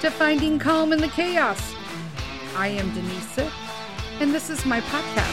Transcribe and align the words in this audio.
to 0.00 0.10
Finding 0.10 0.60
Calm 0.60 0.92
in 0.92 1.00
the 1.00 1.08
Chaos. 1.08 1.74
I 2.54 2.68
am 2.68 2.94
Denise 2.94 3.50
and 4.20 4.32
this 4.32 4.48
is 4.48 4.64
my 4.64 4.80
podcast. 4.80 5.26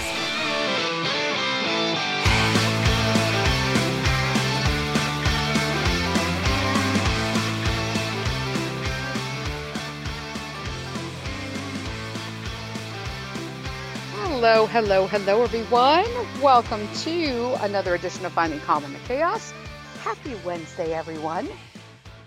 Hello, 14.14 14.66
hello, 14.66 15.06
hello, 15.06 15.44
everyone. 15.44 16.06
Welcome 16.42 16.88
to 17.04 17.56
another 17.64 17.94
edition 17.94 18.26
of 18.26 18.32
Finding 18.32 18.60
Calm 18.62 18.84
in 18.84 18.94
the 18.94 19.00
Chaos. 19.00 19.54
Happy 20.00 20.34
Wednesday, 20.44 20.92
everyone. 20.92 21.48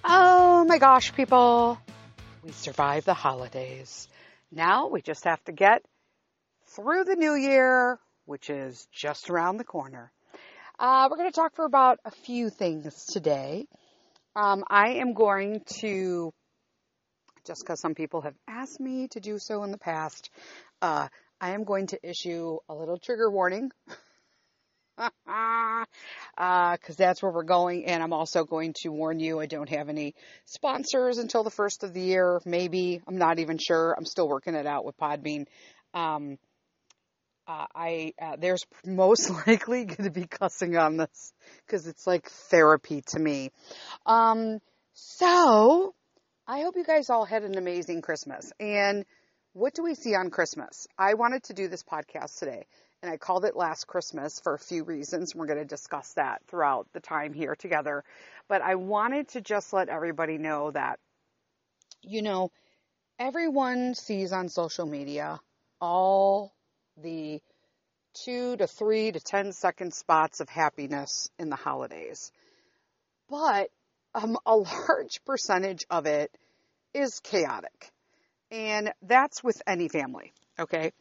Oh 0.04 0.64
my 0.68 0.78
gosh, 0.78 1.12
people. 1.14 1.80
We 2.48 2.52
survived 2.52 3.04
the 3.04 3.12
holidays. 3.12 4.08
Now 4.50 4.88
we 4.88 5.02
just 5.02 5.24
have 5.24 5.44
to 5.44 5.52
get 5.52 5.84
through 6.68 7.04
the 7.04 7.14
new 7.14 7.34
year, 7.34 7.98
which 8.24 8.48
is 8.48 8.88
just 8.90 9.28
around 9.28 9.58
the 9.58 9.64
corner. 9.64 10.10
Uh, 10.78 11.08
we're 11.10 11.18
going 11.18 11.30
to 11.30 11.36
talk 11.36 11.54
for 11.54 11.66
about 11.66 11.98
a 12.06 12.10
few 12.10 12.48
things 12.48 13.04
today. 13.04 13.66
Um, 14.34 14.64
I 14.66 14.92
am 14.92 15.12
going 15.12 15.60
to, 15.82 16.32
just 17.46 17.60
because 17.60 17.82
some 17.82 17.94
people 17.94 18.22
have 18.22 18.34
asked 18.48 18.80
me 18.80 19.08
to 19.08 19.20
do 19.20 19.38
so 19.38 19.62
in 19.64 19.70
the 19.70 19.76
past, 19.76 20.30
uh, 20.80 21.08
I 21.42 21.50
am 21.50 21.64
going 21.64 21.88
to 21.88 21.98
issue 22.02 22.56
a 22.66 22.74
little 22.74 22.96
trigger 22.96 23.30
warning. 23.30 23.72
because 24.98 25.86
uh, 26.38 26.94
that's 26.96 27.22
where 27.22 27.30
we're 27.30 27.44
going. 27.44 27.86
And 27.86 28.02
I'm 28.02 28.12
also 28.12 28.44
going 28.44 28.74
to 28.82 28.90
warn 28.90 29.20
you 29.20 29.40
I 29.40 29.46
don't 29.46 29.68
have 29.68 29.88
any 29.88 30.14
sponsors 30.44 31.18
until 31.18 31.44
the 31.44 31.50
first 31.50 31.84
of 31.84 31.94
the 31.94 32.00
year. 32.00 32.40
Maybe 32.44 33.00
I'm 33.06 33.18
not 33.18 33.38
even 33.38 33.58
sure. 33.58 33.94
I'm 33.96 34.04
still 34.04 34.28
working 34.28 34.54
it 34.54 34.66
out 34.66 34.84
with 34.84 34.96
Podbean. 34.98 35.46
Um, 35.94 36.38
uh, 37.46 37.66
I 37.74 38.12
uh, 38.20 38.36
there's 38.38 38.66
most 38.84 39.30
likely 39.46 39.84
going 39.84 40.04
to 40.04 40.10
be 40.10 40.26
cussing 40.26 40.76
on 40.76 40.96
this 40.96 41.32
because 41.64 41.86
it's 41.86 42.06
like 42.06 42.28
therapy 42.28 43.02
to 43.08 43.18
me. 43.18 43.50
Um, 44.04 44.58
so 44.94 45.94
I 46.46 46.60
hope 46.60 46.76
you 46.76 46.84
guys 46.84 47.08
all 47.08 47.24
had 47.24 47.44
an 47.44 47.56
amazing 47.56 48.02
Christmas. 48.02 48.52
And 48.60 49.04
what 49.54 49.74
do 49.74 49.82
we 49.82 49.94
see 49.94 50.14
on 50.14 50.30
Christmas? 50.30 50.86
I 50.98 51.14
wanted 51.14 51.44
to 51.44 51.54
do 51.54 51.68
this 51.68 51.82
podcast 51.82 52.38
today 52.38 52.66
and 53.02 53.12
I 53.12 53.16
called 53.16 53.44
it 53.44 53.54
Last 53.54 53.86
Christmas 53.86 54.40
for 54.40 54.54
a 54.54 54.58
few 54.58 54.82
reasons. 54.82 55.34
We're 55.34 55.46
going 55.46 55.58
to 55.58 55.64
discuss 55.64 56.12
that 56.14 56.42
throughout 56.48 56.88
the 56.92 57.00
time 57.00 57.32
here 57.32 57.54
together. 57.54 58.04
But 58.48 58.62
I 58.62 58.74
wanted 58.74 59.28
to 59.30 59.40
just 59.40 59.72
let 59.72 59.88
everybody 59.88 60.38
know 60.38 60.72
that, 60.72 60.98
you 62.02 62.22
know, 62.22 62.50
everyone 63.18 63.94
sees 63.94 64.32
on 64.32 64.48
social 64.48 64.86
media 64.86 65.40
all 65.80 66.52
the 66.96 67.40
two 68.24 68.56
to 68.56 68.66
three 68.66 69.12
to 69.12 69.20
ten 69.20 69.52
second 69.52 69.94
spots 69.94 70.40
of 70.40 70.48
happiness 70.48 71.30
in 71.38 71.50
the 71.50 71.56
holidays. 71.56 72.32
But 73.30 73.70
um, 74.14 74.38
a 74.44 74.56
large 74.56 75.22
percentage 75.26 75.84
of 75.88 76.06
it 76.06 76.36
is 76.94 77.20
chaotic. 77.20 77.92
And 78.50 78.92
that's 79.02 79.44
with 79.44 79.60
any 79.66 79.88
family, 79.88 80.32
okay? 80.58 80.92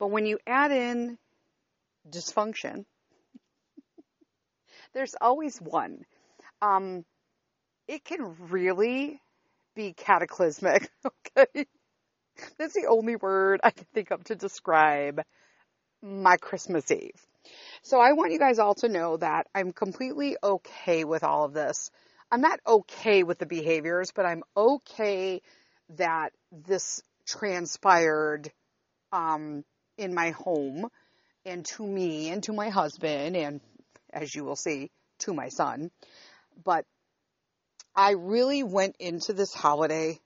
But 0.00 0.10
when 0.10 0.26
you 0.26 0.38
add 0.46 0.72
in 0.72 1.18
dysfunction, 2.08 2.84
there's 4.94 5.14
always 5.20 5.58
one. 5.58 6.04
Um, 6.62 7.04
it 7.88 8.04
can 8.04 8.34
really 8.50 9.20
be 9.74 9.92
cataclysmic, 9.92 10.90
okay? 11.38 11.66
That's 12.58 12.74
the 12.74 12.86
only 12.88 13.16
word 13.16 13.60
I 13.62 13.70
can 13.70 13.86
think 13.94 14.10
of 14.10 14.24
to 14.24 14.34
describe 14.34 15.22
my 16.02 16.36
Christmas 16.36 16.90
Eve. 16.90 17.26
So 17.82 18.00
I 18.00 18.12
want 18.12 18.32
you 18.32 18.38
guys 18.38 18.58
all 18.58 18.74
to 18.76 18.88
know 18.88 19.16
that 19.18 19.46
I'm 19.54 19.72
completely 19.72 20.36
okay 20.42 21.04
with 21.04 21.22
all 21.24 21.44
of 21.44 21.52
this. 21.52 21.90
I'm 22.30 22.40
not 22.40 22.60
okay 22.66 23.22
with 23.22 23.38
the 23.38 23.46
behaviors, 23.46 24.10
but 24.14 24.26
I'm 24.26 24.42
okay 24.56 25.42
that 25.96 26.32
this 26.50 27.02
transpired 27.26 28.50
um, 29.12 29.64
in 29.98 30.14
my 30.14 30.30
home 30.30 30.88
and 31.44 31.64
to 31.64 31.86
me 31.86 32.30
and 32.30 32.42
to 32.44 32.52
my 32.52 32.68
husband 32.68 33.36
and 33.36 33.60
as 34.12 34.34
you 34.34 34.44
will 34.44 34.56
see 34.56 34.90
to 35.20 35.34
my 35.34 35.48
son. 35.48 35.90
But 36.64 36.86
I 37.94 38.12
really 38.12 38.62
went 38.62 38.96
into 38.98 39.32
this 39.32 39.52
holiday 39.54 40.18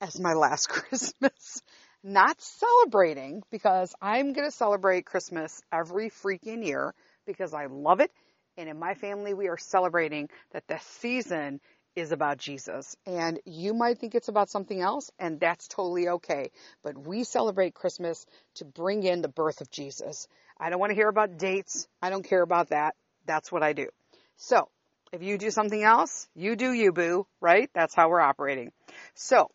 as 0.00 0.20
my 0.20 0.34
last 0.34 0.68
Christmas, 0.68 1.62
not 2.02 2.40
celebrating 2.40 3.42
because 3.50 3.94
I'm 4.00 4.32
going 4.32 4.46
to 4.46 4.54
celebrate 4.54 5.06
Christmas 5.06 5.62
every 5.72 6.10
freaking 6.10 6.64
year 6.64 6.94
because 7.26 7.54
I 7.54 7.66
love 7.66 8.00
it. 8.00 8.10
And 8.56 8.68
in 8.68 8.78
my 8.78 8.94
family, 8.94 9.34
we 9.34 9.48
are 9.48 9.58
celebrating 9.58 10.28
that 10.52 10.66
the 10.68 10.78
season 11.00 11.60
is 11.96 12.12
about 12.12 12.38
Jesus. 12.38 12.96
And 13.06 13.40
you 13.44 13.74
might 13.74 13.98
think 13.98 14.14
it's 14.14 14.28
about 14.28 14.50
something 14.50 14.80
else, 14.80 15.10
and 15.18 15.38
that's 15.40 15.68
totally 15.68 16.08
okay. 16.08 16.50
But 16.82 16.98
we 16.98 17.24
celebrate 17.24 17.74
Christmas 17.74 18.26
to 18.56 18.64
bring 18.64 19.02
in 19.02 19.22
the 19.22 19.28
birth 19.28 19.60
of 19.60 19.70
Jesus. 19.70 20.28
I 20.58 20.70
don't 20.70 20.80
want 20.80 20.90
to 20.90 20.96
hear 20.96 21.08
about 21.08 21.38
dates. 21.38 21.86
I 22.02 22.10
don't 22.10 22.24
care 22.28 22.42
about 22.42 22.70
that. 22.70 22.94
That's 23.26 23.50
what 23.50 23.62
I 23.62 23.72
do. 23.72 23.88
So, 24.36 24.68
if 25.12 25.22
you 25.22 25.38
do 25.38 25.50
something 25.50 25.82
else, 25.82 26.28
you 26.34 26.56
do 26.56 26.72
you, 26.72 26.92
boo, 26.92 27.26
right? 27.40 27.70
That's 27.74 27.94
how 27.94 28.08
we're 28.08 28.20
operating. 28.20 28.72
So, 29.14 29.50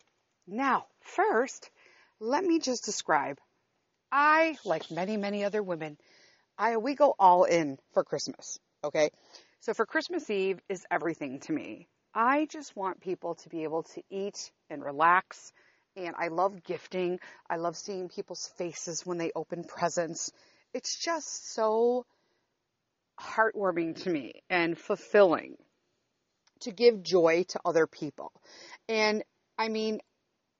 now, 0.46 0.86
first, 1.00 1.70
let 2.18 2.44
me 2.44 2.58
just 2.58 2.84
describe. 2.84 3.38
I, 4.10 4.56
like 4.64 4.90
many, 4.90 5.16
many 5.16 5.44
other 5.44 5.62
women, 5.62 5.98
I, 6.58 6.76
we 6.76 6.94
go 6.94 7.14
all 7.18 7.44
in 7.44 7.78
for 7.92 8.04
Christmas. 8.04 8.58
Okay. 8.82 9.10
So 9.60 9.74
for 9.74 9.86
Christmas 9.86 10.28
Eve 10.30 10.60
is 10.68 10.84
everything 10.90 11.40
to 11.40 11.52
me. 11.52 11.86
I 12.14 12.46
just 12.46 12.76
want 12.76 13.00
people 13.00 13.36
to 13.36 13.48
be 13.48 13.64
able 13.64 13.84
to 13.94 14.02
eat 14.10 14.50
and 14.68 14.84
relax. 14.84 15.52
And 15.96 16.14
I 16.18 16.28
love 16.28 16.62
gifting. 16.64 17.18
I 17.48 17.56
love 17.56 17.76
seeing 17.76 18.08
people's 18.08 18.48
faces 18.56 19.04
when 19.04 19.18
they 19.18 19.32
open 19.34 19.64
presents. 19.64 20.32
It's 20.72 20.98
just 20.98 21.52
so 21.52 22.06
heartwarming 23.20 24.02
to 24.02 24.10
me 24.10 24.42
and 24.48 24.78
fulfilling 24.78 25.56
to 26.60 26.70
give 26.70 27.02
joy 27.02 27.44
to 27.48 27.60
other 27.64 27.86
people. 27.86 28.32
And 28.88 29.22
I 29.58 29.68
mean, 29.68 30.00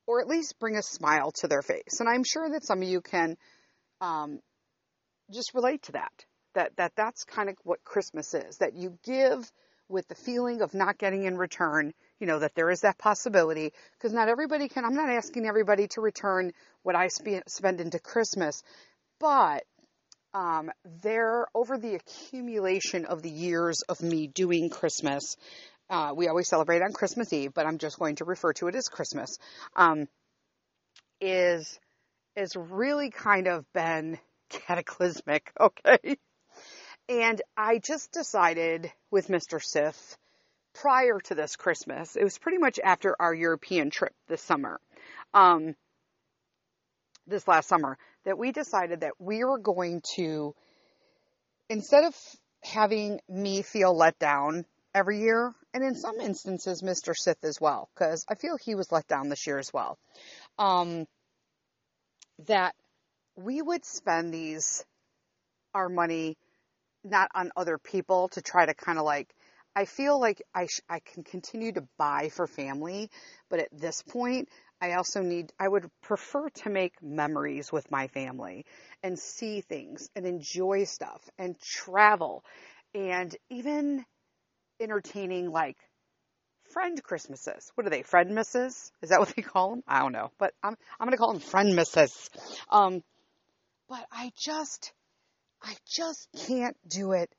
or 0.06 0.20
at 0.20 0.28
least 0.28 0.58
bring 0.58 0.76
a 0.76 0.82
smile 0.82 1.30
to 1.32 1.48
their 1.48 1.62
face. 1.62 2.00
And 2.00 2.08
I'm 2.08 2.24
sure 2.24 2.48
that 2.50 2.64
some 2.64 2.82
of 2.82 2.88
you 2.88 3.00
can 3.00 3.36
um, 4.00 4.40
just 5.32 5.54
relate 5.54 5.82
to 5.84 5.92
that. 5.92 6.12
That 6.54 6.76
that 6.76 6.92
that's 6.96 7.24
kind 7.24 7.48
of 7.48 7.56
what 7.62 7.84
Christmas 7.84 8.34
is. 8.34 8.58
That 8.58 8.74
you 8.74 8.98
give 9.04 9.50
with 9.90 10.06
the 10.08 10.14
feeling 10.14 10.62
of 10.62 10.72
not 10.72 10.98
getting 10.98 11.24
in 11.24 11.36
return, 11.36 11.92
you 12.20 12.26
know, 12.26 12.38
that 12.38 12.54
there 12.54 12.70
is 12.70 12.82
that 12.82 12.96
possibility 12.96 13.72
because 13.92 14.12
not 14.12 14.28
everybody 14.28 14.68
can, 14.68 14.84
I'm 14.84 14.94
not 14.94 15.10
asking 15.10 15.46
everybody 15.46 15.88
to 15.88 16.00
return 16.00 16.52
what 16.82 16.94
I 16.94 17.08
sp- 17.10 17.44
spend 17.48 17.80
into 17.80 17.98
Christmas, 17.98 18.62
but 19.18 19.64
um, 20.32 20.70
there, 21.02 21.46
over 21.54 21.76
the 21.76 21.96
accumulation 21.96 23.04
of 23.04 23.22
the 23.22 23.30
years 23.30 23.82
of 23.88 24.00
me 24.00 24.28
doing 24.28 24.70
Christmas, 24.70 25.36
uh, 25.90 26.12
we 26.14 26.28
always 26.28 26.48
celebrate 26.48 26.82
on 26.82 26.92
Christmas 26.92 27.32
Eve, 27.32 27.52
but 27.52 27.66
I'm 27.66 27.78
just 27.78 27.98
going 27.98 28.16
to 28.16 28.24
refer 28.24 28.52
to 28.54 28.68
it 28.68 28.76
as 28.76 28.88
Christmas, 28.88 29.38
um, 29.74 30.06
is, 31.20 31.78
is 32.36 32.54
really 32.54 33.10
kind 33.10 33.48
of 33.48 33.64
been 33.72 34.18
cataclysmic, 34.50 35.52
okay? 35.60 36.16
And 37.10 37.42
I 37.56 37.78
just 37.78 38.12
decided 38.12 38.92
with 39.10 39.26
Mr. 39.26 39.60
Sith 39.60 40.16
prior 40.74 41.18
to 41.24 41.34
this 41.34 41.56
Christmas, 41.56 42.14
it 42.14 42.22
was 42.22 42.38
pretty 42.38 42.58
much 42.58 42.78
after 42.78 43.16
our 43.18 43.34
European 43.34 43.90
trip 43.90 44.14
this 44.28 44.40
summer, 44.40 44.80
um, 45.34 45.74
this 47.26 47.48
last 47.48 47.68
summer, 47.68 47.98
that 48.24 48.38
we 48.38 48.52
decided 48.52 49.00
that 49.00 49.14
we 49.18 49.42
were 49.42 49.58
going 49.58 50.02
to, 50.14 50.54
instead 51.68 52.04
of 52.04 52.16
having 52.62 53.18
me 53.28 53.62
feel 53.62 53.92
let 53.92 54.16
down 54.20 54.64
every 54.94 55.18
year, 55.18 55.52
and 55.74 55.82
in 55.82 55.96
some 55.96 56.20
instances, 56.20 56.80
Mr. 56.80 57.16
Sith 57.16 57.42
as 57.42 57.60
well, 57.60 57.88
because 57.92 58.24
I 58.28 58.36
feel 58.36 58.56
he 58.56 58.76
was 58.76 58.92
let 58.92 59.08
down 59.08 59.28
this 59.28 59.48
year 59.48 59.58
as 59.58 59.72
well, 59.72 59.98
um, 60.60 61.06
that 62.46 62.76
we 63.34 63.60
would 63.60 63.84
spend 63.84 64.32
these, 64.32 64.84
our 65.74 65.88
money 65.88 66.36
not 67.04 67.30
on 67.34 67.50
other 67.56 67.78
people 67.78 68.28
to 68.30 68.42
try 68.42 68.66
to 68.66 68.74
kind 68.74 68.98
of 68.98 69.04
like 69.04 69.34
I 69.74 69.84
feel 69.84 70.18
like 70.20 70.42
I 70.54 70.66
sh- 70.66 70.80
I 70.88 70.98
can 71.00 71.22
continue 71.22 71.72
to 71.72 71.86
buy 71.96 72.28
for 72.30 72.46
family, 72.46 73.10
but 73.48 73.60
at 73.60 73.68
this 73.72 74.02
point 74.02 74.48
I 74.80 74.94
also 74.94 75.22
need 75.22 75.52
I 75.58 75.68
would 75.68 75.88
prefer 76.02 76.48
to 76.48 76.70
make 76.70 77.00
memories 77.02 77.70
with 77.70 77.90
my 77.90 78.08
family 78.08 78.64
and 79.02 79.18
see 79.18 79.60
things 79.60 80.08
and 80.16 80.26
enjoy 80.26 80.84
stuff 80.84 81.22
and 81.38 81.58
travel 81.60 82.44
and 82.94 83.34
even 83.48 84.04
entertaining 84.80 85.50
like 85.50 85.76
friend 86.72 87.02
Christmases. 87.02 87.70
What 87.74 87.86
are 87.86 87.90
they? 87.90 88.02
Friend 88.02 88.34
misses? 88.34 88.90
Is 89.02 89.10
that 89.10 89.20
what 89.20 89.34
they 89.36 89.42
call 89.42 89.70
them? 89.70 89.82
I 89.86 90.00
don't 90.00 90.12
know, 90.12 90.30
but 90.38 90.52
I'm 90.62 90.76
I'm 90.98 91.06
gonna 91.06 91.16
call 91.16 91.32
them 91.32 91.40
friend 91.40 91.76
misses. 91.76 92.30
Um, 92.68 93.02
but 93.88 94.06
I 94.10 94.32
just 94.36 94.92
I 95.62 95.74
just 95.86 96.28
can't 96.46 96.76
do 96.86 97.12
it 97.12 97.30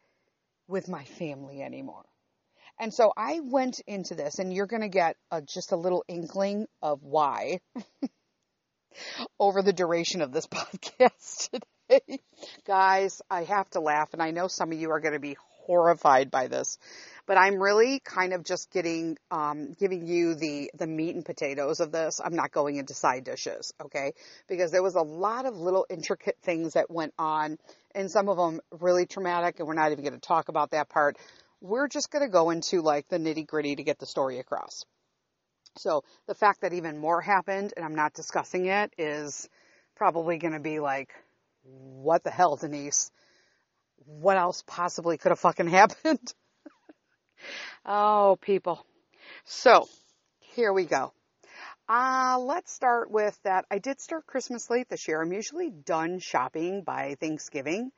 with 0.68 0.88
my 0.88 1.04
family 1.04 1.62
anymore. 1.62 2.06
And 2.80 2.94
so 2.94 3.14
I 3.16 3.42
went 3.42 3.80
into 3.86 4.16
this, 4.16 4.40
and 4.40 4.54
you're 4.54 4.66
going 4.66 4.82
to 4.82 4.90
get 4.90 5.18
a, 5.30 5.42
just 5.42 5.72
a 5.72 5.76
little 5.76 6.04
inkling 6.08 6.68
of 6.82 7.04
why 7.04 7.60
over 9.40 9.62
the 9.62 9.74
duration 9.74 10.22
of 10.22 10.32
this 10.32 10.48
podcast 10.48 11.50
today. 11.50 12.20
Guys, 12.66 13.22
I 13.30 13.44
have 13.44 13.70
to 13.72 13.80
laugh, 13.80 14.14
and 14.14 14.22
I 14.22 14.32
know 14.32 14.48
some 14.48 14.72
of 14.72 14.80
you 14.80 14.92
are 14.92 15.00
going 15.00 15.14
to 15.14 15.20
be 15.20 15.38
horrified 15.66 16.32
by 16.32 16.48
this, 16.48 16.78
but 17.26 17.38
I'm 17.38 17.62
really 17.62 18.00
kind 18.00 18.34
of 18.34 18.44
just 18.44 18.72
getting, 18.72 19.18
um, 19.30 19.74
giving 19.80 20.08
you 20.08 20.36
the, 20.36 20.72
the 20.78 20.88
meat 20.88 21.16
and 21.16 21.26
potatoes 21.26 21.80
of 21.80 21.92
this. 21.92 22.20
I'm 22.24 22.36
not 22.36 22.52
going 22.52 22.78
into 22.78 22.94
side 22.94 23.24
dishes, 23.24 23.74
okay? 23.84 24.14
Because 24.48 24.72
there 24.72 24.84
was 24.84 24.96
a 24.96 25.02
lot 25.02 25.46
of 25.46 25.56
little 25.56 25.86
intricate 25.90 26.38
things 26.44 26.74
that 26.74 26.90
went 26.90 27.14
on, 27.18 27.58
and 27.94 28.10
some 28.10 28.30
of 28.30 28.38
them 28.38 28.62
really 28.80 29.06
traumatic, 29.06 29.60
and 29.60 29.68
we're 29.68 29.74
not 29.74 29.92
even 29.92 30.04
going 30.04 30.14
to 30.14 30.20
talk 30.20 30.50
about 30.50 30.72
that 30.72 30.90
part. 30.90 31.18
We're 31.62 31.88
just 31.88 32.12
going 32.12 32.24
to 32.24 32.32
go 32.32 32.50
into 32.50 32.82
like 32.82 33.08
the 33.08 33.18
nitty 33.18 33.46
gritty 33.46 33.76
to 33.76 33.84
get 33.84 34.00
the 34.00 34.06
story 34.06 34.40
across. 34.40 34.84
So 35.78 36.04
the 36.28 36.36
fact 36.36 36.62
that 36.62 36.74
even 36.74 36.98
more 36.98 37.22
happened 37.22 37.74
and 37.76 37.86
I'm 37.86 37.96
not 37.96 38.14
discussing 38.14 38.66
it 38.66 38.94
is 38.98 39.48
probably 39.96 40.38
going 40.38 40.54
to 40.54 40.60
be 40.60 40.80
like, 40.80 41.14
what 41.64 42.24
the 42.24 42.32
hell, 42.32 42.56
Denise? 42.56 43.12
What 44.06 44.38
else 44.38 44.64
possibly 44.66 45.18
could 45.18 45.30
have 45.30 45.40
fucking 45.40 45.68
happened? 45.70 46.34
Oh, 47.86 48.38
people. 48.42 48.86
So 49.46 49.88
here 50.40 50.74
we 50.74 50.86
go. 50.86 51.14
Uh, 51.90 52.38
let's 52.40 52.72
start 52.72 53.12
with 53.12 53.38
that. 53.44 53.66
I 53.70 53.80
did 53.80 54.00
start 54.00 54.26
Christmas 54.26 54.70
late 54.70 54.88
this 54.90 55.08
year. 55.08 55.22
I'm 55.22 55.34
usually 55.34 55.70
done 55.70 56.20
shopping 56.20 56.84
by 56.84 57.16
Thanksgiving 57.20 57.92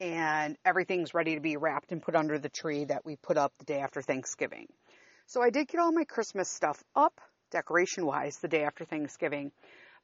and 0.00 0.56
everything's 0.64 1.14
ready 1.14 1.34
to 1.34 1.40
be 1.40 1.56
wrapped 1.56 1.92
and 1.92 2.02
put 2.02 2.16
under 2.16 2.38
the 2.38 2.48
tree 2.48 2.84
that 2.84 3.04
we 3.04 3.16
put 3.16 3.36
up 3.36 3.52
the 3.58 3.64
day 3.64 3.80
after 3.80 4.02
Thanksgiving. 4.02 4.66
So 5.26 5.42
I 5.42 5.50
did 5.50 5.68
get 5.68 5.80
all 5.80 5.92
my 5.92 6.04
Christmas 6.04 6.48
stuff 6.48 6.82
up, 6.96 7.20
decoration 7.50 8.06
wise, 8.06 8.38
the 8.38 8.48
day 8.48 8.64
after 8.64 8.84
Thanksgiving. 8.84 9.52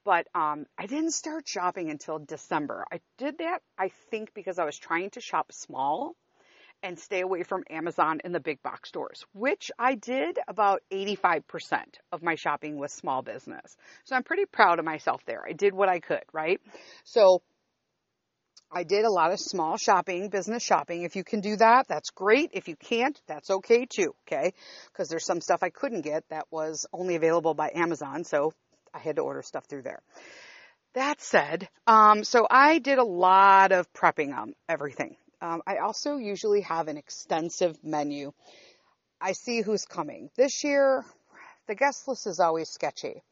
But 0.05 0.29
um, 0.35 0.67
I 0.79 0.87
didn't 0.87 1.13
start 1.13 1.49
shopping 1.49 1.91
until 1.91 2.19
December. 2.19 2.87
I 2.93 3.01
did 3.19 3.39
that, 3.39 3.61
I 3.77 3.91
think, 4.11 4.35
because 4.35 4.59
I 4.59 4.65
was 4.65 4.79
trying 4.79 5.11
to 5.11 5.21
shop 5.21 5.51
small 5.51 6.15
and 6.87 6.97
stay 6.97 7.21
away 7.21 7.43
from 7.43 7.65
Amazon 7.69 8.21
and 8.23 8.33
the 8.33 8.39
big 8.39 8.63
box 8.63 8.89
stores, 8.91 9.25
which 9.33 9.73
I 9.77 9.97
did 9.97 10.39
about 10.47 10.83
85% 10.93 11.43
of 12.13 12.23
my 12.23 12.37
shopping 12.37 12.79
was 12.79 12.93
small 12.93 13.23
business. 13.23 13.77
So 14.05 14.15
I'm 14.15 14.23
pretty 14.23 14.45
proud 14.47 14.79
of 14.79 14.85
myself 14.85 15.21
there. 15.27 15.43
I 15.45 15.53
did 15.53 15.75
what 15.75 15.89
I 15.89 15.99
could, 15.99 16.23
right? 16.33 16.61
So 17.03 17.43
I 18.71 18.85
did 18.85 19.05
a 19.05 19.11
lot 19.11 19.33
of 19.33 19.41
small 19.41 19.77
shopping, 19.77 20.29
business 20.29 20.63
shopping. 20.63 21.03
If 21.03 21.17
you 21.17 21.25
can 21.25 21.41
do 21.41 21.57
that, 21.57 21.89
that's 21.89 22.11
great. 22.11 22.51
If 22.53 22.69
you 22.69 22.77
can't, 22.77 23.21
that's 23.27 23.51
okay 23.51 23.87
too, 23.87 24.15
okay? 24.27 24.53
Because 24.93 25.09
there's 25.09 25.27
some 25.27 25.41
stuff 25.41 25.65
I 25.65 25.71
couldn't 25.71 26.03
get 26.03 26.23
that 26.31 26.47
was 26.53 26.87
only 26.93 27.17
available 27.17 27.55
by 27.55 27.73
Amazon, 27.75 28.23
so 28.23 28.53
I 28.95 29.01
had 29.01 29.17
to 29.17 29.23
order 29.23 29.43
stuff 29.43 29.65
through 29.65 29.83
there. 29.83 30.03
That 30.95 31.21
said, 31.21 31.69
um, 31.89 32.23
so 32.23 32.47
I 32.49 32.79
did 32.79 32.99
a 32.99 33.05
lot 33.05 33.73
of 33.73 33.93
prepping 33.93 34.33
on 34.37 34.55
everything. 34.69 35.17
Um, 35.41 35.63
I 35.67 35.79
also 35.79 36.17
usually 36.17 36.63
have 36.63 36.89
an 36.89 36.97
extensive 36.97 37.77
menu. 37.85 38.33
I 39.21 39.33
see 39.33 39.61
who's 39.61 39.85
coming. 39.85 40.31
This 40.37 40.65
year, 40.65 41.05
the 41.67 41.75
guest 41.75 42.09
list 42.09 42.27
is 42.27 42.41
always 42.41 42.69
sketchy 42.69 43.23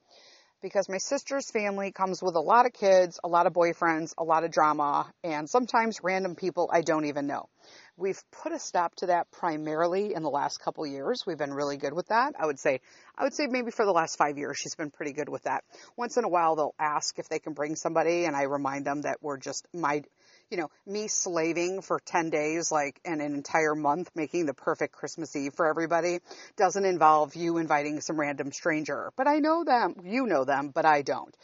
because 0.63 0.89
my 0.89 0.99
sister's 0.99 1.51
family 1.51 1.93
comes 1.93 2.23
with 2.23 2.37
a 2.37 2.41
lot 2.41 2.67
of 2.67 2.73
kids, 2.73 3.21
a 3.23 3.29
lot 3.29 3.47
of 3.47 3.53
boyfriends, 3.53 4.15
a 4.19 4.25
lot 4.25 4.45
of 4.45 4.51
drama, 4.51 5.13
and 5.23 5.49
sometimes 5.49 6.01
random 6.03 6.37
people 6.37 6.71
I 6.73 6.81
don't 6.81 7.05
even 7.05 7.27
know. 7.27 7.49
We've 7.97 8.21
put 8.31 8.53
a 8.53 8.59
stop 8.59 8.95
to 8.97 9.07
that 9.07 9.31
primarily 9.31 10.15
in 10.15 10.23
the 10.23 10.31
last 10.31 10.61
couple 10.61 10.87
years. 10.87 11.25
We've 11.27 11.39
been 11.39 11.55
really 11.55 11.77
good 11.77 11.93
with 11.93 12.09
that. 12.09 12.35
I 12.39 12.47
would 12.47 12.59
say, 12.59 12.81
I 13.17 13.25
would 13.25 13.35
say 13.35 13.47
maybe 13.47 13.71
for 13.71 13.85
the 13.85 13.93
last 13.93 14.17
five 14.17 14.39
years, 14.39 14.59
she's 14.59 14.75
been 14.75 14.91
pretty 14.91 15.13
good 15.13 15.29
with 15.29 15.45
that. 15.45 15.65
Once 15.97 16.17
in 16.17 16.25
a 16.25 16.29
while, 16.29 16.57
they'll 16.57 16.75
ask 16.79 17.19
if 17.19 17.29
they 17.29 17.39
can 17.39 17.53
bring 17.53 17.77
somebody, 17.77 18.25
and 18.25 18.35
I 18.35 18.43
remind 18.43 18.85
them 18.85 19.03
that 19.03 19.19
we're 19.23 19.39
just 19.39 19.67
my 19.73 20.03
you 20.51 20.59
know, 20.59 20.71
me 20.87 21.09
slaving 21.09 21.81
for 21.81 22.01
10 22.05 22.31
days, 22.31 22.71
like, 22.71 23.01
and 23.05 23.21
an 23.21 23.35
entire 23.35 23.75
month 23.75 24.11
making 24.15 24.47
the 24.47 24.55
perfect 24.55 24.93
Christmas 24.93 25.35
Eve 25.35 25.55
for 25.55 25.67
everybody 25.67 26.19
doesn't 26.57 26.85
involve 26.85 27.35
you 27.35 27.59
inviting 27.59 28.01
some 28.01 28.21
random 28.21 28.53
stranger. 28.53 29.11
But 29.17 29.27
I 29.27 29.39
know 29.39 29.65
them, 29.65 29.97
you 30.05 30.27
know 30.27 30.45
them, 30.45 30.71
but 30.73 30.85
I 30.85 31.03
don't. 31.03 31.35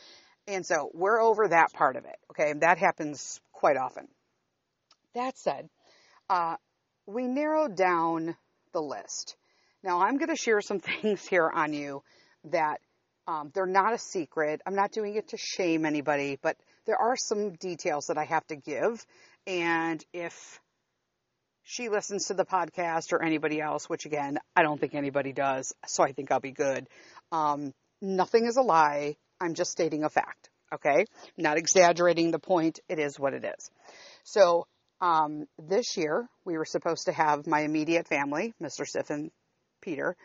And 0.46 0.66
so 0.66 0.90
we're 0.94 1.20
over 1.20 1.48
that 1.48 1.72
part 1.72 1.96
of 1.96 2.04
it. 2.04 2.16
Okay. 2.30 2.50
And 2.50 2.62
that 2.62 2.78
happens 2.78 3.40
quite 3.52 3.76
often. 3.76 4.08
That 5.14 5.38
said, 5.38 5.68
uh, 6.30 6.56
we 7.06 7.26
narrowed 7.26 7.76
down 7.76 8.36
the 8.72 8.80
list. 8.80 9.36
Now 9.82 10.00
I'm 10.00 10.16
going 10.16 10.28
to 10.28 10.36
share 10.36 10.60
some 10.62 10.80
things 11.02 11.26
here 11.26 11.50
on 11.52 11.74
you 11.74 12.02
that 12.44 12.80
um, 13.26 13.50
they're 13.52 13.66
not 13.66 13.92
a 13.92 13.98
secret. 13.98 14.62
I'm 14.66 14.74
not 14.74 14.92
doing 14.92 15.16
it 15.16 15.28
to 15.28 15.36
shame 15.36 15.84
anybody, 15.84 16.38
but 16.40 16.56
there 16.86 16.96
are 16.96 17.16
some 17.16 17.52
details 17.52 18.06
that 18.06 18.16
I 18.16 18.24
have 18.24 18.46
to 18.46 18.56
give. 18.56 19.04
And 19.46 20.02
if 20.12 20.60
she 21.62 21.88
listens 21.88 22.26
to 22.26 22.34
the 22.34 22.44
podcast 22.44 23.12
or 23.12 23.22
anybody 23.22 23.60
else, 23.60 23.88
which 23.88 24.06
again, 24.06 24.38
I 24.56 24.62
don't 24.62 24.80
think 24.80 24.94
anybody 24.94 25.32
does, 25.32 25.72
so 25.86 26.02
I 26.02 26.12
think 26.12 26.32
I'll 26.32 26.40
be 26.40 26.52
good. 26.52 26.88
Um, 27.30 27.72
nothing 28.00 28.46
is 28.46 28.56
a 28.56 28.62
lie. 28.62 29.16
I'm 29.40 29.54
just 29.54 29.70
stating 29.70 30.04
a 30.04 30.10
fact. 30.10 30.50
Okay. 30.72 31.06
Not 31.36 31.58
exaggerating 31.58 32.30
the 32.30 32.38
point. 32.38 32.80
It 32.88 32.98
is 32.98 33.18
what 33.18 33.34
it 33.34 33.44
is. 33.44 33.70
So, 34.24 34.66
um, 35.00 35.46
this 35.58 35.96
year 35.96 36.28
we 36.44 36.58
were 36.58 36.64
supposed 36.64 37.06
to 37.06 37.12
have 37.12 37.46
my 37.46 37.60
immediate 37.60 38.06
family, 38.06 38.54
Mr. 38.62 38.86
Sith 38.86 39.10
and 39.10 39.30
Peter, 39.80 40.16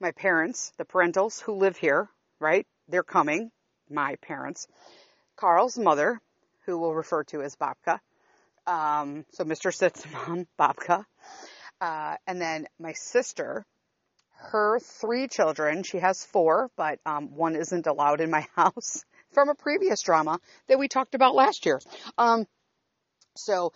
my 0.00 0.12
parents, 0.12 0.72
the 0.78 0.84
parentals 0.84 1.40
who 1.40 1.54
live 1.54 1.76
here, 1.76 2.08
right? 2.40 2.66
They're 2.88 3.02
coming, 3.02 3.50
my 3.90 4.16
parents. 4.16 4.66
Carl's 5.36 5.78
mother, 5.78 6.20
who 6.66 6.78
we'll 6.78 6.94
refer 6.94 7.24
to 7.24 7.42
as 7.42 7.56
Babka. 7.56 8.00
Um, 8.66 9.24
so 9.32 9.44
Mr. 9.44 9.72
Sith's 9.74 10.06
mom, 10.12 10.46
Babka. 10.58 11.04
Uh, 11.80 12.16
and 12.26 12.40
then 12.40 12.66
my 12.78 12.92
sister, 12.92 13.64
her 14.50 14.78
three 14.80 15.28
children, 15.28 15.82
she 15.82 15.98
has 15.98 16.24
four, 16.24 16.70
but 16.76 16.98
um, 17.04 17.34
one 17.36 17.56
isn't 17.56 17.86
allowed 17.86 18.20
in 18.20 18.30
my 18.30 18.46
house 18.56 19.04
from 19.32 19.48
a 19.48 19.54
previous 19.54 20.02
drama 20.02 20.38
that 20.68 20.78
we 20.78 20.88
talked 20.88 21.14
about 21.14 21.34
last 21.34 21.66
year. 21.66 21.80
Um, 22.18 22.46
so 23.36 23.72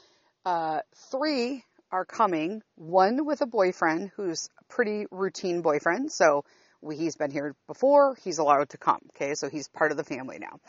uh, 0.47 0.81
three 1.11 1.65
are 1.91 2.05
coming, 2.05 2.62
one 2.76 3.26
with 3.26 3.41
a 3.41 3.47
boyfriend 3.47 4.12
who's 4.17 4.49
a 4.61 4.65
pretty 4.73 5.07
routine 5.11 5.61
boyfriend. 5.61 6.12
So 6.12 6.45
we, 6.81 6.97
he's 6.97 7.17
been 7.17 7.33
here 7.33 7.57
before. 7.67 8.17
He's 8.23 8.38
allowed 8.38 8.69
to 8.71 8.79
come. 8.79 9.00
Okay, 9.11 9.35
so 9.35 9.49
he's 9.49 9.67
part 9.67 9.91
of 9.91 9.97
the 9.97 10.05
family 10.05 10.38
now. 10.38 10.61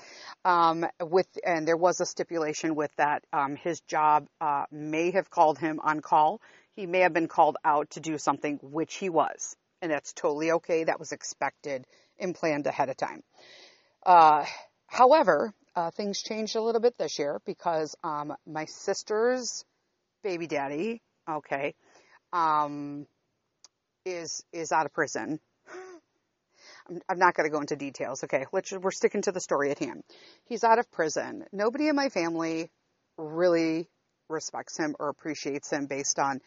Um, 0.43 0.85
with 0.99 1.27
and 1.45 1.67
there 1.67 1.77
was 1.77 2.01
a 2.01 2.07
stipulation 2.07 2.73
with 2.73 2.91
that. 2.97 3.23
Um, 3.31 3.55
his 3.55 3.79
job 3.81 4.27
uh, 4.41 4.65
may 4.71 5.11
have 5.11 5.29
called 5.29 5.59
him 5.59 5.79
on 5.83 5.99
call. 5.99 6.41
He 6.75 6.87
may 6.87 6.99
have 7.01 7.13
been 7.13 7.27
called 7.27 7.57
out 7.63 7.91
to 7.91 7.99
do 7.99 8.17
something, 8.17 8.59
which 8.63 8.95
he 8.95 9.09
was, 9.09 9.55
and 9.81 9.91
that's 9.91 10.11
totally 10.11 10.53
okay. 10.53 10.85
That 10.85 10.99
was 10.99 11.11
expected 11.11 11.85
and 12.19 12.33
planned 12.33 12.65
ahead 12.65 12.89
of 12.89 12.97
time. 12.97 13.21
Uh, 14.03 14.43
however, 14.87 15.53
uh, 15.77 15.91
things 15.91 16.23
changed 16.23 16.55
a 16.55 16.61
little 16.61 16.81
bit 16.81 16.97
this 16.97 17.19
year 17.19 17.39
because 17.45 17.95
um, 18.03 18.33
my 18.47 18.65
sister's 18.65 19.63
baby 20.23 20.47
daddy, 20.47 21.03
okay, 21.29 21.75
um, 22.33 23.05
is 24.03 24.43
is 24.51 24.71
out 24.71 24.87
of 24.87 24.93
prison 24.93 25.39
I'm 27.07 27.19
not 27.19 27.35
going 27.35 27.47
to 27.47 27.53
go 27.53 27.61
into 27.61 27.75
details. 27.75 28.23
Okay, 28.23 28.45
let's, 28.51 28.71
we're 28.71 28.91
sticking 28.91 29.21
to 29.23 29.31
the 29.31 29.39
story 29.39 29.69
at 29.69 29.77
hand. 29.77 30.03
He's 30.45 30.63
out 30.63 30.79
of 30.79 30.89
prison. 30.89 31.45
Nobody 31.51 31.89
in 31.89 31.95
my 31.95 32.09
family 32.09 32.71
really 33.17 33.87
respects 34.29 34.77
him 34.77 34.95
or 34.99 35.09
appreciates 35.09 35.69
him 35.69 35.85
based 35.85 36.17
on 36.17 36.41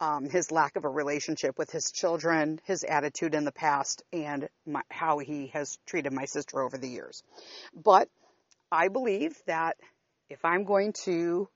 um, 0.00 0.30
his 0.30 0.52
lack 0.52 0.76
of 0.76 0.84
a 0.84 0.88
relationship 0.88 1.58
with 1.58 1.70
his 1.70 1.90
children, 1.90 2.60
his 2.64 2.84
attitude 2.84 3.34
in 3.34 3.44
the 3.44 3.52
past, 3.52 4.02
and 4.12 4.48
my, 4.64 4.82
how 4.90 5.18
he 5.18 5.48
has 5.48 5.76
treated 5.86 6.12
my 6.12 6.24
sister 6.24 6.62
over 6.62 6.78
the 6.78 6.88
years. 6.88 7.22
But 7.74 8.08
I 8.72 8.88
believe 8.88 9.36
that 9.46 9.76
if 10.28 10.44
I'm 10.44 10.64
going 10.64 10.92
to 11.04 11.48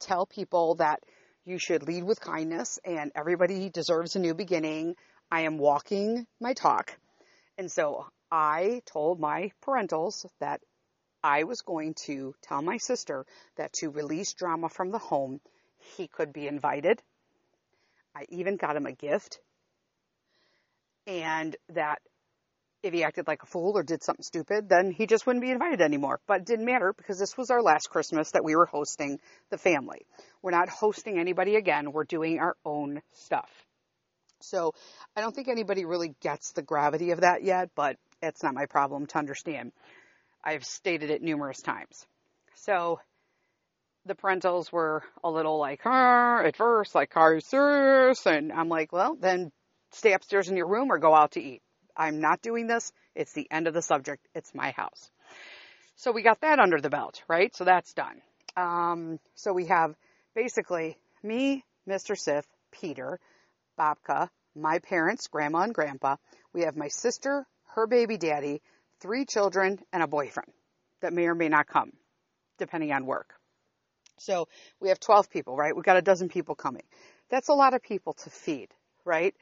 tell 0.00 0.26
people 0.26 0.76
that 0.76 1.00
you 1.44 1.58
should 1.58 1.82
lead 1.82 2.04
with 2.04 2.20
kindness 2.20 2.78
and 2.84 3.12
everybody 3.14 3.70
deserves 3.70 4.16
a 4.16 4.18
new 4.18 4.34
beginning, 4.34 4.96
I 5.30 5.42
am 5.42 5.58
walking 5.58 6.26
my 6.40 6.52
talk. 6.52 6.96
And 7.56 7.70
so 7.70 8.06
I 8.30 8.82
told 8.86 9.18
my 9.20 9.52
parentals 9.66 10.26
that 10.40 10.60
I 11.22 11.44
was 11.44 11.62
going 11.62 11.94
to 12.06 12.34
tell 12.42 12.62
my 12.62 12.76
sister 12.78 13.26
that 13.56 13.72
to 13.74 13.90
release 13.90 14.34
drama 14.34 14.68
from 14.68 14.90
the 14.90 14.98
home, 14.98 15.40
he 15.96 16.08
could 16.08 16.32
be 16.32 16.46
invited. 16.46 17.02
I 18.14 18.26
even 18.28 18.56
got 18.56 18.76
him 18.76 18.86
a 18.86 18.92
gift. 18.92 19.40
and 21.06 21.56
that 21.70 22.00
if 22.82 22.94
he 22.94 23.04
acted 23.04 23.26
like 23.26 23.42
a 23.42 23.46
fool 23.46 23.76
or 23.76 23.82
did 23.82 24.02
something 24.02 24.22
stupid, 24.22 24.68
then 24.68 24.90
he 24.90 25.06
just 25.06 25.26
wouldn't 25.26 25.42
be 25.42 25.50
invited 25.50 25.80
anymore. 25.80 26.20
But 26.26 26.40
it 26.40 26.46
didn't 26.46 26.64
matter 26.64 26.92
because 26.96 27.18
this 27.18 27.36
was 27.36 27.50
our 27.50 27.62
last 27.62 27.90
Christmas 27.90 28.30
that 28.32 28.44
we 28.44 28.56
were 28.56 28.66
hosting 28.66 29.20
the 29.50 29.58
family. 29.58 30.06
We're 30.42 30.50
not 30.52 30.68
hosting 30.68 31.18
anybody 31.18 31.56
again. 31.56 31.92
We're 31.92 32.04
doing 32.04 32.38
our 32.38 32.56
own 32.64 33.02
stuff. 33.12 33.50
So 34.40 34.72
I 35.14 35.20
don't 35.20 35.34
think 35.34 35.48
anybody 35.48 35.84
really 35.84 36.14
gets 36.20 36.52
the 36.52 36.62
gravity 36.62 37.10
of 37.10 37.20
that 37.20 37.44
yet, 37.44 37.70
but 37.74 37.96
it's 38.22 38.42
not 38.42 38.54
my 38.54 38.66
problem 38.66 39.06
to 39.06 39.18
understand. 39.18 39.72
I've 40.42 40.64
stated 40.64 41.10
it 41.10 41.22
numerous 41.22 41.60
times. 41.60 42.06
So 42.54 43.00
the 44.06 44.14
parentals 44.14 44.72
were 44.72 45.02
a 45.22 45.30
little 45.30 45.58
like, 45.58 45.80
huh, 45.82 46.42
at 46.44 46.56
first, 46.56 46.94
like, 46.94 47.16
are 47.16 47.34
you 47.34 47.40
serious? 47.40 48.26
And 48.26 48.50
I'm 48.50 48.68
like, 48.68 48.92
well, 48.92 49.16
then 49.20 49.52
stay 49.92 50.14
upstairs 50.14 50.48
in 50.48 50.56
your 50.56 50.68
room 50.68 50.90
or 50.90 50.98
go 50.98 51.14
out 51.14 51.32
to 51.32 51.42
eat. 51.42 51.60
I'm 52.00 52.20
not 52.20 52.40
doing 52.40 52.66
this. 52.66 52.92
It's 53.14 53.34
the 53.34 53.46
end 53.50 53.66
of 53.66 53.74
the 53.74 53.82
subject. 53.82 54.26
It's 54.34 54.54
my 54.54 54.70
house. 54.70 55.10
So 55.96 56.12
we 56.12 56.22
got 56.22 56.40
that 56.40 56.58
under 56.58 56.80
the 56.80 56.88
belt, 56.88 57.22
right? 57.28 57.54
So 57.54 57.64
that's 57.64 57.92
done. 57.92 58.22
Um, 58.56 59.20
so 59.34 59.52
we 59.52 59.66
have 59.66 59.94
basically 60.34 60.96
me, 61.22 61.62
Mr. 61.86 62.18
Sith, 62.18 62.46
Peter, 62.72 63.20
Babka, 63.78 64.30
my 64.56 64.78
parents, 64.78 65.28
grandma 65.28 65.60
and 65.60 65.74
grandpa. 65.74 66.16
We 66.54 66.62
have 66.62 66.74
my 66.74 66.88
sister, 66.88 67.46
her 67.74 67.86
baby 67.86 68.16
daddy, 68.16 68.62
three 69.00 69.26
children, 69.26 69.78
and 69.92 70.02
a 70.02 70.08
boyfriend 70.08 70.50
that 71.02 71.12
may 71.12 71.26
or 71.26 71.34
may 71.34 71.50
not 71.50 71.66
come, 71.66 71.92
depending 72.58 72.92
on 72.92 73.04
work. 73.04 73.34
So 74.16 74.48
we 74.80 74.88
have 74.88 75.00
12 75.00 75.28
people, 75.28 75.54
right? 75.54 75.76
We've 75.76 75.84
got 75.84 75.98
a 75.98 76.02
dozen 76.02 76.30
people 76.30 76.54
coming. 76.54 76.84
That's 77.28 77.48
a 77.48 77.54
lot 77.54 77.74
of 77.74 77.82
people 77.82 78.14
to 78.14 78.30
feed, 78.30 78.68
right? 79.04 79.34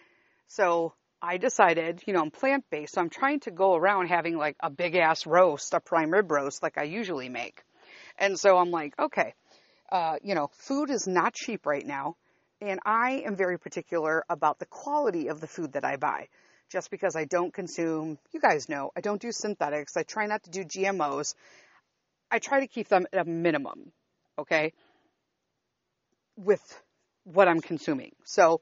So 0.48 0.94
I 1.20 1.36
decided, 1.36 2.02
you 2.06 2.12
know, 2.12 2.20
I'm 2.20 2.30
plant 2.30 2.64
based, 2.70 2.94
so 2.94 3.00
I'm 3.00 3.10
trying 3.10 3.40
to 3.40 3.50
go 3.50 3.74
around 3.74 4.06
having 4.06 4.36
like 4.36 4.56
a 4.60 4.70
big 4.70 4.94
ass 4.94 5.26
roast, 5.26 5.74
a 5.74 5.80
prime 5.80 6.10
rib 6.10 6.30
roast, 6.30 6.62
like 6.62 6.78
I 6.78 6.84
usually 6.84 7.28
make. 7.28 7.62
And 8.18 8.38
so 8.38 8.56
I'm 8.56 8.70
like, 8.70 8.94
okay, 8.98 9.34
uh, 9.90 10.16
you 10.22 10.34
know, 10.34 10.50
food 10.52 10.90
is 10.90 11.06
not 11.06 11.34
cheap 11.34 11.66
right 11.66 11.84
now. 11.84 12.16
And 12.60 12.80
I 12.84 13.22
am 13.26 13.36
very 13.36 13.58
particular 13.58 14.24
about 14.28 14.58
the 14.58 14.66
quality 14.66 15.28
of 15.28 15.40
the 15.40 15.46
food 15.46 15.72
that 15.72 15.84
I 15.84 15.96
buy. 15.96 16.28
Just 16.70 16.90
because 16.90 17.16
I 17.16 17.24
don't 17.24 17.52
consume, 17.52 18.18
you 18.32 18.40
guys 18.40 18.68
know, 18.68 18.90
I 18.96 19.00
don't 19.00 19.22
do 19.22 19.32
synthetics. 19.32 19.96
I 19.96 20.02
try 20.02 20.26
not 20.26 20.42
to 20.44 20.50
do 20.50 20.64
GMOs. 20.64 21.34
I 22.30 22.38
try 22.38 22.60
to 22.60 22.66
keep 22.66 22.88
them 22.88 23.06
at 23.12 23.26
a 23.26 23.28
minimum, 23.28 23.92
okay, 24.38 24.72
with 26.36 26.82
what 27.24 27.48
I'm 27.48 27.60
consuming. 27.60 28.12
So 28.24 28.60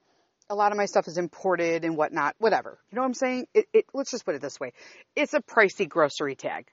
a 0.48 0.54
lot 0.54 0.72
of 0.72 0.78
my 0.78 0.86
stuff 0.86 1.08
is 1.08 1.18
imported 1.18 1.84
and 1.84 1.96
whatnot, 1.96 2.34
whatever. 2.38 2.78
You 2.90 2.96
know 2.96 3.02
what 3.02 3.08
I'm 3.08 3.14
saying? 3.14 3.46
It, 3.54 3.66
it, 3.72 3.84
let's 3.92 4.10
just 4.10 4.24
put 4.24 4.34
it 4.34 4.40
this 4.40 4.60
way. 4.60 4.72
It's 5.14 5.34
a 5.34 5.40
pricey 5.40 5.88
grocery 5.88 6.36
tag, 6.36 6.68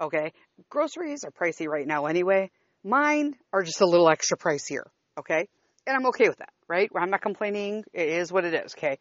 okay? 0.00 0.32
Groceries 0.68 1.24
are 1.24 1.30
pricey 1.30 1.66
right 1.66 1.86
now 1.86 2.06
anyway. 2.06 2.50
Mine 2.84 3.34
are 3.52 3.62
just 3.62 3.80
a 3.80 3.86
little 3.86 4.08
extra 4.08 4.36
pricier, 4.36 4.84
okay? 5.18 5.48
And 5.86 5.96
I'm 5.96 6.06
okay 6.06 6.28
with 6.28 6.38
that, 6.38 6.52
right? 6.68 6.90
I'm 6.94 7.10
not 7.10 7.22
complaining. 7.22 7.84
It 7.92 8.08
is 8.08 8.30
what 8.30 8.44
it 8.44 8.54
is, 8.54 8.74
okay? 8.76 8.98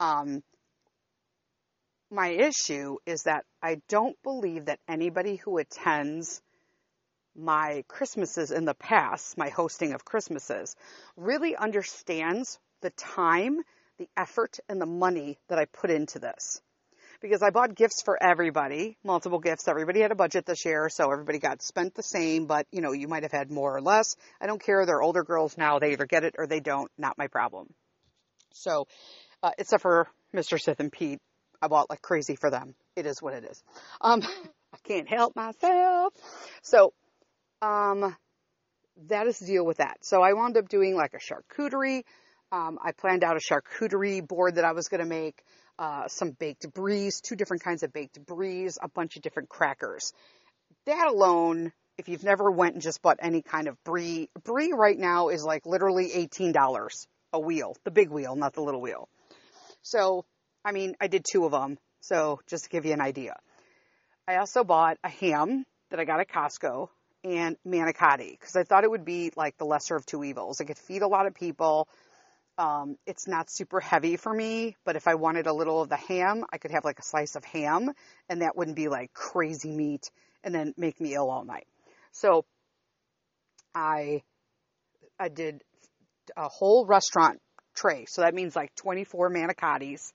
Um, 0.00 0.42
my 2.10 2.28
issue 2.28 2.96
is 3.06 3.22
that 3.22 3.44
I 3.62 3.80
don't 3.88 4.20
believe 4.24 4.64
that 4.64 4.80
anybody 4.88 5.36
who 5.36 5.58
attends 5.58 6.42
my 7.36 7.84
Christmases 7.86 8.50
in 8.50 8.64
the 8.64 8.74
past, 8.74 9.38
my 9.38 9.48
hosting 9.48 9.92
of 9.92 10.04
Christmases, 10.04 10.74
really 11.16 11.54
understands 11.54 12.58
the 12.80 12.90
time, 12.90 13.60
the 13.98 14.08
effort, 14.16 14.58
and 14.68 14.80
the 14.80 14.86
money 14.86 15.38
that 15.48 15.58
I 15.58 15.66
put 15.66 15.90
into 15.90 16.18
this. 16.18 16.60
Because 17.20 17.42
I 17.42 17.50
bought 17.50 17.74
gifts 17.74 18.00
for 18.02 18.20
everybody, 18.22 18.96
multiple 19.04 19.40
gifts. 19.40 19.68
Everybody 19.68 20.00
had 20.00 20.10
a 20.10 20.14
budget 20.14 20.46
this 20.46 20.64
year, 20.64 20.88
so 20.88 21.10
everybody 21.12 21.38
got 21.38 21.60
spent 21.60 21.94
the 21.94 22.02
same, 22.02 22.46
but 22.46 22.66
you 22.72 22.80
know, 22.80 22.92
you 22.92 23.08
might 23.08 23.24
have 23.24 23.32
had 23.32 23.50
more 23.50 23.76
or 23.76 23.82
less. 23.82 24.16
I 24.40 24.46
don't 24.46 24.62
care. 24.62 24.86
They're 24.86 25.02
older 25.02 25.22
girls 25.22 25.58
now. 25.58 25.78
They 25.78 25.92
either 25.92 26.06
get 26.06 26.24
it 26.24 26.36
or 26.38 26.46
they 26.46 26.60
don't. 26.60 26.90
Not 26.96 27.18
my 27.18 27.26
problem. 27.26 27.68
So, 28.54 28.86
uh, 29.42 29.50
except 29.58 29.82
for 29.82 30.08
Mr. 30.34 30.58
Sith 30.58 30.80
and 30.80 30.90
Pete, 30.90 31.20
I 31.60 31.68
bought 31.68 31.90
like 31.90 32.00
crazy 32.00 32.36
for 32.36 32.50
them. 32.50 32.74
It 32.96 33.04
is 33.04 33.20
what 33.20 33.34
it 33.34 33.44
is. 33.44 33.62
Um, 34.00 34.22
I 34.72 34.78
can't 34.84 35.08
help 35.08 35.36
myself. 35.36 36.14
So, 36.62 36.94
um, 37.60 38.16
that 39.08 39.26
is 39.26 39.38
the 39.38 39.46
deal 39.46 39.64
with 39.64 39.78
that. 39.78 39.98
So 40.02 40.22
I 40.22 40.32
wound 40.32 40.56
up 40.56 40.68
doing 40.68 40.94
like 40.94 41.14
a 41.14 41.18
charcuterie. 41.18 42.02
Um, 42.52 42.78
I 42.82 42.92
planned 42.92 43.22
out 43.22 43.36
a 43.36 43.40
charcuterie 43.40 44.26
board 44.26 44.56
that 44.56 44.64
I 44.64 44.72
was 44.72 44.88
going 44.88 45.00
to 45.00 45.06
make, 45.06 45.42
uh, 45.78 46.08
some 46.08 46.32
baked 46.32 46.72
brie, 46.72 47.10
two 47.22 47.36
different 47.36 47.62
kinds 47.62 47.82
of 47.82 47.92
baked 47.92 48.24
brie, 48.26 48.68
a 48.82 48.88
bunch 48.88 49.16
of 49.16 49.22
different 49.22 49.48
crackers. 49.48 50.12
That 50.86 51.06
alone, 51.06 51.72
if 51.96 52.08
you've 52.08 52.24
never 52.24 52.50
went 52.50 52.74
and 52.74 52.82
just 52.82 53.02
bought 53.02 53.18
any 53.20 53.42
kind 53.42 53.68
of 53.68 53.82
brie, 53.84 54.28
brie 54.42 54.72
right 54.72 54.98
now 54.98 55.28
is 55.28 55.44
like 55.44 55.64
literally 55.64 56.10
$18 56.10 57.06
a 57.32 57.40
wheel, 57.40 57.76
the 57.84 57.90
big 57.90 58.10
wheel, 58.10 58.34
not 58.34 58.54
the 58.54 58.62
little 58.62 58.80
wheel. 58.80 59.08
So, 59.82 60.24
I 60.64 60.72
mean, 60.72 60.96
I 61.00 61.06
did 61.06 61.24
two 61.30 61.44
of 61.44 61.52
them. 61.52 61.78
So 62.00 62.40
just 62.46 62.64
to 62.64 62.70
give 62.70 62.84
you 62.84 62.92
an 62.92 63.00
idea. 63.00 63.36
I 64.26 64.36
also 64.36 64.64
bought 64.64 64.98
a 65.04 65.08
ham 65.08 65.64
that 65.90 66.00
I 66.00 66.04
got 66.04 66.20
at 66.20 66.28
Costco 66.28 66.88
and 67.24 67.56
manicotti 67.66 68.38
because 68.38 68.56
I 68.56 68.64
thought 68.64 68.84
it 68.84 68.90
would 68.90 69.04
be 69.04 69.32
like 69.36 69.58
the 69.58 69.64
lesser 69.64 69.96
of 69.96 70.06
two 70.06 70.24
evils. 70.24 70.60
It 70.60 70.66
could 70.66 70.78
feed 70.78 71.02
a 71.02 71.08
lot 71.08 71.26
of 71.26 71.34
people. 71.34 71.88
Um, 72.60 72.98
it's 73.06 73.26
not 73.26 73.48
super 73.48 73.80
heavy 73.80 74.18
for 74.18 74.34
me, 74.34 74.76
but 74.84 74.94
if 74.94 75.08
I 75.08 75.14
wanted 75.14 75.46
a 75.46 75.52
little 75.52 75.80
of 75.80 75.88
the 75.88 75.96
ham, 75.96 76.44
I 76.52 76.58
could 76.58 76.72
have 76.72 76.84
like 76.84 76.98
a 76.98 77.02
slice 77.02 77.34
of 77.34 77.42
ham 77.42 77.90
and 78.28 78.42
that 78.42 78.54
wouldn't 78.54 78.76
be 78.76 78.88
like 78.88 79.14
crazy 79.14 79.70
meat 79.70 80.10
and 80.44 80.54
then 80.54 80.74
make 80.76 81.00
me 81.00 81.14
ill 81.14 81.30
all 81.30 81.42
night. 81.42 81.66
So 82.12 82.44
I, 83.74 84.20
I 85.18 85.30
did 85.30 85.62
a 86.36 86.48
whole 86.48 86.84
restaurant 86.84 87.40
tray. 87.74 88.04
So 88.06 88.20
that 88.20 88.34
means 88.34 88.54
like 88.54 88.74
24 88.74 89.30
manicottis. 89.30 90.12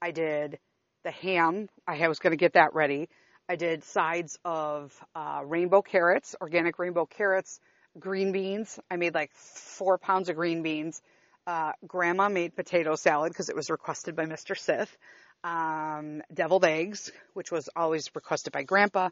I 0.00 0.12
did 0.12 0.60
the 1.02 1.10
ham. 1.10 1.68
I 1.88 2.06
was 2.06 2.20
going 2.20 2.30
to 2.30 2.36
get 2.36 2.52
that 2.52 2.72
ready. 2.72 3.08
I 3.48 3.56
did 3.56 3.82
sides 3.82 4.38
of 4.44 4.94
uh, 5.16 5.42
rainbow 5.44 5.82
carrots, 5.82 6.36
organic 6.40 6.78
rainbow 6.78 7.06
carrots, 7.06 7.58
green 7.98 8.30
beans. 8.30 8.78
I 8.88 8.94
made 8.94 9.12
like 9.12 9.32
four 9.34 9.98
pounds 9.98 10.28
of 10.28 10.36
green 10.36 10.62
beans. 10.62 11.02
Uh, 11.46 11.72
grandma 11.86 12.28
made 12.28 12.54
potato 12.54 12.94
salad 12.96 13.32
because 13.32 13.48
it 13.48 13.56
was 13.56 13.70
requested 13.70 14.14
by 14.14 14.26
Mr. 14.26 14.56
Sith. 14.56 14.96
Um, 15.42 16.22
deviled 16.32 16.64
eggs, 16.64 17.10
which 17.32 17.50
was 17.50 17.68
always 17.74 18.10
requested 18.14 18.52
by 18.52 18.62
grandpa. 18.62 19.08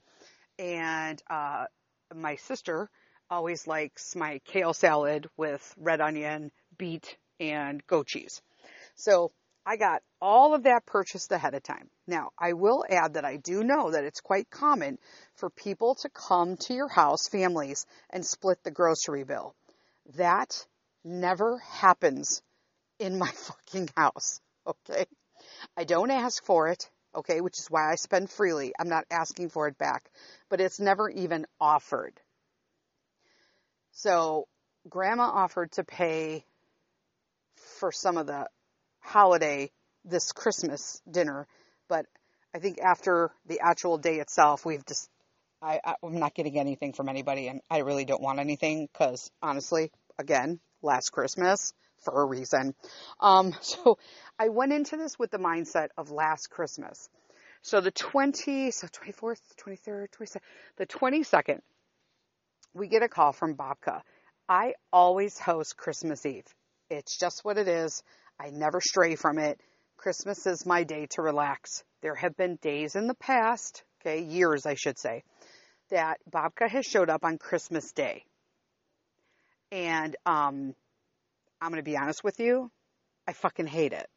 And 0.58 1.23
uh, 1.30 1.64
my 2.14 2.37
sister 2.37 2.90
always 3.30 3.66
likes 3.66 4.14
my 4.14 4.40
kale 4.44 4.75
salad 4.75 5.28
with 5.37 5.75
red 5.78 6.00
onion, 6.00 6.50
beet, 6.76 7.16
and 7.40 7.87
goat 7.87 8.06
cheese. 8.06 8.42
So 8.94 9.32
I 9.64 9.76
got 9.76 10.02
all 10.20 10.54
of 10.54 10.62
that 10.62 10.87
purchased 10.87 11.30
ahead 11.30 11.54
of 11.54 11.62
time. 11.62 11.90
Now, 12.06 12.30
I 12.38 12.54
will 12.54 12.85
add 12.88 13.14
that 13.14 13.25
I 13.25 13.37
do 13.37 13.62
know 13.62 13.90
that 13.90 14.04
it's 14.04 14.20
quite 14.20 14.49
common 14.50 14.99
for 15.35 15.50
people 15.50 15.94
to 15.97 16.08
come 16.08 16.56
to 16.56 16.75
your 16.75 16.88
house, 16.88 17.28
families, 17.28 17.85
and 18.11 18.25
split 18.25 18.64
the 18.64 18.70
grocery 18.70 19.25
bill. 19.25 19.54
That 20.16 20.66
never 21.05 21.59
happens 21.59 22.43
in 22.99 23.19
my 23.19 23.31
fucking 23.35 23.90
house, 23.97 24.40
okay? 24.67 25.07
I 25.76 25.85
don't 25.85 26.11
ask 26.11 26.45
for 26.45 26.69
it, 26.69 26.90
okay, 27.14 27.40
which 27.40 27.59
is 27.59 27.71
why 27.71 27.90
I 27.90 27.97
spend 27.97 28.31
freely. 28.31 28.73
I'm 28.78 28.88
not 28.88 29.05
asking 29.11 29.50
for 29.50 29.69
it 29.69 29.78
back, 29.78 30.11
but 30.49 30.61
it's 30.61 30.81
never 30.81 31.09
even 31.09 31.47
offered. 31.61 32.21
So, 33.93 34.47
grandma 34.88 35.25
offered 35.25 35.73
to 35.73 35.85
pay 35.85 36.45
for 37.78 37.93
some 37.93 38.17
of 38.17 38.26
the 38.26 38.49
holiday, 39.00 39.71
this 40.05 40.33
Christmas 40.33 41.02
dinner, 41.11 41.47
but 41.88 42.07
I 42.55 42.59
think 42.59 42.78
after 42.81 43.31
the 43.47 43.61
actual 43.61 43.99
day 43.99 44.21
itself, 44.21 44.64
we've 44.64 44.85
just, 44.87 45.11
I, 45.61 45.81
I'm 46.02 46.19
not 46.19 46.35
getting 46.35 46.59
anything 46.59 46.93
from 46.93 47.09
anybody 47.09 47.49
and 47.49 47.61
I 47.71 47.78
really 47.78 48.05
don't 48.05 48.23
want 48.23 48.38
anything 48.38 48.88
because 48.93 49.31
honestly, 49.43 49.90
again, 50.19 50.61
last 50.82 51.11
Christmas 51.11 51.73
for 52.04 52.23
a 52.23 52.25
reason. 52.25 52.75
Um, 53.20 53.54
so 53.61 53.99
I 54.38 54.49
went 54.49 54.73
into 54.73 54.97
this 54.97 55.18
with 55.18 55.30
the 55.30 55.38
mindset 55.38 55.88
of 55.97 56.11
last 56.11 56.49
Christmas. 56.50 57.08
So 57.62 57.80
the 57.80 57.90
20, 57.90 58.70
so 58.70 58.87
24th, 58.87 59.40
23rd, 59.61 60.08
22nd, 60.11 60.40
the 60.76 60.87
22nd, 60.87 61.61
we 62.73 62.88
get 62.88 63.02
a 63.02 63.08
call 63.08 63.32
from 63.32 63.56
Babka. 63.56 64.02
I 64.49 64.75
always 64.92 65.38
host 65.38 65.76
Christmas 65.76 66.25
Eve. 66.25 66.47
It's 66.88 67.18
just 67.18 67.44
what 67.44 67.58
it 67.58 67.68
is. 67.68 68.02
I 68.40 68.50
never 68.50 68.80
stray 68.80 69.16
from 69.16 69.38
it. 69.38 69.61
Christmas 69.97 70.47
is 70.47 70.64
my 70.64 70.85
day 70.85 71.06
to 71.11 71.23
relax. 71.23 71.82
There 72.02 72.14
have 72.14 72.37
been 72.37 72.56
days 72.62 72.94
in 72.94 73.08
the 73.08 73.14
past, 73.14 73.82
okay, 74.00 74.23
years 74.23 74.64
I 74.64 74.75
should 74.75 74.99
say, 74.99 75.25
that 75.90 76.18
Babka 76.30 76.68
has 76.68 76.87
showed 76.87 77.11
up 77.11 77.25
on 77.25 77.37
Christmas 77.37 77.90
Day. 77.92 78.25
And 79.71 80.17
um, 80.25 80.75
I'm 81.61 81.71
going 81.71 81.77
to 81.77 81.83
be 81.83 81.97
honest 81.97 82.25
with 82.25 82.41
you, 82.41 82.71
I 83.27 83.33
fucking 83.33 83.67
hate 83.67 83.93
it. 83.93 84.09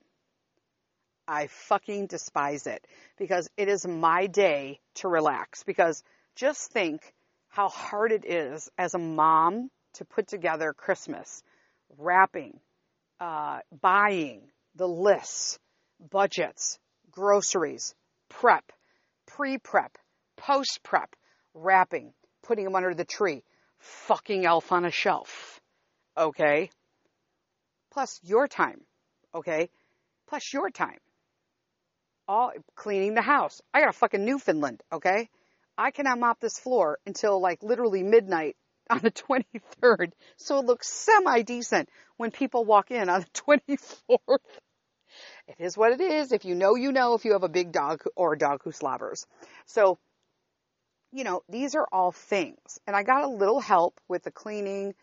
I 1.27 1.47
fucking 1.47 2.07
despise 2.07 2.67
it 2.67 2.85
because 3.17 3.49
it 3.57 3.67
is 3.67 3.87
my 3.87 4.27
day 4.27 4.79
to 4.95 5.07
relax. 5.07 5.63
Because 5.63 6.03
just 6.35 6.71
think 6.71 7.13
how 7.49 7.69
hard 7.69 8.11
it 8.11 8.25
is 8.25 8.69
as 8.77 8.93
a 8.93 8.99
mom 8.99 9.69
to 9.93 10.05
put 10.05 10.27
together 10.27 10.73
Christmas, 10.73 11.43
wrapping, 11.97 12.59
uh, 13.19 13.59
buying, 13.81 14.41
the 14.75 14.87
lists, 14.87 15.59
budgets, 16.09 16.79
groceries, 17.11 17.93
prep, 18.29 18.71
pre 19.27 19.57
prep, 19.57 19.97
post 20.37 20.79
prep, 20.83 21.13
wrapping, 21.53 22.13
putting 22.43 22.65
them 22.65 22.75
under 22.75 22.93
the 22.93 23.05
tree, 23.05 23.43
fucking 23.81 24.45
elf 24.45 24.71
on 24.71 24.85
a 24.85 24.91
shelf. 24.91 25.59
Okay? 26.17 26.69
Plus 27.91 28.19
your 28.23 28.47
time. 28.47 28.81
Okay? 29.33 29.69
Plus 30.27 30.53
your 30.53 30.69
time. 30.69 30.99
All 32.27 32.53
cleaning 32.75 33.13
the 33.13 33.21
house. 33.21 33.61
I 33.73 33.81
got 33.81 33.89
a 33.89 33.93
fucking 33.93 34.23
Newfoundland. 34.23 34.81
Okay? 34.91 35.29
I 35.77 35.91
cannot 35.91 36.19
mop 36.19 36.39
this 36.39 36.59
floor 36.59 36.99
until 37.05 37.39
like 37.39 37.63
literally 37.63 38.03
midnight 38.03 38.55
on 38.89 38.99
the 38.99 39.11
23rd. 39.81 40.11
So 40.37 40.59
it 40.59 40.65
looks 40.65 40.87
semi 40.87 41.41
decent 41.41 41.89
when 42.17 42.31
people 42.31 42.65
walk 42.65 42.91
in 42.91 43.09
on 43.09 43.21
the 43.21 43.27
24th. 44.07 44.39
It 45.47 45.55
is 45.59 45.75
what 45.75 45.91
it 45.91 46.01
is. 46.01 46.31
If 46.31 46.45
you 46.45 46.55
know, 46.55 46.75
you 46.75 46.91
know 46.91 47.15
if 47.15 47.25
you 47.25 47.33
have 47.33 47.43
a 47.43 47.49
big 47.49 47.71
dog 47.71 48.03
or 48.15 48.33
a 48.33 48.37
dog 48.37 48.61
who 48.63 48.71
slobbers. 48.71 49.25
So, 49.65 49.99
you 51.11 51.23
know, 51.23 51.43
these 51.49 51.75
are 51.75 51.87
all 51.91 52.11
things. 52.11 52.79
And 52.87 52.95
I 52.95 53.03
got 53.03 53.23
a 53.23 53.27
little 53.27 53.59
help 53.59 53.99
with 54.07 54.23
the 54.23 54.31
cleaning 54.31 54.93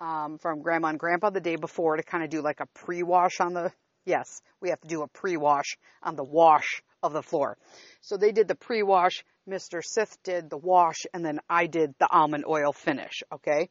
um, 0.00 0.38
from 0.38 0.62
grandma 0.62 0.88
and 0.88 0.98
grandpa 0.98 1.30
the 1.30 1.40
day 1.40 1.56
before 1.56 1.96
to 1.96 2.02
kind 2.02 2.24
of 2.24 2.30
do 2.30 2.40
like 2.40 2.60
a 2.60 2.66
pre-wash 2.66 3.40
on 3.40 3.52
the, 3.52 3.72
yes, 4.06 4.40
we 4.60 4.70
have 4.70 4.80
to 4.80 4.88
do 4.88 5.02
a 5.02 5.08
pre-wash 5.08 5.76
on 6.02 6.16
the 6.16 6.24
wash 6.24 6.82
of 7.02 7.12
the 7.12 7.22
floor. 7.22 7.56
So 8.00 8.16
they 8.16 8.32
did 8.32 8.48
the 8.48 8.54
pre-wash, 8.54 9.24
Mr. 9.48 9.84
Sith 9.84 10.16
did 10.22 10.50
the 10.50 10.56
wash, 10.56 11.06
and 11.12 11.24
then 11.24 11.40
I 11.48 11.66
did 11.66 11.94
the 11.98 12.08
almond 12.10 12.44
oil 12.46 12.72
finish, 12.72 13.22
okay? 13.32 13.68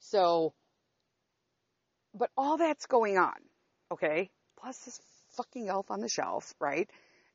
So, 0.00 0.52
but 2.14 2.30
all 2.36 2.56
that's 2.56 2.86
going 2.86 3.18
on, 3.18 3.34
okay? 3.92 4.30
Plus 4.60 4.78
this 4.78 5.00
fucking 5.36 5.68
elf 5.68 5.90
on 5.90 6.00
the 6.00 6.08
shelf, 6.08 6.54
right? 6.60 6.88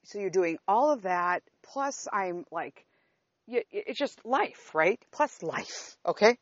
So 0.03 0.19
you're 0.19 0.29
doing 0.29 0.57
all 0.67 0.91
of 0.91 1.01
that, 1.01 1.43
plus 1.63 2.07
I'm 2.11 2.45
like, 2.51 2.85
it's 3.71 3.99
just 3.99 4.19
life, 4.25 4.73
right? 4.73 4.99
Plus 5.11 5.41
life, 5.41 5.95
okay? 6.05 6.37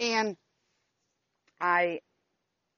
And 0.00 0.36
I, 1.60 2.00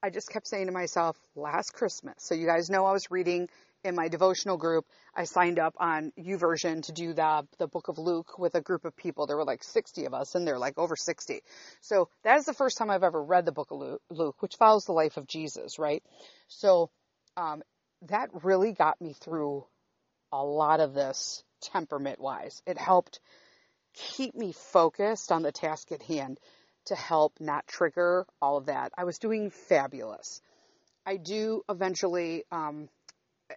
I 0.03 0.11
just 0.11 0.31
kept 0.31 0.49
saying 0.49 0.67
to 0.67 0.73
myself, 0.73 1.17
last 1.37 1.73
Christmas. 1.73 2.15
So 2.19 2.35
you 2.35 2.47
guys 2.47 2.71
know 2.71 2.87
I 2.87 2.93
was 2.93 3.11
reading 3.11 3.49
in 3.85 3.95
my 3.95 4.09
devotional 4.09 4.57
group. 4.57 4.85
I 5.15 5.25
signed 5.25 5.59
up 5.59 5.75
on 5.79 6.13
YouVersion 6.19 6.83
to 6.85 6.93
do 6.93 7.13
the 7.13 7.47
the 7.59 7.67
Book 7.67 7.89
of 7.89 7.99
Luke 7.99 8.39
with 8.39 8.55
a 8.55 8.61
group 8.61 8.85
of 8.85 8.97
people. 8.97 9.27
There 9.27 9.37
were 9.37 9.45
like 9.45 9.65
60 9.65 10.05
of 10.07 10.15
us, 10.15 10.35
and 10.35 10.47
they're 10.47 10.59
like 10.59 10.79
over 10.79 10.97
60. 10.97 11.41
So 11.81 12.09
that 12.25 12.39
is 12.39 12.45
the 12.45 12.55
first 12.55 12.79
time 12.79 12.91
I've 12.91 13.03
ever 13.03 13.23
read 13.23 13.47
the 13.47 13.53
Book 13.53 13.71
of 13.71 13.99
Luke, 14.11 14.43
which 14.43 14.57
follows 14.57 14.85
the 14.85 14.93
life 14.93 15.17
of 15.17 15.27
Jesus, 15.27 15.79
right? 15.79 16.03
So 16.49 16.91
um, 17.37 17.63
that 18.03 18.29
really 18.43 18.73
got 18.73 19.01
me 19.01 19.15
through 19.15 19.67
a 20.33 20.43
lot 20.45 20.81
of 20.81 20.95
this 20.95 21.43
temperament 21.61 22.21
wise. 22.21 22.63
It 22.67 22.79
helped 22.79 23.21
keep 23.95 24.35
me 24.35 24.53
focused 24.53 25.33
on 25.33 25.43
the 25.43 25.53
task 25.53 25.93
at 25.93 26.03
hand 26.03 26.39
to 26.87 26.95
help 26.95 27.35
not 27.41 27.67
trigger 27.67 28.27
all 28.41 28.57
of 28.57 28.67
that. 28.67 28.93
I 28.97 29.05
was 29.05 29.19
doing 29.19 29.51
fabulous. 29.51 30.41
I 31.07 31.17
do 31.17 31.63
eventually, 31.69 32.45
um, 32.51 32.89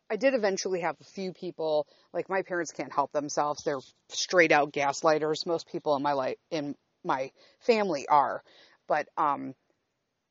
I 0.09 0.15
did 0.15 0.33
eventually 0.33 0.81
have 0.81 0.95
a 0.99 1.03
few 1.03 1.33
people, 1.33 1.87
like 2.13 2.29
my 2.29 2.41
parents 2.41 2.71
can't 2.71 2.93
help 2.93 3.11
themselves. 3.11 3.63
They're 3.63 3.79
straight 4.09 4.51
out 4.51 4.73
gaslighters. 4.73 5.45
Most 5.45 5.67
people 5.71 5.95
in 5.95 6.03
my 6.03 6.13
life, 6.13 6.37
in 6.51 6.75
my 7.03 7.31
family 7.59 8.07
are. 8.07 8.43
But, 8.87 9.07
um, 9.17 9.53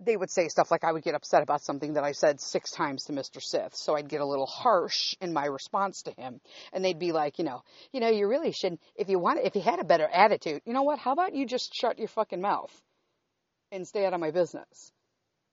they 0.05 0.17
would 0.17 0.31
say 0.31 0.49
stuff 0.49 0.71
like 0.71 0.85
I 0.85 0.93
would 0.93 1.03
get 1.03 1.15
upset 1.15 1.43
about 1.43 1.63
something 1.63 1.95
that 1.95 2.05
I 2.05 2.13
said 2.13 2.41
six 2.41 2.71
times 2.71 3.05
to 3.05 3.13
Mr. 3.13 3.41
Sith. 3.43 3.75
So 3.75 3.95
I'd 3.95 4.09
get 4.09 4.21
a 4.21 4.27
little 4.27 4.47
harsh 4.47 5.15
in 5.21 5.33
my 5.33 5.47
response 5.47 6.03
to 6.03 6.13
him. 6.13 6.41
And 6.73 6.85
they'd 6.85 6.99
be 6.99 7.13
like, 7.13 7.39
you 7.39 7.45
know, 7.45 7.63
you 7.93 8.01
know, 8.01 8.09
you 8.09 8.29
really 8.29 8.53
shouldn't, 8.53 8.81
if 8.97 9.09
you 9.09 9.19
want, 9.19 9.41
if 9.43 9.55
you 9.55 9.63
had 9.63 9.81
a 9.81 9.85
better 9.85 10.07
attitude, 10.07 10.63
you 10.65 10.73
know 10.73 10.83
what? 10.83 10.99
How 10.99 11.13
about 11.13 11.35
you 11.35 11.47
just 11.47 11.75
shut 11.75 11.99
your 11.99 12.09
fucking 12.09 12.41
mouth 12.41 12.73
and 13.71 13.87
stay 13.87 14.05
out 14.05 14.15
of 14.15 14.21
my 14.21 14.31
business? 14.31 14.93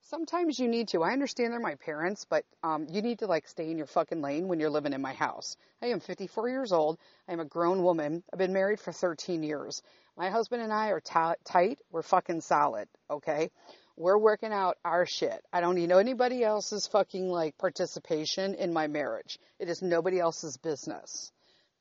Sometimes 0.10 0.58
you 0.58 0.68
need 0.68 0.88
to. 0.88 1.04
I 1.04 1.12
understand 1.12 1.54
they're 1.54 1.60
my 1.60 1.76
parents, 1.76 2.26
but 2.28 2.44
um, 2.64 2.88
you 2.90 3.04
need 3.04 3.20
to 3.20 3.28
like 3.28 3.48
stay 3.48 3.70
in 3.70 3.78
your 3.78 3.86
fucking 3.86 4.22
lane 4.22 4.48
when 4.48 4.60
you're 4.60 4.72
living 4.72 4.94
in 4.94 5.02
my 5.02 5.14
house. 5.14 5.56
I 5.84 5.88
am 5.88 6.00
54 6.00 6.50
years 6.50 6.72
old. 6.72 6.98
I 7.28 7.34
am 7.34 7.40
a 7.40 7.46
grown 7.46 7.84
woman. 7.84 8.24
I've 8.34 8.40
been 8.40 8.54
married 8.54 8.80
for 8.80 8.92
13 8.92 9.44
years. 9.44 9.84
My 10.18 10.32
husband 10.32 10.64
and 10.64 10.74
I 10.74 10.90
are 10.90 11.00
t- 11.00 11.44
tight. 11.46 11.78
We're 11.92 12.02
fucking 12.02 12.42
solid. 12.42 12.88
Okay. 13.10 13.52
We're 14.00 14.18
working 14.18 14.54
out 14.54 14.78
our 14.86 15.06
shit. 15.06 15.44
I 15.52 15.60
don't 15.60 15.76
need 15.76 15.92
anybody 15.92 16.42
else's 16.42 16.88
fucking 16.88 17.28
like 17.28 17.58
participation 17.58 18.56
in 18.56 18.72
my 18.72 18.88
marriage. 18.88 19.38
It 19.60 19.68
is 19.68 19.82
nobody 19.82 20.22
else's 20.22 20.56
business. 20.56 21.34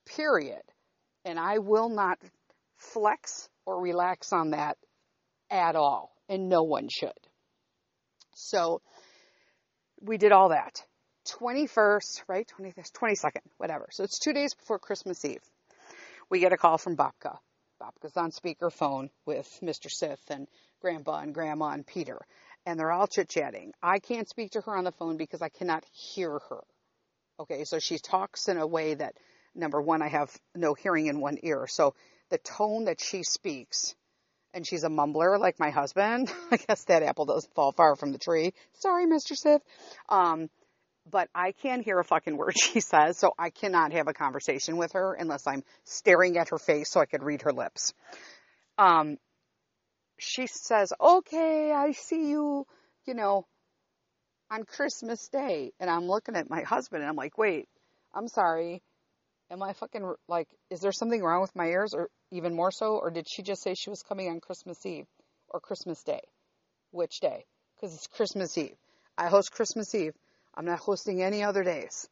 Period. 0.05 0.63
And 1.25 1.39
I 1.39 1.59
will 1.59 1.89
not 1.89 2.19
flex 2.77 3.49
or 3.67 3.81
relax 3.81 4.33
on 4.33 4.51
that 4.51 4.79
at 5.49 5.77
all. 5.77 6.11
And 6.29 6.49
no 6.49 6.65
one 6.65 6.89
should. 6.89 7.13
So 8.35 8.83
we 10.01 10.19
did 10.19 10.33
all 10.33 10.49
that. 10.49 10.83
21st, 11.29 12.23
right? 12.27 12.51
21st, 12.61 12.93
22nd, 13.01 13.43
whatever. 13.59 13.87
So 13.93 14.03
it's 14.03 14.19
two 14.19 14.33
days 14.33 14.55
before 14.55 14.81
Christmas 14.81 15.25
Eve. 15.25 15.43
We 16.31 16.41
get 16.41 16.53
a 16.53 16.57
call 16.57 16.79
from 16.79 16.97
Babka. 16.97 17.39
Babka's 17.81 18.17
on 18.17 18.33
speakerphone 18.33 19.11
with 19.25 19.49
Mr. 19.63 19.89
Sith 19.89 20.31
and 20.31 20.49
Grandpa 20.81 21.21
and 21.21 21.35
Grandma 21.35 21.71
and 21.71 21.87
Peter, 21.87 22.21
and 22.67 22.79
they're 22.79 22.93
all 22.93 23.07
chit 23.07 23.29
chatting. 23.29 23.73
I 23.83 23.99
can't 23.99 24.29
speak 24.29 24.53
to 24.53 24.61
her 24.63 24.77
on 24.77 24.85
the 24.85 24.93
phone 24.93 25.17
because 25.17 25.43
I 25.43 25.49
cannot 25.49 25.85
hear 25.93 26.39
her. 26.51 26.61
Okay, 27.41 27.65
so 27.65 27.79
she 27.79 27.99
talks 27.99 28.49
in 28.49 28.59
a 28.59 28.67
way 28.67 28.95
that, 28.95 29.17
number 29.55 29.81
one, 29.81 30.03
I 30.03 30.09
have 30.09 30.31
no 30.55 30.75
hearing 30.75 31.07
in 31.07 31.21
one 31.21 31.39
ear. 31.43 31.67
So 31.69 31.95
the 32.31 32.39
tone 32.39 32.85
that 32.87 33.01
she 33.01 33.23
speaks, 33.23 33.95
and 34.55 34.67
she's 34.67 34.85
a 34.85 34.89
mumbler 34.89 35.39
like 35.39 35.61
my 35.61 35.71
husband. 35.71 36.33
I 36.51 36.57
guess 36.57 36.85
that 36.85 37.03
apple 37.03 37.27
doesn't 37.27 37.55
fall 37.55 37.73
far 37.73 37.97
from 37.97 38.13
the 38.13 38.19
tree. 38.19 38.55
Sorry, 38.75 39.07
Mr. 39.07 39.37
Sith. 39.37 39.63
Um, 40.09 40.49
but 41.11 41.29
I 41.35 41.53
can't 41.53 41.85
hear 41.85 41.99
a 41.99 42.05
fucking 42.05 42.37
word 42.37 42.55
she 42.59 42.81
says, 42.81 43.19
so 43.19 43.33
I 43.39 43.51
cannot 43.51 43.93
have 43.93 44.09
a 44.09 44.15
conversation 44.15 44.77
with 44.77 44.93
her 44.93 45.15
unless 45.15 45.47
I'm 45.47 45.63
staring 45.85 46.37
at 46.39 46.51
her 46.51 46.59
face 46.59 46.91
so 46.91 47.01
I 47.01 47.07
could 47.07 47.23
read 47.23 47.43
her 47.43 47.53
lips. 47.53 47.93
Um, 48.77 49.19
she 50.19 50.47
says, 50.47 50.93
okay, 51.01 51.73
I 51.73 51.93
see 51.93 52.29
you, 52.29 52.67
you 53.07 53.15
know, 53.15 53.47
on 54.51 54.65
Christmas 54.65 55.29
Day. 55.29 55.73
And 55.81 55.89
I'm 55.89 56.07
looking 56.07 56.37
at 56.37 56.51
my 56.51 56.63
husband 56.63 57.03
and 57.03 57.09
I'm 57.09 57.17
like, 57.17 57.39
wait, 57.39 57.69
I'm 58.15 58.29
sorry. 58.29 58.83
Am 59.51 59.63
I 59.63 59.73
fucking, 59.73 60.15
like, 60.29 60.49
is 60.71 60.81
there 60.81 60.93
something 60.93 61.23
wrong 61.23 61.41
with 61.41 61.57
my 61.57 61.67
ears 61.67 61.95
or 61.95 62.11
even 62.31 62.55
more 62.55 62.71
so? 62.71 62.99
Or 62.99 63.11
did 63.11 63.29
she 63.29 63.43
just 63.43 63.63
say 63.63 63.75
she 63.75 63.91
was 63.91 64.03
coming 64.03 64.29
on 64.29 64.41
Christmas 64.41 64.85
Eve 64.85 65.07
or 65.49 65.61
Christmas 65.61 66.03
Day? 66.03 66.21
Which 66.91 67.21
day? 67.21 67.45
Because 67.77 67.95
it's 67.95 68.07
Christmas 68.07 68.59
Eve. 68.59 68.77
I 69.17 69.29
host 69.29 69.53
Christmas 69.53 69.95
Eve. 69.95 70.15
I'm 70.55 70.67
not 70.67 70.81
hosting 70.81 71.23
any 71.23 71.43
other 71.45 71.63
days. 71.63 72.09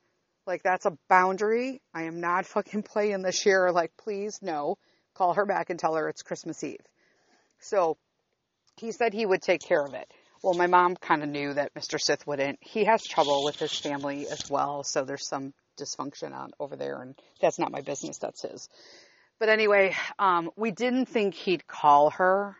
Like, 0.46 0.62
that's 0.62 0.86
a 0.86 0.96
boundary. 1.08 1.82
I 1.92 2.04
am 2.04 2.20
not 2.20 2.46
fucking 2.46 2.84
playing 2.84 3.22
this 3.22 3.38
share. 3.38 3.72
Like, 3.72 3.92
please, 3.98 4.38
no. 4.40 4.78
Call 5.14 5.34
her 5.34 5.46
back 5.46 5.70
and 5.70 5.78
tell 5.78 5.94
her 5.94 6.08
it's 6.08 6.22
Christmas 6.22 6.62
Eve. 6.62 6.80
So 7.60 7.96
he 8.76 8.92
said 8.92 9.12
he 9.12 9.26
would 9.26 9.42
take 9.42 9.62
care 9.62 9.84
of 9.84 9.94
it. 9.94 10.10
Well, 10.42 10.54
my 10.54 10.66
mom 10.66 10.96
kind 10.96 11.22
of 11.22 11.28
knew 11.28 11.54
that 11.54 11.74
Mr. 11.74 12.00
Sith 12.00 12.26
wouldn't. 12.26 12.58
He 12.60 12.84
has 12.84 13.02
trouble 13.04 13.44
with 13.44 13.56
his 13.56 13.72
family 13.78 14.28
as 14.28 14.48
well, 14.50 14.84
so 14.84 15.04
there's 15.04 15.26
some 15.26 15.54
dysfunction 15.78 16.32
on 16.32 16.52
over 16.60 16.76
there, 16.76 17.02
and 17.02 17.14
that's 17.40 17.58
not 17.58 17.72
my 17.72 17.80
business. 17.80 18.18
That's 18.18 18.42
his. 18.42 18.68
But 19.38 19.48
anyway, 19.48 19.94
um, 20.18 20.50
we 20.56 20.70
didn't 20.70 21.06
think 21.06 21.34
he'd 21.34 21.66
call 21.66 22.10
her. 22.10 22.56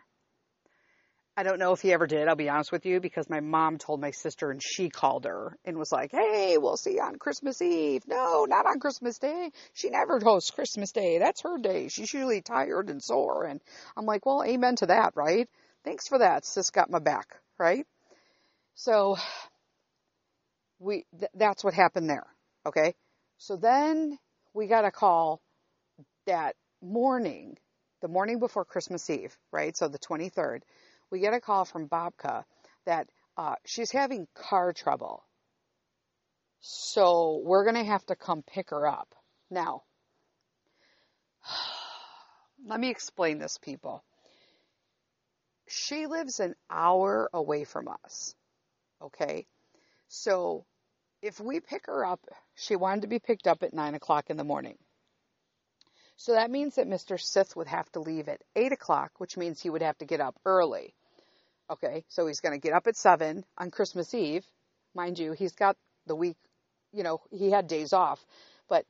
I 1.39 1.43
don't 1.43 1.59
know 1.59 1.71
if 1.71 1.81
he 1.81 1.93
ever 1.93 2.07
did, 2.07 2.27
I'll 2.27 2.35
be 2.35 2.49
honest 2.49 2.71
with 2.71 2.87
you, 2.87 2.99
because 2.99 3.29
my 3.29 3.41
mom 3.41 3.77
told 3.77 4.01
my 4.01 4.09
sister 4.09 4.49
and 4.49 4.59
she 4.59 4.89
called 4.89 5.25
her 5.25 5.55
and 5.63 5.77
was 5.77 5.91
like, 5.91 6.09
Hey, 6.11 6.57
we'll 6.57 6.77
see 6.77 6.95
you 6.95 7.01
on 7.01 7.17
Christmas 7.17 7.61
Eve. 7.61 8.01
No, 8.07 8.45
not 8.45 8.65
on 8.65 8.79
Christmas 8.79 9.19
Day. 9.19 9.51
She 9.73 9.91
never 9.91 10.19
hosts 10.19 10.49
Christmas 10.49 10.91
Day. 10.91 11.19
That's 11.19 11.41
her 11.41 11.59
day. 11.59 11.89
She's 11.89 12.11
usually 12.11 12.41
tired 12.41 12.89
and 12.89 13.03
sore. 13.03 13.45
And 13.45 13.61
I'm 13.95 14.07
like, 14.07 14.25
well, 14.25 14.43
amen 14.43 14.77
to 14.77 14.87
that, 14.87 15.13
right? 15.15 15.47
Thanks 15.85 16.07
for 16.07 16.17
that. 16.17 16.43
Sis 16.43 16.71
got 16.71 16.89
my 16.89 16.97
back, 16.97 17.27
right? 17.59 17.85
So 18.73 19.17
we, 20.79 21.05
th- 21.19 21.31
that's 21.35 21.63
what 21.63 21.75
happened 21.75 22.09
there. 22.09 22.25
Okay. 22.65 22.95
So 23.37 23.57
then 23.57 24.17
we 24.55 24.65
got 24.65 24.85
a 24.85 24.91
call 24.91 25.39
that 26.25 26.55
morning, 26.81 27.57
the 28.01 28.07
morning 28.07 28.39
before 28.39 28.65
Christmas 28.65 29.07
Eve, 29.07 29.37
right? 29.51 29.77
So 29.77 29.87
the 29.87 29.99
23rd 29.99 30.61
we 31.11 31.19
get 31.19 31.33
a 31.33 31.41
call 31.41 31.65
from 31.65 31.87
Babka 31.87 32.43
that 32.85 33.07
uh, 33.37 33.55
she's 33.65 33.91
having 33.91 34.27
car 34.33 34.73
trouble. 34.73 35.23
So 36.59 37.41
we're 37.43 37.63
going 37.63 37.75
to 37.75 37.83
have 37.83 38.05
to 38.07 38.15
come 38.15 38.43
pick 38.43 38.71
her 38.71 38.87
up. 38.87 39.13
Now, 39.49 39.83
let 42.67 42.79
me 42.79 42.89
explain 42.89 43.39
this, 43.39 43.57
people. 43.57 44.03
She 45.67 46.07
lives 46.07 46.39
an 46.39 46.55
hour 46.69 47.29
away 47.33 47.63
from 47.63 47.87
us. 47.87 48.33
Okay? 49.01 49.45
So 50.07 50.65
if 51.21 51.39
we 51.39 51.59
pick 51.59 51.87
her 51.87 52.05
up, 52.05 52.21
she 52.55 52.75
wanted 52.75 53.01
to 53.01 53.07
be 53.07 53.19
picked 53.19 53.47
up 53.47 53.63
at 53.63 53.73
9 53.73 53.95
o'clock 53.95 54.29
in 54.29 54.37
the 54.37 54.43
morning. 54.43 54.77
So 56.15 56.33
that 56.33 56.49
means 56.49 56.75
that 56.75 56.87
Mr. 56.87 57.19
Sith 57.19 57.55
would 57.55 57.67
have 57.67 57.91
to 57.91 57.99
leave 57.99 58.27
at 58.27 58.41
8 58.55 58.71
o'clock, 58.71 59.11
which 59.19 59.37
means 59.37 59.61
he 59.61 59.69
would 59.69 59.83
have 59.83 59.97
to 59.99 60.05
get 60.05 60.19
up 60.19 60.35
early. 60.45 60.95
Okay, 61.69 62.05
so 62.07 62.27
he's 62.27 62.39
going 62.39 62.53
to 62.53 62.65
get 62.65 62.73
up 62.73 62.87
at 62.87 62.95
7 62.95 63.43
on 63.57 63.71
Christmas 63.71 64.13
Eve. 64.13 64.45
Mind 64.95 65.19
you, 65.19 65.33
he's 65.33 65.53
got 65.53 65.75
the 66.05 66.15
week, 66.15 66.37
you 66.93 67.03
know, 67.03 67.19
he 67.29 67.51
had 67.51 67.67
days 67.67 67.91
off, 67.91 68.25
but 68.69 68.85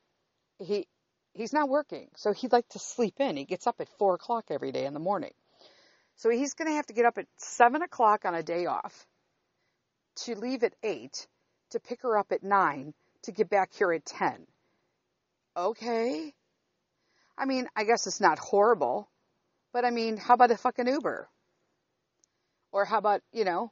he 0.60 0.88
he's 1.34 1.54
not 1.54 1.70
working. 1.70 2.08
So 2.16 2.34
he'd 2.34 2.52
like 2.52 2.68
to 2.70 2.80
sleep 2.80 3.16
in. 3.20 3.38
He 3.38 3.46
gets 3.46 3.68
up 3.68 3.76
at 3.80 3.90
4 3.98 4.16
o'clock 4.16 4.46
every 4.50 4.72
day 4.72 4.86
in 4.86 4.94
the 4.94 5.00
morning. 5.00 5.34
So 6.18 6.30
he's 6.30 6.54
going 6.54 6.68
to 6.68 6.76
have 6.76 6.88
to 6.88 6.94
get 6.94 7.06
up 7.06 7.18
at 7.18 7.28
7 7.38 7.82
o'clock 7.82 8.26
on 8.26 8.34
a 8.34 8.44
day 8.44 8.66
off 8.66 9.06
to 10.24 10.36
leave 10.36 10.64
at 10.64 10.74
8 10.84 11.28
to 11.72 11.80
pick 11.80 12.02
her 12.02 12.18
up 12.18 12.32
at 12.32 12.44
9 12.44 12.94
to 13.24 13.32
get 13.32 13.50
back 13.50 13.74
here 13.74 13.92
at 13.92 14.06
10. 14.06 14.48
Okay. 15.56 16.34
I 17.38 17.46
mean, 17.46 17.68
I 17.76 17.84
guess 17.84 18.08
it's 18.08 18.22
not 18.22 18.40
horrible, 18.40 19.10
but 19.74 19.86
I 19.86 19.92
mean, 19.92 20.18
how 20.18 20.34
about 20.34 20.52
a 20.52 20.58
fucking 20.58 20.88
Uber? 20.88 21.30
Or 22.72 22.86
how 22.86 22.98
about, 22.98 23.22
you 23.32 23.46
know, 23.46 23.72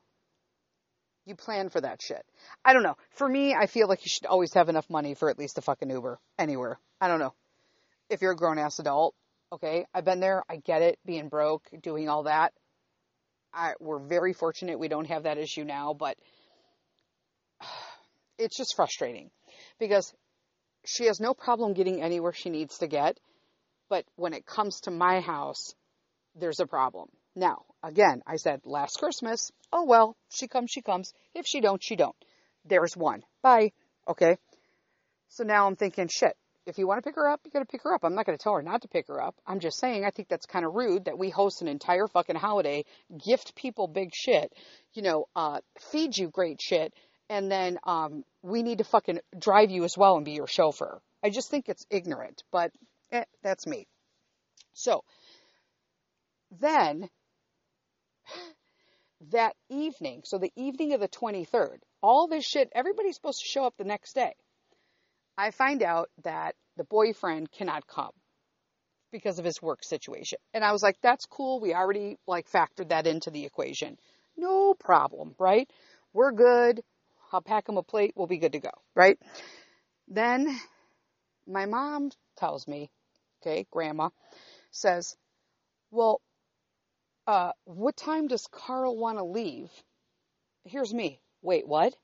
you 1.26 1.36
plan 1.36 1.70
for 1.70 1.82
that 1.82 2.02
shit. 2.02 2.24
I 2.64 2.74
don't 2.74 2.84
know. 2.84 2.98
For 3.12 3.28
me, 3.28 3.56
I 3.56 3.66
feel 3.66 3.88
like 3.88 4.06
you 4.06 4.10
should 4.10 4.28
always 4.28 4.54
have 4.54 4.70
enough 4.70 4.90
money 4.90 5.16
for 5.16 5.30
at 5.30 5.40
least 5.40 5.58
a 5.58 5.62
fucking 5.62 5.90
Uber 5.90 6.20
anywhere. 6.38 6.80
I 7.02 7.08
don't 7.08 7.20
know. 7.20 7.34
If 8.10 8.22
you're 8.22 8.34
a 8.34 8.36
grown 8.36 8.60
ass 8.60 8.80
adult, 8.80 9.16
okay, 9.52 9.86
I've 9.94 10.06
been 10.06 10.20
there. 10.20 10.44
I 10.48 10.58
get 10.58 10.84
it, 10.84 11.00
being 11.06 11.30
broke, 11.30 11.64
doing 11.82 12.10
all 12.10 12.24
that. 12.24 12.54
I, 13.54 13.74
we're 13.80 14.00
very 14.00 14.34
fortunate 14.34 14.78
we 14.78 14.88
don't 14.88 15.08
have 15.08 15.24
that 15.24 15.38
issue 15.38 15.64
now, 15.64 15.94
but 15.94 16.18
it's 18.38 18.58
just 18.58 18.76
frustrating 18.76 19.32
because 19.80 20.14
she 20.86 21.06
has 21.06 21.20
no 21.20 21.34
problem 21.34 21.74
getting 21.74 22.02
anywhere 22.02 22.34
she 22.34 22.50
needs 22.50 22.78
to 22.80 22.88
get. 22.88 23.20
But 23.90 24.06
when 24.16 24.34
it 24.34 24.46
comes 24.46 24.82
to 24.82 24.92
my 24.92 25.22
house, 25.22 25.74
there's 26.36 26.60
a 26.60 26.68
problem. 26.68 27.10
Now, 27.36 27.64
again, 27.86 28.22
I 28.26 28.38
said 28.38 28.62
last 28.66 28.98
Christmas, 28.98 29.52
oh 29.72 29.86
well, 29.86 30.18
she 30.30 30.48
comes, 30.48 30.72
she 30.72 30.82
comes. 30.82 31.14
If 31.34 31.46
she 31.46 31.62
don't, 31.62 31.84
she 31.84 31.96
don't. 31.96 32.16
There's 32.66 32.98
one. 32.98 33.24
Bye. 33.42 33.72
Okay. 34.08 34.38
So 35.30 35.44
now 35.44 35.68
I'm 35.68 35.76
thinking, 35.76 36.08
shit, 36.08 36.36
if 36.66 36.78
you 36.78 36.88
want 36.88 36.98
to 36.98 37.08
pick 37.08 37.16
her 37.16 37.30
up, 37.30 37.42
you 37.46 37.52
got 37.52 37.60
to 37.60 37.66
pick 37.66 37.84
her 37.84 37.94
up. 37.94 38.04
I'm 38.04 38.16
not 38.16 38.26
going 38.26 38.38
to 38.38 38.44
tell 38.44 38.56
her 38.56 38.64
not 38.64 38.82
to 38.82 38.88
pick 38.88 39.08
her 39.08 39.22
up. 39.22 39.36
I'm 39.46 39.60
just 39.60 39.80
saying 39.80 40.04
I 40.04 40.10
think 40.10 40.30
that's 40.30 40.46
kind 40.46 40.66
of 40.66 40.74
rude 40.74 41.06
that 41.06 41.18
we 41.18 41.30
host 41.30 41.62
an 41.62 41.68
entire 41.68 42.08
fucking 42.08 42.36
holiday, 42.36 42.86
gift 43.24 43.56
people 43.56 43.88
big 43.88 44.10
shit, 44.14 44.52
you 44.94 45.04
know, 45.04 45.26
uh, 45.36 45.60
feed 45.92 46.18
you 46.18 46.30
great 46.30 46.60
shit, 46.62 46.94
and 47.30 47.52
then 47.52 47.78
um, 47.84 48.24
we 48.42 48.64
need 48.64 48.80
to 48.80 48.84
fucking 48.84 49.20
drive 49.38 49.70
you 49.70 49.84
as 49.84 49.98
well 49.98 50.16
and 50.16 50.26
be 50.26 50.32
your 50.32 50.48
chauffeur. 50.48 51.02
I 51.24 51.30
just 51.30 51.50
think 51.50 51.70
it's 51.70 51.86
ignorant, 51.90 52.44
but 52.52 52.72
eh, 53.12 53.26
that's 53.44 53.68
me. 53.68 53.88
So 54.74 55.04
then 56.60 57.10
that 59.32 59.56
evening, 59.70 60.22
so 60.26 60.38
the 60.38 60.52
evening 60.56 60.94
of 60.94 61.00
the 61.00 61.08
23rd, 61.08 61.78
all 62.02 62.28
this 62.28 62.46
shit, 62.46 62.70
everybody's 62.74 63.16
supposed 63.16 63.40
to 63.42 63.48
show 63.48 63.66
up 63.66 63.76
the 63.78 63.84
next 63.84 64.14
day. 64.14 64.34
I 65.38 65.52
find 65.52 65.84
out 65.84 66.10
that 66.24 66.56
the 66.78 66.84
boyfriend 66.84 67.52
cannot 67.52 67.88
come 67.88 68.12
because 69.12 69.40
of 69.40 69.46
his 69.46 69.62
work 69.62 69.84
situation. 69.84 70.40
And 70.54 70.64
I 70.64 70.72
was 70.72 70.84
like, 70.84 70.98
that's 71.02 71.26
cool. 71.26 71.60
We 71.60 71.74
already 71.74 72.18
like 72.28 72.50
factored 72.50 72.90
that 72.90 73.08
into 73.08 73.32
the 73.32 73.46
equation. 73.46 73.98
No 74.38 74.74
problem, 74.74 75.36
right? 75.40 75.70
We're 76.14 76.32
good. 76.32 76.82
I'll 77.32 77.42
pack 77.42 77.68
him 77.68 77.78
a 77.78 77.84
plate. 77.84 78.14
We'll 78.16 78.28
be 78.28 78.38
good 78.38 78.54
to 78.54 78.60
go, 78.60 78.72
right? 78.96 79.18
Then 80.08 80.60
my 81.48 81.66
mom 81.66 82.12
tells 82.38 82.68
me, 82.68 82.90
okay, 83.42 83.66
grandma 83.72 84.10
says, 84.72 85.16
well, 85.92 86.22
uh, 87.28 87.52
what 87.66 87.98
time 87.98 88.28
does 88.28 88.48
Carl 88.52 88.96
want 88.98 89.18
to 89.18 89.24
leave? 89.24 89.70
Here's 90.64 90.94
me. 90.94 91.20
Wait, 91.42 91.68
what? 91.68 91.96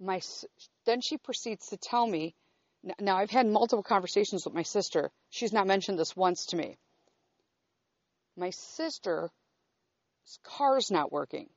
My, 0.00 0.20
then 0.86 1.00
she 1.00 1.16
proceeds 1.16 1.68
to 1.68 1.76
tell 1.76 2.06
me, 2.06 2.34
now 3.00 3.16
I've 3.16 3.30
had 3.30 3.46
multiple 3.46 3.82
conversations 3.82 4.44
with 4.44 4.54
my 4.54 4.62
sister. 4.62 5.10
She's 5.30 5.52
not 5.52 5.66
mentioned 5.66 5.98
this 5.98 6.16
once 6.16 6.46
to 6.46 6.56
me. 6.56 6.76
My 8.36 8.50
sister's 8.50 9.30
car's 10.42 10.90
not 10.90 11.12
working. 11.12 11.48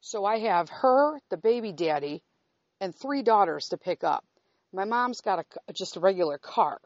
So 0.00 0.24
I 0.24 0.38
have 0.38 0.68
her, 0.70 1.18
the 1.30 1.36
baby 1.36 1.72
daddy, 1.72 2.22
and 2.80 2.94
three 2.94 3.22
daughters 3.22 3.68
to 3.68 3.76
pick 3.76 4.04
up. 4.04 4.24
My 4.72 4.84
mom's 4.84 5.20
got 5.20 5.40
a, 5.40 5.72
just 5.72 5.96
a 5.96 6.00
regular 6.00 6.38
car. 6.38 6.80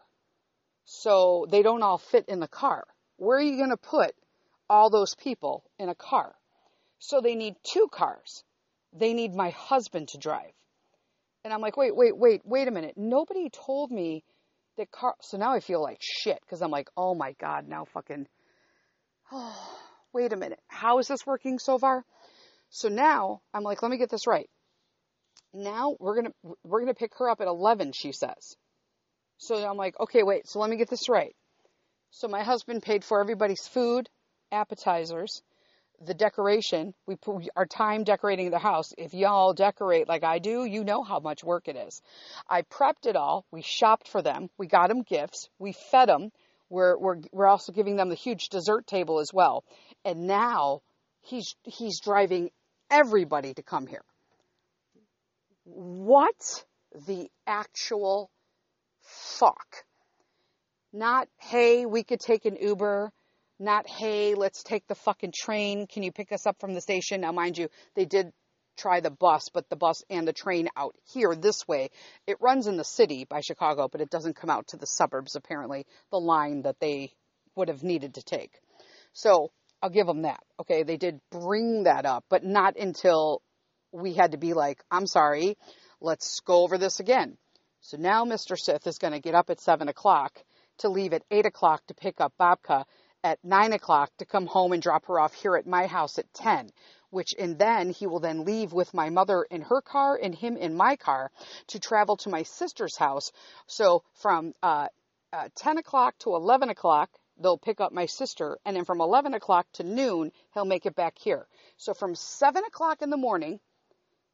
So 0.84 1.46
they 1.50 1.62
don't 1.62 1.82
all 1.82 1.98
fit 1.98 2.24
in 2.28 2.40
the 2.40 2.48
car. 2.48 2.84
Where 3.16 3.38
are 3.38 3.42
you 3.42 3.56
going 3.56 3.70
to 3.70 3.76
put 3.76 4.14
all 4.72 4.88
those 4.88 5.14
people 5.14 5.62
in 5.78 5.90
a 5.90 5.94
car? 5.94 6.34
So 6.98 7.20
they 7.20 7.34
need 7.34 7.56
two 7.62 7.88
cars. 7.92 8.42
They 8.92 9.12
need 9.12 9.34
my 9.34 9.50
husband 9.50 10.08
to 10.08 10.18
drive. 10.18 10.52
And 11.44 11.52
I'm 11.52 11.60
like, 11.60 11.76
wait, 11.76 11.94
wait, 11.94 12.16
wait, 12.16 12.40
wait 12.44 12.68
a 12.68 12.70
minute. 12.70 12.94
Nobody 12.96 13.50
told 13.50 13.90
me 13.90 14.24
that 14.78 14.90
car. 14.90 15.14
So 15.20 15.36
now 15.36 15.52
I 15.52 15.60
feel 15.60 15.82
like 15.82 15.98
shit 16.00 16.38
because 16.40 16.62
I'm 16.62 16.70
like, 16.70 16.88
oh 16.96 17.14
my 17.14 17.32
God, 17.38 17.68
now 17.68 17.84
fucking. 17.84 18.26
Oh, 19.30 19.78
wait 20.14 20.32
a 20.32 20.36
minute. 20.36 20.60
How 20.68 20.98
is 21.00 21.08
this 21.08 21.26
working 21.26 21.58
so 21.58 21.78
far? 21.78 22.04
So 22.70 22.88
now 22.88 23.42
I'm 23.52 23.64
like, 23.64 23.82
let 23.82 23.90
me 23.90 23.98
get 23.98 24.10
this 24.10 24.26
right. 24.26 24.48
Now 25.52 25.96
we're 26.00 26.14
going 26.14 26.26
to, 26.26 26.54
we're 26.64 26.80
going 26.80 26.94
to 26.94 26.98
pick 26.98 27.12
her 27.18 27.28
up 27.28 27.42
at 27.42 27.46
11, 27.46 27.92
she 27.92 28.12
says. 28.12 28.56
So 29.36 29.56
I'm 29.68 29.76
like, 29.76 29.98
okay, 30.00 30.22
wait, 30.22 30.48
so 30.48 30.60
let 30.60 30.70
me 30.70 30.76
get 30.76 30.88
this 30.88 31.10
right. 31.10 31.34
So 32.10 32.28
my 32.28 32.42
husband 32.42 32.82
paid 32.82 33.04
for 33.04 33.20
everybody's 33.20 33.66
food, 33.66 34.08
appetizers, 34.52 35.42
the 36.04 36.14
decoration. 36.14 36.94
We 37.06 37.16
put 37.16 37.48
our 37.56 37.66
time 37.66 38.04
decorating 38.04 38.50
the 38.50 38.58
house. 38.58 38.92
If 38.98 39.14
y'all 39.14 39.54
decorate 39.54 40.08
like 40.08 40.24
I 40.24 40.38
do, 40.38 40.64
you 40.64 40.84
know 40.84 41.02
how 41.02 41.20
much 41.20 41.42
work 41.42 41.68
it 41.68 41.76
is. 41.76 42.02
I 42.48 42.62
prepped 42.62 43.06
it 43.06 43.16
all. 43.16 43.46
We 43.50 43.62
shopped 43.62 44.08
for 44.08 44.22
them. 44.22 44.50
We 44.58 44.66
got 44.66 44.88
them 44.88 45.02
gifts. 45.02 45.48
We 45.58 45.72
fed 45.72 46.08
them. 46.08 46.30
We're, 46.68 46.96
we're, 46.96 47.16
we're 47.32 47.46
also 47.46 47.72
giving 47.72 47.96
them 47.96 48.08
the 48.08 48.14
huge 48.14 48.48
dessert 48.48 48.86
table 48.86 49.18
as 49.18 49.32
well. 49.32 49.64
And 50.04 50.26
now 50.26 50.80
he's, 51.20 51.54
he's 51.64 52.00
driving 52.00 52.50
everybody 52.90 53.54
to 53.54 53.62
come 53.62 53.86
here. 53.86 54.04
What 55.64 56.64
the 57.06 57.28
actual 57.46 58.30
fuck? 59.02 59.84
Not, 60.92 61.28
hey, 61.38 61.86
we 61.86 62.02
could 62.02 62.20
take 62.20 62.44
an 62.44 62.56
Uber. 62.56 63.12
Not, 63.62 63.88
hey, 63.88 64.34
let's 64.34 64.64
take 64.64 64.88
the 64.88 64.96
fucking 64.96 65.32
train. 65.32 65.86
Can 65.86 66.02
you 66.02 66.10
pick 66.10 66.32
us 66.32 66.46
up 66.46 66.58
from 66.58 66.74
the 66.74 66.80
station? 66.80 67.20
Now, 67.20 67.30
mind 67.30 67.56
you, 67.56 67.68
they 67.94 68.04
did 68.04 68.32
try 68.76 68.98
the 68.98 69.10
bus, 69.10 69.50
but 69.54 69.68
the 69.68 69.76
bus 69.76 70.02
and 70.10 70.26
the 70.26 70.32
train 70.32 70.68
out 70.76 70.96
here 71.12 71.36
this 71.36 71.68
way. 71.68 71.90
It 72.26 72.40
runs 72.40 72.66
in 72.66 72.76
the 72.76 72.82
city 72.82 73.24
by 73.24 73.40
Chicago, 73.40 73.86
but 73.86 74.00
it 74.00 74.10
doesn't 74.10 74.34
come 74.34 74.50
out 74.50 74.66
to 74.68 74.78
the 74.78 74.86
suburbs, 74.88 75.36
apparently, 75.36 75.86
the 76.10 76.18
line 76.18 76.62
that 76.62 76.80
they 76.80 77.12
would 77.54 77.68
have 77.68 77.84
needed 77.84 78.14
to 78.14 78.22
take. 78.24 78.50
So 79.12 79.52
I'll 79.80 79.90
give 79.90 80.08
them 80.08 80.22
that. 80.22 80.40
Okay, 80.58 80.82
they 80.82 80.96
did 80.96 81.20
bring 81.30 81.84
that 81.84 82.04
up, 82.04 82.24
but 82.28 82.44
not 82.44 82.76
until 82.76 83.42
we 83.92 84.14
had 84.14 84.32
to 84.32 84.38
be 84.38 84.54
like, 84.54 84.82
I'm 84.90 85.06
sorry, 85.06 85.56
let's 86.00 86.40
go 86.40 86.64
over 86.64 86.78
this 86.78 86.98
again. 86.98 87.38
So 87.80 87.96
now 87.96 88.24
Mr. 88.24 88.58
Sith 88.58 88.88
is 88.88 88.98
going 88.98 89.12
to 89.12 89.20
get 89.20 89.36
up 89.36 89.50
at 89.50 89.60
7 89.60 89.86
o'clock 89.86 90.36
to 90.78 90.88
leave 90.88 91.12
at 91.12 91.22
8 91.30 91.46
o'clock 91.46 91.86
to 91.86 91.94
pick 91.94 92.20
up 92.20 92.32
Babka 92.40 92.84
at 93.24 93.44
9 93.44 93.72
o'clock 93.72 94.10
to 94.18 94.24
come 94.24 94.46
home 94.46 94.72
and 94.72 94.82
drop 94.82 95.06
her 95.06 95.18
off 95.18 95.34
here 95.34 95.56
at 95.56 95.66
my 95.66 95.86
house 95.86 96.18
at 96.18 96.32
10 96.34 96.70
which 97.12 97.34
and 97.38 97.58
then 97.58 97.90
he 97.90 98.06
will 98.06 98.20
then 98.20 98.44
leave 98.44 98.72
with 98.72 98.94
my 98.94 99.10
mother 99.10 99.42
in 99.50 99.60
her 99.60 99.82
car 99.82 100.18
and 100.20 100.34
him 100.34 100.56
in 100.56 100.74
my 100.74 100.96
car 100.96 101.30
to 101.66 101.78
travel 101.78 102.16
to 102.16 102.30
my 102.30 102.42
sister's 102.42 102.96
house. 102.96 103.32
So 103.66 104.02
from 104.14 104.54
uh, 104.62 104.88
uh, 105.30 105.48
10 105.56 105.76
o'clock 105.76 106.18
to 106.20 106.34
11 106.34 106.70
o'clock, 106.70 107.10
they'll 107.38 107.58
pick 107.58 107.80
up 107.80 107.92
my 107.92 108.06
sister, 108.06 108.58
and 108.64 108.74
then 108.74 108.84
from 108.84 109.00
11 109.00 109.34
o'clock 109.34 109.66
to 109.74 109.82
noon, 109.82 110.32
he'll 110.54 110.64
make 110.64 110.86
it 110.86 110.94
back 110.94 111.18
here. 111.18 111.46
So 111.76 111.92
from 111.92 112.14
7 112.14 112.64
o'clock 112.64 113.02
in 113.02 113.10
the 113.10 113.16
morning 113.16 113.60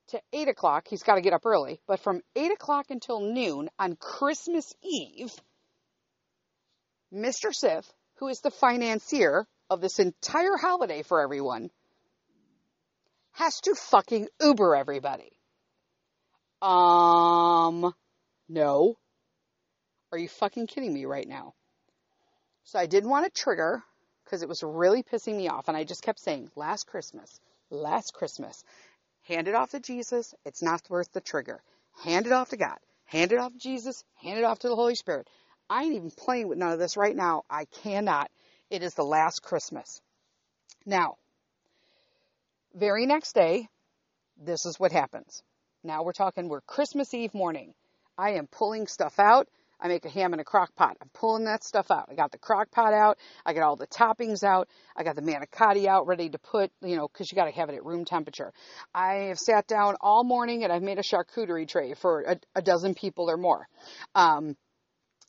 to 0.09 0.21
8 0.33 0.49
o'clock, 0.49 0.87
he's 0.89 1.03
got 1.03 1.17
to 1.17 1.21
get 1.21 1.33
up 1.33 1.47
early, 1.47 1.81
but 1.87 2.01
from 2.01 2.23
8 2.37 2.53
o'clock 2.53 2.87
until 2.91 3.21
noon 3.21 3.71
on 3.79 3.97
Christmas 3.97 4.73
Eve, 4.83 5.33
Mr. 7.13 7.53
Sith, 7.53 7.93
who 8.19 8.29
is 8.29 8.41
the 8.41 8.51
financier 8.51 9.47
of 9.71 9.81
this 9.81 9.99
entire 9.99 10.57
holiday 10.57 11.03
for 11.03 11.21
everyone, 11.21 11.71
has 13.33 13.61
to 13.61 13.75
fucking 13.75 14.29
Uber 14.41 14.75
everybody. 14.75 15.33
Um, 16.61 17.95
no. 18.49 18.97
Are 20.11 20.19
you 20.19 20.29
fucking 20.29 20.67
kidding 20.67 20.93
me 20.93 21.05
right 21.05 21.29
now? 21.29 21.55
So 22.65 22.79
I 22.79 22.87
didn't 22.87 23.11
want 23.11 23.27
to 23.27 23.43
trigger 23.43 23.83
because 24.25 24.43
it 24.43 24.49
was 24.49 24.63
really 24.63 25.03
pissing 25.03 25.37
me 25.37 25.49
off. 25.49 25.69
And 25.69 25.77
I 25.77 25.85
just 25.85 26.03
kept 26.03 26.19
saying, 26.19 26.51
last 26.57 26.87
Christmas, 26.87 27.41
last 27.71 28.15
Christmas, 28.15 28.65
hand 29.23 29.49
it 29.49 29.55
off 29.55 29.71
to 29.71 29.81
Jesus. 29.81 30.35
It's 30.45 30.63
not 30.63 30.83
worth 30.91 31.13
the 31.13 31.21
trigger. 31.21 31.63
Hand 32.03 32.27
it 32.27 32.33
off 32.33 32.51
to 32.51 32.57
God. 32.57 32.79
Hand 33.05 33.33
it 33.33 33.39
off 33.39 33.53
to 33.53 33.59
Jesus. 33.59 34.05
Hand 34.23 34.39
it 34.39 34.45
off 34.45 34.59
to 34.61 34.69
the 34.69 34.77
Holy 34.77 34.95
Spirit. 34.95 35.29
I 35.71 35.85
ain't 35.85 35.95
even 35.95 36.11
playing 36.11 36.49
with 36.49 36.59
none 36.59 36.73
of 36.73 36.79
this 36.79 36.97
right 36.97 37.15
now. 37.15 37.43
I 37.51 37.67
cannot. 37.83 38.31
It 38.71 38.83
is 38.83 38.95
the 38.95 39.05
last 39.05 39.43
Christmas. 39.43 40.01
Now, 40.87 41.17
very 42.75 43.07
next 43.07 43.35
day, 43.35 43.69
this 44.37 44.67
is 44.67 44.79
what 44.79 44.93
happens. 44.93 45.43
Now 45.85 46.03
we're 46.03 46.13
talking, 46.13 46.49
we're 46.49 46.61
Christmas 46.63 47.13
Eve 47.15 47.35
morning. 47.35 47.75
I 48.17 48.33
am 48.33 48.47
pulling 48.47 48.87
stuff 48.87 49.19
out. 49.19 49.49
I 49.81 49.87
make 49.87 50.05
a 50.05 50.09
ham 50.09 50.35
in 50.35 50.41
a 50.41 50.45
crock 50.45 50.75
pot. 50.75 50.97
I'm 51.01 51.11
pulling 51.15 51.45
that 51.45 51.63
stuff 51.63 51.91
out. 51.91 52.09
I 52.11 52.15
got 52.15 52.33
the 52.33 52.39
crock 52.39 52.71
pot 52.73 52.93
out. 52.93 53.17
I 53.47 53.53
got 53.53 53.63
all 53.63 53.77
the 53.77 53.87
toppings 53.87 54.43
out. 54.43 54.69
I 54.97 55.05
got 55.05 55.15
the 55.15 55.23
manicotti 55.23 55.87
out 55.87 56.09
ready 56.09 56.29
to 56.31 56.39
put, 56.39 56.73
you 56.83 56.97
know, 56.97 57.07
because 57.07 57.31
you 57.31 57.37
got 57.37 57.45
to 57.45 57.53
have 57.53 57.69
it 57.69 57.77
at 57.77 57.85
room 57.85 58.05
temperature. 58.05 58.53
I 58.93 59.29
have 59.29 59.39
sat 59.39 59.69
down 59.69 59.95
all 60.01 60.25
morning 60.25 60.65
and 60.65 60.73
I've 60.73 60.83
made 60.83 60.99
a 60.99 61.03
charcuterie 61.03 61.69
tray 61.69 61.95
for 61.95 62.23
a, 62.23 62.41
a 62.57 62.63
dozen 62.63 62.95
people 62.95 63.31
or 63.31 63.37
more. 63.37 63.69
Um, 64.17 64.57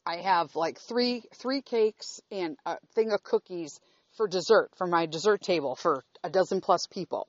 I 0.10 0.22
have 0.22 0.56
like 0.56 0.80
three 0.80 1.22
three 1.36 1.62
cakes 1.62 2.20
and 2.32 2.58
a 2.66 2.78
thing 2.96 3.12
of 3.12 3.22
cookies 3.22 3.80
for 4.18 4.28
dessert 4.28 4.72
for 4.76 4.88
my 4.88 5.06
dessert 5.06 5.40
table 5.40 5.76
for 5.76 6.04
a 6.24 6.32
dozen 6.32 6.62
plus 6.62 6.88
people. 6.88 7.28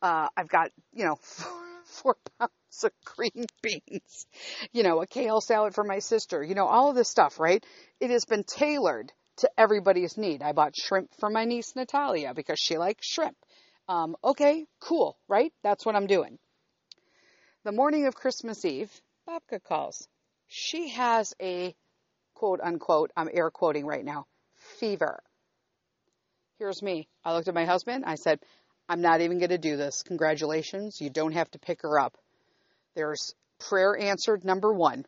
Uh, 0.00 0.28
I've 0.36 0.48
got 0.48 0.70
you 0.92 1.06
know 1.06 1.16
four, 1.16 1.52
four 1.86 2.16
pounds 2.38 2.84
of 2.84 2.92
green 3.04 3.46
beans, 3.62 4.26
you 4.72 4.84
know 4.84 5.02
a 5.02 5.08
kale 5.08 5.40
salad 5.40 5.74
for 5.74 5.82
my 5.82 5.98
sister, 5.98 6.40
you 6.40 6.54
know 6.54 6.68
all 6.68 6.90
of 6.90 6.94
this 6.94 7.08
stuff, 7.08 7.40
right? 7.40 7.66
It 7.98 8.10
has 8.10 8.24
been 8.26 8.44
tailored 8.44 9.10
to 9.38 9.50
everybody's 9.58 10.16
need. 10.16 10.40
I 10.40 10.52
bought 10.52 10.76
shrimp 10.76 11.10
for 11.18 11.30
my 11.30 11.44
niece 11.46 11.74
Natalia 11.74 12.32
because 12.32 12.60
she 12.60 12.78
likes 12.78 13.08
shrimp. 13.08 13.36
Um, 13.88 14.14
okay, 14.22 14.66
cool, 14.78 15.18
right? 15.26 15.52
That's 15.64 15.84
what 15.84 15.96
I'm 15.96 16.06
doing. 16.06 16.38
The 17.64 17.72
morning 17.72 18.06
of 18.06 18.14
Christmas 18.14 18.64
Eve, 18.64 18.92
Babka 19.28 19.60
calls. 19.64 20.06
She 20.46 20.90
has 20.90 21.34
a 21.42 21.74
quote 22.40 22.60
unquote, 22.62 23.10
I'm 23.14 23.28
air 23.30 23.50
quoting 23.50 23.84
right 23.84 24.02
now, 24.02 24.24
fever. 24.78 25.22
Here's 26.58 26.82
me. 26.82 27.06
I 27.22 27.34
looked 27.34 27.48
at 27.48 27.54
my 27.54 27.66
husband. 27.66 28.04
I 28.06 28.14
said, 28.14 28.38
I'm 28.88 29.02
not 29.02 29.20
even 29.20 29.38
going 29.40 29.50
to 29.50 29.58
do 29.58 29.76
this. 29.76 30.02
Congratulations. 30.04 31.02
You 31.02 31.10
don't 31.10 31.32
have 31.32 31.50
to 31.50 31.58
pick 31.58 31.82
her 31.82 32.00
up. 32.00 32.16
There's 32.96 33.34
prayer 33.68 33.94
answered 33.94 34.42
number 34.42 34.72
one. 34.72 35.04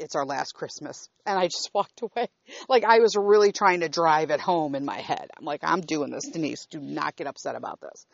It's 0.00 0.16
our 0.16 0.26
last 0.26 0.52
Christmas. 0.54 1.08
And 1.24 1.38
I 1.38 1.44
just 1.44 1.70
walked 1.74 2.02
away. 2.02 2.28
Like 2.68 2.82
I 2.82 2.98
was 2.98 3.14
really 3.16 3.52
trying 3.52 3.80
to 3.80 3.88
drive 3.88 4.30
it 4.30 4.40
home 4.40 4.74
in 4.74 4.84
my 4.84 4.98
head. 4.98 5.30
I'm 5.38 5.44
like, 5.44 5.60
I'm 5.62 5.82
doing 5.82 6.10
this, 6.10 6.26
Denise. 6.26 6.66
Do 6.66 6.80
not 6.80 7.14
get 7.14 7.28
upset 7.28 7.54
about 7.54 7.80
this. 7.80 8.04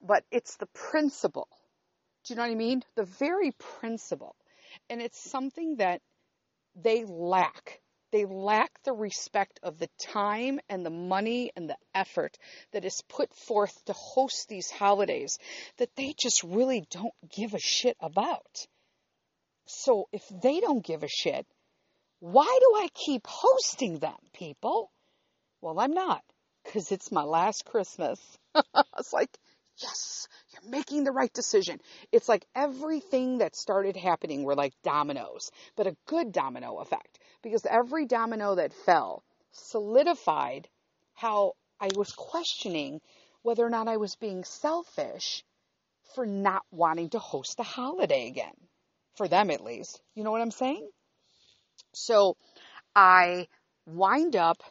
But 0.00 0.22
it's 0.30 0.56
the 0.58 0.66
principle. 0.66 1.48
Do 2.24 2.34
you 2.34 2.36
know 2.36 2.42
what 2.42 2.52
I 2.52 2.54
mean? 2.54 2.84
The 2.94 3.08
very 3.18 3.50
principle. 3.80 4.36
And 4.88 5.02
it's 5.02 5.18
something 5.28 5.78
that 5.78 6.02
they 6.74 7.04
lack. 7.04 7.80
They 8.10 8.24
lack 8.24 8.70
the 8.84 8.92
respect 8.92 9.58
of 9.62 9.78
the 9.78 9.88
time 9.98 10.60
and 10.68 10.86
the 10.86 10.90
money 10.90 11.50
and 11.56 11.68
the 11.68 11.76
effort 11.94 12.38
that 12.72 12.84
is 12.84 13.02
put 13.08 13.34
forth 13.34 13.84
to 13.86 13.92
host 13.92 14.48
these 14.48 14.70
holidays 14.70 15.38
that 15.78 15.94
they 15.96 16.14
just 16.16 16.44
really 16.44 16.84
don't 16.90 17.14
give 17.28 17.54
a 17.54 17.58
shit 17.58 17.96
about. 18.00 18.66
So 19.66 20.08
if 20.12 20.22
they 20.28 20.60
don't 20.60 20.84
give 20.84 21.02
a 21.02 21.08
shit, 21.08 21.46
why 22.20 22.58
do 22.60 22.76
I 22.76 22.88
keep 22.94 23.26
hosting 23.26 23.98
them, 23.98 24.16
people? 24.32 24.90
Well, 25.60 25.80
I'm 25.80 25.92
not, 25.92 26.22
because 26.62 26.92
it's 26.92 27.10
my 27.10 27.22
last 27.22 27.64
Christmas. 27.64 28.20
it's 28.98 29.12
like, 29.12 29.36
yes, 29.78 30.28
you're 30.54 30.70
making 30.70 31.04
the 31.04 31.12
right 31.12 31.32
decision. 31.32 31.80
It's 32.12 32.28
like 32.28 32.46
everything 32.54 33.38
that 33.38 33.56
started 33.56 33.96
happening 33.96 34.44
were 34.44 34.54
like 34.54 34.72
dominoes, 34.82 35.50
but 35.76 35.86
a 35.86 35.96
good 36.06 36.32
domino 36.32 36.78
effect 36.78 37.18
because 37.42 37.66
every 37.68 38.06
domino 38.06 38.54
that 38.54 38.72
fell 38.72 39.22
solidified 39.52 40.68
how 41.14 41.52
I 41.80 41.88
was 41.94 42.12
questioning 42.12 43.00
whether 43.42 43.64
or 43.64 43.70
not 43.70 43.88
I 43.88 43.98
was 43.98 44.16
being 44.16 44.44
selfish 44.44 45.44
for 46.14 46.26
not 46.26 46.62
wanting 46.70 47.10
to 47.10 47.18
host 47.18 47.60
a 47.60 47.62
holiday 47.62 48.26
again. 48.28 48.54
For 49.16 49.28
them 49.28 49.50
at 49.50 49.62
least. 49.62 50.00
You 50.14 50.24
know 50.24 50.32
what 50.32 50.40
I'm 50.40 50.50
saying? 50.50 50.88
So 51.92 52.36
I 52.96 53.46
wind 53.86 54.34
up 54.34 54.62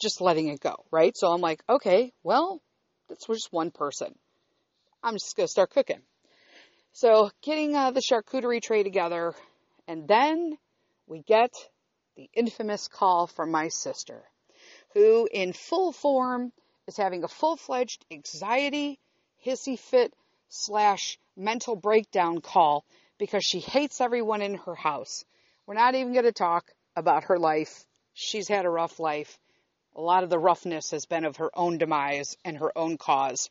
just 0.00 0.20
letting 0.20 0.48
it 0.48 0.60
go, 0.60 0.84
right? 0.90 1.16
So 1.16 1.28
I'm 1.28 1.40
like, 1.40 1.62
okay, 1.68 2.12
well, 2.22 2.60
that's 3.08 3.26
just 3.26 3.52
one 3.52 3.70
person. 3.70 4.14
I'm 5.02 5.14
just 5.14 5.36
going 5.36 5.46
to 5.46 5.50
start 5.50 5.70
cooking. 5.70 6.02
So 6.92 7.30
getting 7.42 7.74
uh, 7.74 7.92
the 7.92 8.02
charcuterie 8.02 8.62
tray 8.62 8.82
together, 8.82 9.34
and 9.88 10.06
then 10.06 10.58
we 11.06 11.22
get 11.22 11.50
the 12.16 12.28
infamous 12.34 12.88
call 12.88 13.26
from 13.26 13.50
my 13.50 13.68
sister, 13.68 14.22
who 14.92 15.28
in 15.32 15.52
full 15.52 15.92
form 15.92 16.52
is 16.86 16.96
having 16.96 17.24
a 17.24 17.28
full-fledged 17.28 18.04
anxiety, 18.10 18.98
hissy 19.46 19.78
fit 19.78 20.12
slash 20.48 21.18
mental 21.36 21.76
breakdown 21.76 22.40
call 22.40 22.84
because 23.18 23.44
she 23.44 23.60
hates 23.60 24.00
everyone 24.00 24.42
in 24.42 24.56
her 24.56 24.74
house. 24.74 25.24
We're 25.66 25.74
not 25.74 25.94
even 25.94 26.12
going 26.12 26.24
to 26.24 26.32
talk 26.32 26.70
about 26.96 27.24
her 27.24 27.38
life. 27.38 27.84
She's 28.12 28.48
had 28.48 28.66
a 28.66 28.70
rough 28.70 28.98
life. 28.98 29.38
A 29.96 30.00
lot 30.00 30.24
of 30.24 30.30
the 30.30 30.38
roughness 30.38 30.90
has 30.90 31.06
been 31.06 31.24
of 31.24 31.36
her 31.36 31.50
own 31.54 31.78
demise 31.78 32.36
and 32.44 32.58
her 32.58 32.76
own 32.76 32.96
cause. 32.96 33.48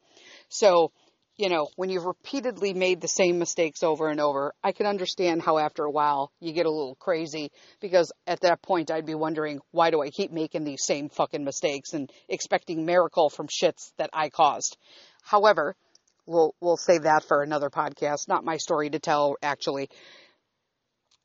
So 0.49 0.91
you 1.39 1.47
know, 1.47 1.69
when 1.77 1.89
you've 1.89 2.05
repeatedly 2.05 2.73
made 2.73 2.99
the 2.99 3.07
same 3.07 3.39
mistakes 3.39 3.81
over 3.81 4.09
and 4.09 4.19
over, 4.19 4.53
I 4.61 4.73
can 4.73 4.85
understand 4.85 5.41
how 5.41 5.57
after 5.57 5.85
a 5.85 5.89
while 5.89 6.33
you 6.41 6.51
get 6.51 6.65
a 6.65 6.69
little 6.69 6.95
crazy 6.95 7.53
because 7.79 8.11
at 8.27 8.41
that 8.41 8.61
point 8.61 8.91
I'd 8.91 9.05
be 9.05 9.15
wondering, 9.15 9.61
why 9.71 9.89
do 9.89 10.01
I 10.01 10.09
keep 10.09 10.33
making 10.33 10.65
these 10.65 10.83
same 10.83 11.07
fucking 11.07 11.45
mistakes 11.45 11.93
and 11.93 12.11
expecting 12.27 12.85
miracle 12.85 13.29
from 13.29 13.47
shits 13.47 13.93
that 13.97 14.09
I 14.11 14.27
caused? 14.27 14.75
However, 15.23 15.77
we'll, 16.25 16.55
we'll 16.59 16.75
save 16.75 17.03
that 17.03 17.23
for 17.23 17.41
another 17.41 17.69
podcast. 17.69 18.27
Not 18.27 18.43
my 18.43 18.57
story 18.57 18.89
to 18.89 18.99
tell, 18.99 19.37
actually. 19.41 19.89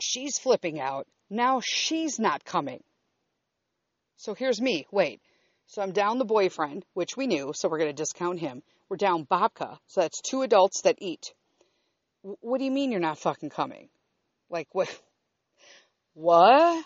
She's 0.01 0.39
flipping 0.39 0.79
out. 0.79 1.09
Now 1.29 1.61
she's 1.61 2.21
not 2.21 2.45
coming. 2.45 2.85
So 4.17 4.35
here's 4.35 4.61
me. 4.61 4.87
Wait. 4.93 5.21
So 5.67 5.83
I'm 5.83 5.91
down 5.91 6.19
the 6.19 6.25
boyfriend, 6.25 6.85
which 6.95 7.17
we 7.17 7.27
knew, 7.27 7.51
so 7.53 7.69
we're 7.69 7.79
going 7.79 7.91
to 7.91 8.01
discount 8.01 8.39
him. 8.39 8.63
We're 8.89 8.97
down 8.97 9.27
babka, 9.27 9.79
so 9.87 10.01
that's 10.03 10.21
two 10.21 10.43
adults 10.43 10.83
that 10.83 10.97
eat. 10.99 11.33
what 12.23 12.59
do 12.59 12.65
you 12.65 12.71
mean 12.71 12.91
you're 12.91 13.01
not 13.01 13.19
fucking 13.19 13.51
coming? 13.51 13.89
Like 14.51 14.69
what? 14.73 14.89
What? 16.17 16.85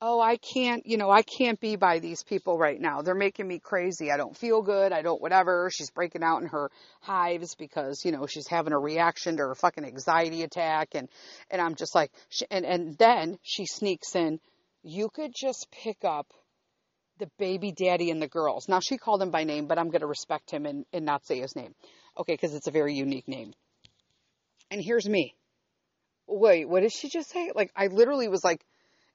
Oh, 0.00 0.20
I 0.20 0.36
can't, 0.36 0.86
you 0.86 0.96
know, 0.96 1.10
I 1.10 1.22
can't 1.22 1.58
be 1.58 1.74
by 1.74 1.98
these 1.98 2.22
people 2.22 2.56
right 2.56 2.80
now. 2.80 3.02
They're 3.02 3.16
making 3.16 3.48
me 3.48 3.58
crazy. 3.58 4.12
I 4.12 4.16
don't 4.16 4.36
feel 4.36 4.62
good. 4.62 4.92
I 4.92 5.02
don't 5.02 5.20
whatever. 5.20 5.70
She's 5.72 5.90
breaking 5.90 6.22
out 6.22 6.40
in 6.40 6.48
her 6.48 6.70
hives 7.00 7.56
because, 7.56 8.04
you 8.04 8.12
know, 8.12 8.28
she's 8.28 8.46
having 8.46 8.72
a 8.72 8.78
reaction 8.78 9.36
to 9.38 9.42
her 9.42 9.54
fucking 9.56 9.84
anxiety 9.84 10.44
attack 10.44 10.90
and 10.94 11.08
and 11.50 11.60
I'm 11.60 11.74
just 11.74 11.96
like 11.96 12.12
and 12.48 12.64
and 12.64 12.96
then 12.96 13.38
she 13.42 13.66
sneaks 13.66 14.14
in, 14.14 14.38
you 14.84 15.08
could 15.08 15.32
just 15.34 15.66
pick 15.72 16.04
up 16.04 16.28
the 17.18 17.30
baby 17.38 17.72
daddy 17.72 18.10
and 18.10 18.22
the 18.22 18.28
girls. 18.28 18.68
Now 18.68 18.80
she 18.80 18.98
called 18.98 19.22
him 19.22 19.30
by 19.30 19.44
name, 19.44 19.66
but 19.66 19.78
I'm 19.78 19.90
going 19.90 20.00
to 20.00 20.06
respect 20.06 20.50
him 20.50 20.66
and, 20.66 20.84
and 20.92 21.04
not 21.04 21.26
say 21.26 21.40
his 21.40 21.56
name. 21.56 21.74
Okay, 22.18 22.34
because 22.34 22.54
it's 22.54 22.66
a 22.66 22.72
very 22.72 22.94
unique 22.94 23.28
name. 23.28 23.52
And 24.70 24.82
here's 24.82 25.08
me. 25.08 25.34
Wait, 26.26 26.68
what 26.68 26.80
did 26.80 26.92
she 26.92 27.08
just 27.08 27.30
say? 27.30 27.52
Like, 27.54 27.70
I 27.74 27.86
literally 27.86 28.28
was 28.28 28.44
like 28.44 28.64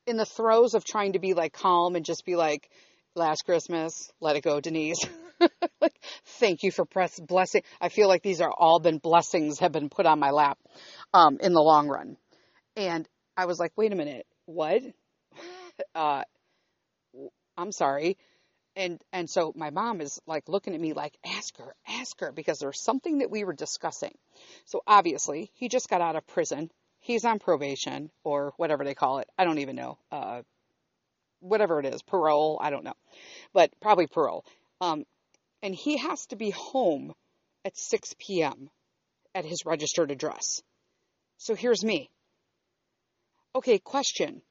in 0.06 0.18
the 0.18 0.26
throes 0.26 0.74
of 0.74 0.84
trying 0.84 1.13
to 1.13 1.20
be 1.20 1.34
like 1.34 1.54
calm 1.54 1.96
and 1.96 2.06
just 2.06 2.26
be 2.26 2.36
like, 2.36 2.70
last 3.16 3.44
Christmas, 3.46 4.12
let 4.20 4.36
it 4.36 4.44
go, 4.44 4.60
Denise. 4.60 5.06
like, 5.82 5.94
thank 6.39 6.63
you 6.63 6.72
for 6.72 6.86
press 6.86 7.20
blessing. 7.20 7.62
I 7.80 7.89
feel 7.89 8.08
like 8.08 8.24
these 8.24 8.42
are 8.42 8.52
all 8.52 8.80
been 8.80 8.98
blessings 8.98 9.60
have 9.60 9.72
been 9.72 9.89
put 9.89 10.06
on 10.06 10.20
my 10.20 10.32
lap, 10.32 10.58
um, 11.13 11.38
in 11.39 11.54
the 11.54 11.62
long 11.62 11.88
run. 11.88 12.18
And 12.76 13.08
I 13.38 13.46
was 13.46 13.60
like, 13.60 13.72
wait 13.76 13.94
a 13.94 13.96
minute, 13.96 14.26
what? 14.46 14.82
Uh, 15.96 16.22
I'm 17.58 17.72
sorry. 17.72 18.18
And 18.76 19.00
and 19.12 19.30
so 19.30 19.54
my 19.56 19.70
mom 19.70 20.02
is 20.02 20.20
like 20.26 20.50
looking 20.50 20.74
at 20.74 20.82
me 20.82 20.94
like, 20.94 21.18
ask 21.26 21.58
her, 21.58 21.76
ask 21.88 22.20
her, 22.22 22.32
because 22.32 22.60
there's 22.60 22.82
something 22.82 23.20
that 23.20 23.30
we 23.30 23.44
were 23.44 23.54
discussing. 23.54 24.16
So 24.66 24.82
obviously 24.88 25.52
he 25.54 25.70
just 25.70 25.89
got 25.89 26.02
out 26.02 26.16
of 26.16 26.26
prison. 26.28 26.72
He's 27.00 27.26
on 27.26 27.39
probation 27.39 28.10
or 28.24 28.54
whatever 28.58 28.84
they 28.84 28.96
call 28.96 29.20
it. 29.20 29.30
I 29.38 29.44
don't 29.44 29.60
even 29.60 29.76
know. 29.76 29.98
Uh, 30.12 30.42
whatever 31.39 31.80
it 31.80 31.86
is, 31.86 32.02
parole. 32.02 32.58
I 32.62 32.70
don't 32.70 32.84
know, 32.86 32.96
but 33.54 33.72
probably 33.82 34.08
parole. 34.08 34.46
Um, 34.82 35.06
and 35.62 35.76
he 35.76 35.98
has 35.98 36.26
to 36.28 36.36
be 36.36 36.50
home 36.50 37.13
at 37.66 37.78
6 37.78 38.16
p.m. 38.20 38.70
at 39.36 39.46
his 39.46 39.66
registered 39.66 40.12
address. 40.12 40.62
So 41.38 41.56
here's 41.56 41.84
me. 41.84 42.10
Okay, 43.56 43.78
question. 43.80 44.42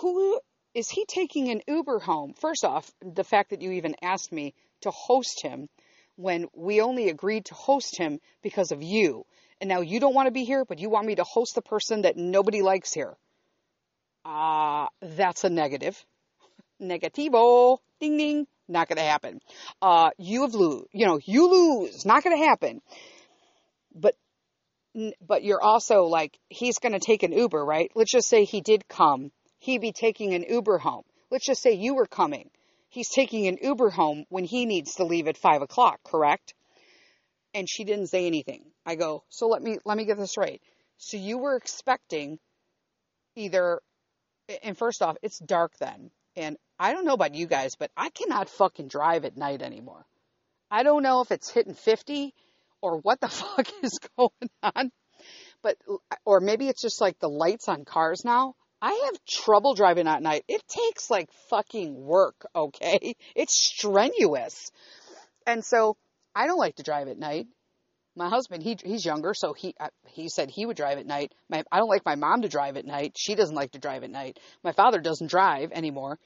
Who 0.00 0.40
is 0.74 0.88
he 0.88 1.04
taking 1.06 1.50
an 1.50 1.62
Uber 1.66 1.98
home? 1.98 2.34
First 2.34 2.64
off, 2.64 2.90
the 3.00 3.24
fact 3.24 3.50
that 3.50 3.62
you 3.62 3.72
even 3.72 3.96
asked 4.02 4.32
me 4.32 4.54
to 4.82 4.90
host 4.90 5.42
him 5.42 5.68
when 6.16 6.46
we 6.54 6.80
only 6.80 7.08
agreed 7.08 7.46
to 7.46 7.54
host 7.54 7.96
him 7.96 8.20
because 8.42 8.72
of 8.72 8.82
you. 8.82 9.24
And 9.60 9.68
now 9.68 9.80
you 9.80 10.00
don't 10.00 10.14
want 10.14 10.26
to 10.26 10.32
be 10.32 10.44
here, 10.44 10.64
but 10.64 10.78
you 10.78 10.88
want 10.90 11.06
me 11.06 11.16
to 11.16 11.24
host 11.24 11.54
the 11.54 11.62
person 11.62 12.02
that 12.02 12.16
nobody 12.16 12.62
likes 12.62 12.92
here. 12.92 13.16
Ah, 14.24 14.84
uh, 14.84 14.88
that's 15.00 15.44
a 15.44 15.50
negative. 15.50 16.04
Negativo. 16.80 17.78
Ding 18.00 18.16
ding. 18.16 18.46
Not 18.68 18.88
going 18.88 18.98
to 18.98 19.04
happen. 19.04 19.40
Uh, 19.80 20.10
you 20.18 20.42
have 20.42 20.54
lose. 20.54 20.84
You 20.92 21.06
know, 21.06 21.18
you 21.24 21.48
lose. 21.50 22.04
Not 22.04 22.22
going 22.22 22.38
to 22.38 22.44
happen. 22.44 22.82
But, 23.94 24.14
but 25.26 25.42
you're 25.42 25.62
also 25.62 26.04
like, 26.04 26.38
he's 26.50 26.78
going 26.78 26.92
to 26.92 27.00
take 27.00 27.22
an 27.22 27.32
Uber, 27.32 27.64
right? 27.64 27.90
Let's 27.94 28.12
just 28.12 28.28
say 28.28 28.44
he 28.44 28.60
did 28.60 28.86
come. 28.86 29.32
He'd 29.58 29.80
be 29.80 29.92
taking 29.92 30.34
an 30.34 30.44
Uber 30.48 30.78
home. 30.78 31.04
Let's 31.30 31.44
just 31.44 31.62
say 31.62 31.72
you 31.72 31.94
were 31.94 32.06
coming. 32.06 32.50
He's 32.88 33.08
taking 33.08 33.46
an 33.46 33.58
Uber 33.60 33.90
home 33.90 34.24
when 34.28 34.44
he 34.44 34.64
needs 34.64 34.94
to 34.94 35.04
leave 35.04 35.28
at 35.28 35.36
five 35.36 35.62
o'clock, 35.62 36.00
correct? 36.04 36.54
And 37.52 37.68
she 37.68 37.84
didn't 37.84 38.06
say 38.08 38.26
anything. 38.26 38.64
I 38.86 38.94
go, 38.94 39.24
so 39.28 39.48
let 39.48 39.62
me, 39.62 39.78
let 39.84 39.96
me 39.96 40.04
get 40.04 40.16
this 40.16 40.36
right. 40.36 40.62
So 40.96 41.16
you 41.16 41.38
were 41.38 41.56
expecting 41.56 42.38
either, 43.36 43.80
and 44.62 44.76
first 44.76 45.02
off, 45.02 45.16
it's 45.22 45.38
dark 45.38 45.72
then. 45.78 46.10
And 46.36 46.56
I 46.78 46.92
don't 46.92 47.04
know 47.04 47.14
about 47.14 47.34
you 47.34 47.46
guys, 47.46 47.74
but 47.76 47.90
I 47.96 48.10
cannot 48.10 48.48
fucking 48.48 48.88
drive 48.88 49.24
at 49.24 49.36
night 49.36 49.62
anymore. 49.62 50.06
I 50.70 50.82
don't 50.82 51.02
know 51.02 51.20
if 51.20 51.30
it's 51.30 51.50
hitting 51.50 51.74
50 51.74 52.34
or 52.80 52.98
what 52.98 53.20
the 53.20 53.28
fuck 53.28 53.66
is 53.82 53.98
going 54.16 54.50
on. 54.62 54.92
But, 55.62 55.76
or 56.24 56.40
maybe 56.40 56.68
it's 56.68 56.82
just 56.82 57.00
like 57.00 57.18
the 57.18 57.28
lights 57.28 57.68
on 57.68 57.84
cars 57.84 58.24
now. 58.24 58.54
I 58.80 59.02
have 59.06 59.24
trouble 59.24 59.74
driving 59.74 60.06
at 60.06 60.22
night. 60.22 60.44
It 60.46 60.62
takes 60.68 61.10
like 61.10 61.30
fucking 61.50 61.94
work, 61.94 62.46
okay? 62.54 63.14
It's 63.34 63.54
strenuous. 63.54 64.70
And 65.46 65.64
so 65.64 65.96
I 66.34 66.46
don't 66.46 66.58
like 66.58 66.76
to 66.76 66.82
drive 66.82 67.08
at 67.08 67.18
night. 67.18 67.48
My 68.14 68.28
husband, 68.28 68.62
he 68.62 68.76
he's 68.84 69.04
younger, 69.04 69.32
so 69.32 69.52
he 69.52 69.74
uh, 69.78 69.88
he 70.06 70.28
said 70.28 70.50
he 70.50 70.66
would 70.66 70.76
drive 70.76 70.98
at 70.98 71.06
night. 71.06 71.32
My 71.48 71.62
I 71.70 71.78
don't 71.78 71.88
like 71.88 72.04
my 72.04 72.16
mom 72.16 72.42
to 72.42 72.48
drive 72.48 72.76
at 72.76 72.84
night. 72.84 73.16
She 73.16 73.34
doesn't 73.36 73.54
like 73.54 73.72
to 73.72 73.78
drive 73.78 74.02
at 74.02 74.10
night. 74.10 74.38
My 74.64 74.72
father 74.72 75.00
doesn't 75.00 75.30
drive 75.30 75.70
anymore. 75.72 76.18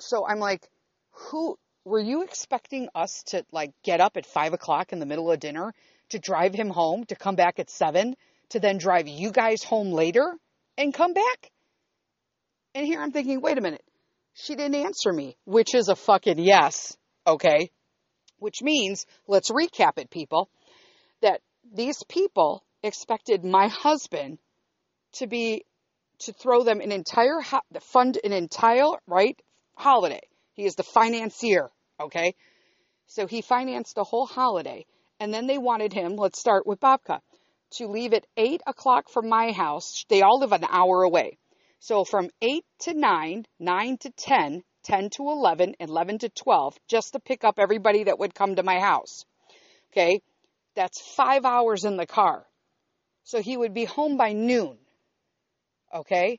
So 0.00 0.26
I'm 0.26 0.40
like, 0.40 0.68
who 1.12 1.56
were 1.84 2.00
you 2.00 2.22
expecting 2.22 2.88
us 2.94 3.22
to 3.28 3.44
like 3.52 3.72
get 3.84 4.00
up 4.00 4.16
at 4.16 4.26
five 4.26 4.52
o'clock 4.52 4.92
in 4.92 4.98
the 4.98 5.06
middle 5.06 5.30
of 5.30 5.38
dinner 5.40 5.72
to 6.10 6.18
drive 6.18 6.54
him 6.54 6.70
home 6.70 7.04
to 7.06 7.16
come 7.16 7.36
back 7.36 7.58
at 7.58 7.70
seven 7.70 8.16
to 8.50 8.60
then 8.60 8.78
drive 8.78 9.06
you 9.06 9.30
guys 9.30 9.62
home 9.62 9.92
later 9.92 10.36
and 10.76 10.92
come 10.92 11.14
back? 11.14 11.50
And 12.74 12.86
here 12.86 13.00
I'm 13.00 13.12
thinking, 13.12 13.40
wait 13.40 13.58
a 13.58 13.60
minute, 13.60 13.84
she 14.34 14.54
didn't 14.54 14.76
answer 14.76 15.12
me, 15.12 15.36
which 15.44 15.74
is 15.74 15.88
a 15.88 15.96
fucking 15.96 16.38
yes, 16.38 16.96
okay? 17.26 17.70
Which 18.38 18.62
means, 18.62 19.06
let's 19.26 19.50
recap 19.50 19.98
it, 19.98 20.10
people, 20.10 20.48
that 21.20 21.40
these 21.74 22.02
people 22.08 22.64
expected 22.82 23.44
my 23.44 23.68
husband 23.68 24.38
to 25.14 25.26
be, 25.26 25.64
to 26.20 26.32
throw 26.32 26.62
them 26.62 26.80
an 26.80 26.92
entire, 26.92 27.40
fund 27.80 28.18
an 28.22 28.32
entire, 28.32 28.84
right, 29.06 29.38
holiday. 29.74 30.22
He 30.54 30.64
is 30.64 30.74
the 30.76 30.82
financier, 30.82 31.70
okay? 32.00 32.34
So 33.06 33.26
he 33.26 33.42
financed 33.42 33.98
a 33.98 34.04
whole 34.04 34.26
holiday. 34.26 34.86
And 35.18 35.34
then 35.34 35.46
they 35.46 35.58
wanted 35.58 35.92
him, 35.92 36.16
let's 36.16 36.38
start 36.38 36.66
with 36.66 36.80
Babka, 36.80 37.20
to 37.72 37.88
leave 37.88 38.14
at 38.14 38.26
8 38.36 38.62
o'clock 38.66 39.10
from 39.10 39.28
my 39.28 39.52
house. 39.52 40.04
They 40.08 40.22
all 40.22 40.40
live 40.40 40.52
an 40.52 40.64
hour 40.68 41.02
away. 41.02 41.38
So 41.80 42.04
from 42.04 42.28
8 42.42 42.62
to 42.80 42.94
9, 42.94 43.46
9 43.58 43.98
to 43.98 44.10
10, 44.10 44.62
10 44.84 45.10
to 45.10 45.22
11, 45.22 45.74
11 45.80 46.18
to 46.18 46.28
12, 46.28 46.78
just 46.88 47.14
to 47.14 47.20
pick 47.20 47.42
up 47.42 47.58
everybody 47.58 48.04
that 48.04 48.18
would 48.18 48.34
come 48.34 48.56
to 48.56 48.62
my 48.62 48.78
house. 48.78 49.24
Okay? 49.90 50.20
That's 50.76 51.00
five 51.16 51.46
hours 51.46 51.84
in 51.84 51.96
the 51.96 52.06
car. 52.06 52.46
So 53.24 53.40
he 53.40 53.56
would 53.56 53.72
be 53.72 53.86
home 53.86 54.18
by 54.18 54.32
noon. 54.32 54.76
Okay? 55.92 56.38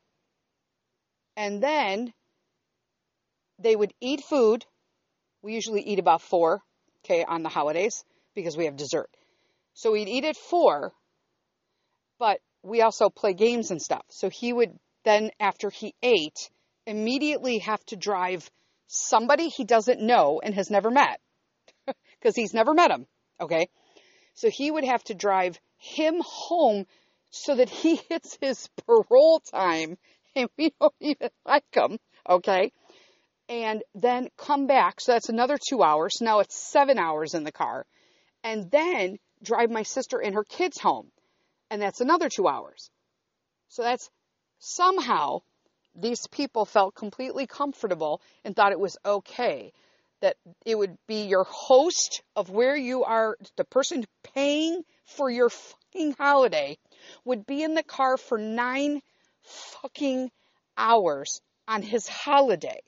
And 1.36 1.62
then 1.62 2.14
they 3.58 3.76
would 3.76 3.94
eat 4.00 4.22
food. 4.22 4.64
We 5.42 5.56
usually 5.56 5.82
eat 5.82 5.98
about 5.98 6.22
four, 6.22 6.62
okay, 7.04 7.26
on 7.28 7.42
the 7.42 7.50
holidays 7.50 8.04
because 8.36 8.56
we 8.56 8.66
have 8.66 8.76
dessert. 8.76 9.10
So 9.74 9.94
we'd 9.94 10.08
eat 10.08 10.26
at 10.26 10.38
four, 10.38 10.94
but 12.20 12.40
we 12.62 12.82
also 12.82 13.10
play 13.10 13.34
games 13.34 13.72
and 13.72 13.82
stuff. 13.82 14.06
So 14.10 14.30
he 14.30 14.54
would 14.54 14.78
then, 15.04 15.32
after 15.40 15.70
he 15.70 15.94
ate, 16.02 16.50
immediately 16.86 17.60
have 17.60 17.84
to 17.86 17.96
drive 17.96 18.50
somebody 18.88 19.48
he 19.48 19.64
doesn't 19.64 20.02
know 20.02 20.42
and 20.44 20.54
has 20.54 20.70
never 20.70 20.92
met 20.92 21.20
because 22.20 22.36
he's 22.36 22.54
never 22.54 22.74
met 22.74 22.92
him. 22.92 23.08
Okay. 23.40 23.68
So 24.34 24.50
he 24.50 24.70
would 24.70 24.84
have 24.84 25.04
to 25.06 25.14
drive 25.14 25.60
him 25.78 26.22
home 26.24 26.86
so 27.32 27.56
that 27.56 27.70
he 27.70 27.96
hits 28.10 28.38
his 28.42 28.70
parole 28.86 29.40
time 29.40 29.98
and 30.36 30.50
we 30.58 30.74
don't 30.80 30.94
even 31.00 31.30
like 31.46 31.66
him. 31.74 31.98
Okay. 32.30 32.72
And 33.50 33.84
then 33.96 34.30
come 34.38 34.68
back. 34.68 35.02
So 35.02 35.14
that's 35.14 35.30
another 35.30 35.58
two 35.58 35.84
hours. 35.84 36.20
Now 36.22 36.40
it's 36.40 36.56
seven 36.56 36.98
hours 36.98 37.34
in 37.34 37.44
the 37.44 37.52
car. 37.52 37.86
And 38.44 38.72
then 38.72 39.18
drive 39.44 39.70
my 39.70 39.84
sister 39.84 40.20
and 40.20 40.36
her 40.36 40.44
kids 40.44 40.80
home. 40.80 41.12
And 41.70 41.82
that's 41.82 42.02
another 42.02 42.30
two 42.30 42.48
hours. 42.48 42.90
So 43.70 43.84
that's 43.84 44.10
somehow 44.62 45.42
these 45.96 46.26
people 46.28 46.66
felt 46.66 46.96
completely 46.96 47.46
comfortable 47.46 48.22
and 48.46 48.56
thought 48.56 48.72
it 48.72 48.80
was 48.80 48.98
okay 49.06 49.74
that 50.22 50.38
it 50.66 50.78
would 50.78 50.98
be 51.08 51.24
your 51.24 51.44
host 51.44 52.22
of 52.36 52.50
where 52.50 52.76
you 52.76 53.04
are, 53.04 53.36
the 53.58 53.66
person 53.66 54.06
paying 54.36 54.84
for 55.04 55.30
your 55.30 55.50
fucking 55.50 56.14
holiday 56.14 56.78
would 57.26 57.46
be 57.46 57.64
in 57.64 57.74
the 57.74 57.84
car 57.84 58.18
for 58.18 58.38
nine 58.38 59.02
fucking 59.42 60.30
hours 60.78 61.42
on 61.68 61.82
his 61.82 62.08
holiday. 62.08 62.80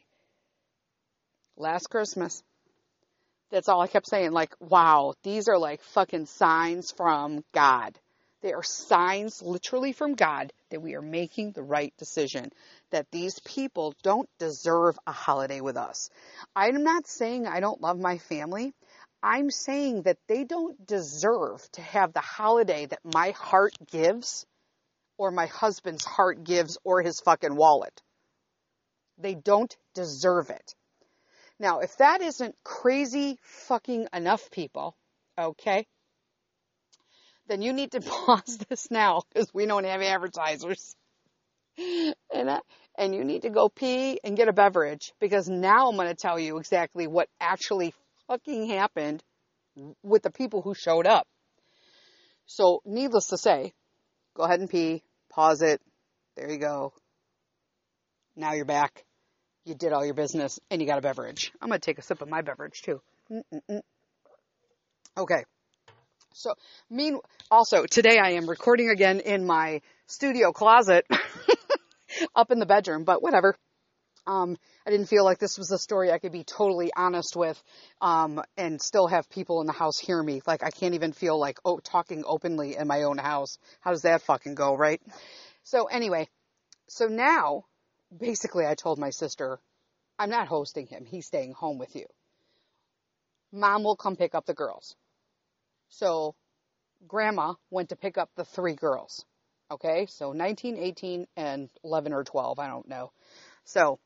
Last 1.57 1.89
Christmas. 1.89 2.43
That's 3.49 3.69
all 3.69 3.81
I 3.81 3.87
kept 3.87 4.07
saying. 4.07 4.31
Like, 4.31 4.55
wow, 4.59 5.13
these 5.23 5.47
are 5.47 5.57
like 5.57 5.81
fucking 5.81 6.27
signs 6.27 6.91
from 6.91 7.43
God. 7.53 7.97
They 8.43 8.51
are 8.51 8.61
signs 8.61 9.41
literally 9.41 9.93
from 9.93 10.15
God 10.15 10.51
that 10.69 10.81
we 10.81 10.95
are 10.95 11.01
making 11.01 11.53
the 11.53 11.63
right 11.63 11.93
decision, 11.97 12.51
that 12.91 13.09
these 13.09 13.39
people 13.39 13.95
don't 14.03 14.29
deserve 14.37 14.99
a 15.07 15.13
holiday 15.13 15.61
with 15.61 15.77
us. 15.77 16.09
I'm 16.53 16.83
not 16.83 17.07
saying 17.07 17.47
I 17.47 17.61
don't 17.61 17.79
love 17.79 17.97
my 17.97 18.17
family. 18.17 18.73
I'm 19.23 19.49
saying 19.49 20.01
that 20.01 20.17
they 20.27 20.43
don't 20.43 20.85
deserve 20.85 21.65
to 21.71 21.81
have 21.81 22.11
the 22.11 22.19
holiday 22.19 22.85
that 22.85 22.99
my 23.15 23.31
heart 23.31 23.75
gives 23.89 24.45
or 25.17 25.31
my 25.31 25.45
husband's 25.45 26.03
heart 26.03 26.43
gives 26.43 26.77
or 26.83 27.01
his 27.01 27.21
fucking 27.21 27.55
wallet. 27.55 28.01
They 29.17 29.35
don't 29.35 29.73
deserve 29.95 30.49
it. 30.49 30.75
Now, 31.59 31.79
if 31.79 31.95
that 31.97 32.21
isn't 32.21 32.55
crazy 32.65 33.39
fucking 33.41 34.09
enough 34.11 34.51
people, 34.51 34.97
okay, 35.39 35.87
then 37.47 37.61
you 37.61 37.73
need 37.73 37.91
to 37.91 38.01
pause 38.25 38.59
this 38.69 38.89
now 38.89 39.21
because 39.33 39.53
we 39.53 39.65
don't 39.65 39.85
have 39.85 40.01
advertisers. 40.01 40.95
And, 41.77 42.49
uh, 42.49 42.61
and 42.97 43.15
you 43.15 43.23
need 43.23 43.43
to 43.43 43.49
go 43.49 43.69
pee 43.69 44.19
and 44.23 44.37
get 44.37 44.47
a 44.47 44.53
beverage 44.53 45.13
because 45.19 45.49
now 45.49 45.89
I'm 45.89 45.95
going 45.95 46.07
to 46.07 46.15
tell 46.15 46.39
you 46.39 46.57
exactly 46.57 47.07
what 47.07 47.29
actually 47.39 47.93
fucking 48.27 48.69
happened 48.69 49.23
with 50.03 50.21
the 50.21 50.29
people 50.29 50.61
who 50.61 50.75
showed 50.75 51.07
up. 51.07 51.27
So, 52.45 52.81
needless 52.85 53.27
to 53.27 53.37
say, 53.37 53.73
go 54.35 54.43
ahead 54.43 54.59
and 54.59 54.69
pee, 54.69 55.01
pause 55.31 55.61
it. 55.61 55.81
There 56.35 56.51
you 56.51 56.59
go. 56.59 56.93
Now 58.35 58.53
you're 58.53 58.65
back. 58.65 59.03
You 59.65 59.75
did 59.75 59.93
all 59.93 60.05
your 60.05 60.13
business 60.13 60.59
and 60.69 60.81
you 60.81 60.87
got 60.87 60.97
a 60.97 61.01
beverage. 61.01 61.51
I'm 61.61 61.69
going 61.69 61.79
to 61.79 61.85
take 61.85 61.99
a 61.99 62.01
sip 62.01 62.21
of 62.21 62.29
my 62.29 62.41
beverage 62.41 62.81
too. 62.81 63.01
Mm-mm-mm. 63.31 63.81
Okay. 65.17 65.45
So, 66.35 66.55
mean 66.89 67.19
also 67.51 67.85
today 67.85 68.17
I 68.17 68.31
am 68.31 68.49
recording 68.49 68.89
again 68.89 69.19
in 69.19 69.45
my 69.45 69.81
studio 70.07 70.51
closet 70.51 71.05
up 72.35 72.49
in 72.49 72.57
the 72.57 72.65
bedroom, 72.65 73.03
but 73.03 73.21
whatever. 73.21 73.55
Um, 74.25 74.57
I 74.87 74.89
didn't 74.89 75.09
feel 75.09 75.23
like 75.25 75.37
this 75.37 75.59
was 75.59 75.69
a 75.71 75.77
story 75.77 76.11
I 76.11 76.17
could 76.17 76.31
be 76.31 76.43
totally 76.43 76.91
honest 76.95 77.35
with, 77.35 77.61
um, 78.01 78.41
and 78.57 78.81
still 78.81 79.05
have 79.07 79.29
people 79.29 79.61
in 79.61 79.67
the 79.67 79.73
house 79.73 79.99
hear 79.99 80.23
me. 80.23 80.41
Like 80.47 80.63
I 80.63 80.71
can't 80.71 80.95
even 80.95 81.13
feel 81.13 81.37
like 81.37 81.59
oh 81.65 81.77
talking 81.77 82.23
openly 82.25 82.77
in 82.77 82.87
my 82.87 83.03
own 83.03 83.19
house. 83.19 83.59
How 83.81 83.91
does 83.91 84.01
that 84.01 84.23
fucking 84.23 84.55
go, 84.55 84.75
right? 84.75 85.01
So 85.63 85.85
anyway, 85.85 86.27
so 86.87 87.05
now 87.05 87.65
basically 88.17 88.65
I 88.65 88.73
told 88.73 88.97
my 88.97 89.11
sister, 89.11 89.59
I'm 90.17 90.31
not 90.31 90.47
hosting 90.47 90.87
him. 90.87 91.05
He's 91.05 91.27
staying 91.27 91.53
home 91.53 91.77
with 91.77 91.95
you. 91.95 92.07
Mom 93.51 93.83
will 93.83 93.95
come 93.95 94.15
pick 94.15 94.33
up 94.33 94.47
the 94.47 94.55
girls. 94.55 94.95
So 95.93 96.35
grandma 97.07 97.53
went 97.69 97.89
to 97.89 97.95
pick 97.95 98.17
up 98.17 98.29
the 98.35 98.45
three 98.45 98.73
girls. 98.73 99.25
Okay, 99.71 100.07
so 100.07 100.33
19, 100.33 100.77
18, 100.77 101.27
and 101.37 101.69
11 101.83 102.13
or 102.13 102.23
12, 102.23 102.59
I 102.59 102.67
don't 102.67 102.87
know. 102.87 103.11
So, 103.65 103.99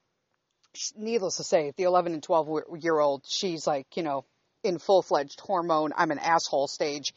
needless 0.96 1.38
to 1.38 1.44
say, 1.44 1.74
the 1.76 1.84
11 1.84 2.14
and 2.14 2.24
12 2.24 2.64
year 2.80 3.00
old, 3.00 3.24
she's 3.28 3.66
like, 3.66 3.88
you 3.96 4.04
know, 4.04 4.26
in 4.64 4.80
full 4.80 5.02
fledged 5.02 5.40
hormone, 5.40 5.94
I'm 5.96 6.12
an 6.12 6.20
asshole 6.20 6.68
stage. 6.68 7.14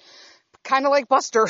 Kind 0.65 0.87
of 0.87 0.91
like 0.91 1.09
Buster, 1.09 1.47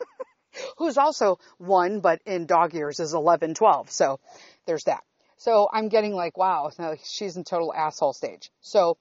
who's 0.78 0.98
also 0.98 1.38
one, 1.58 2.00
but 2.00 2.20
in 2.26 2.46
dog 2.46 2.74
years 2.74 3.00
is 3.00 3.14
11, 3.14 3.54
12. 3.54 3.90
So, 3.90 4.20
there's 4.66 4.84
that. 4.84 5.02
So, 5.36 5.68
I'm 5.72 5.88
getting 5.88 6.14
like, 6.14 6.38
wow, 6.38 6.70
she's 7.04 7.36
in 7.36 7.44
total 7.44 7.72
asshole 7.74 8.12
stage. 8.12 8.50
So, 8.60 8.98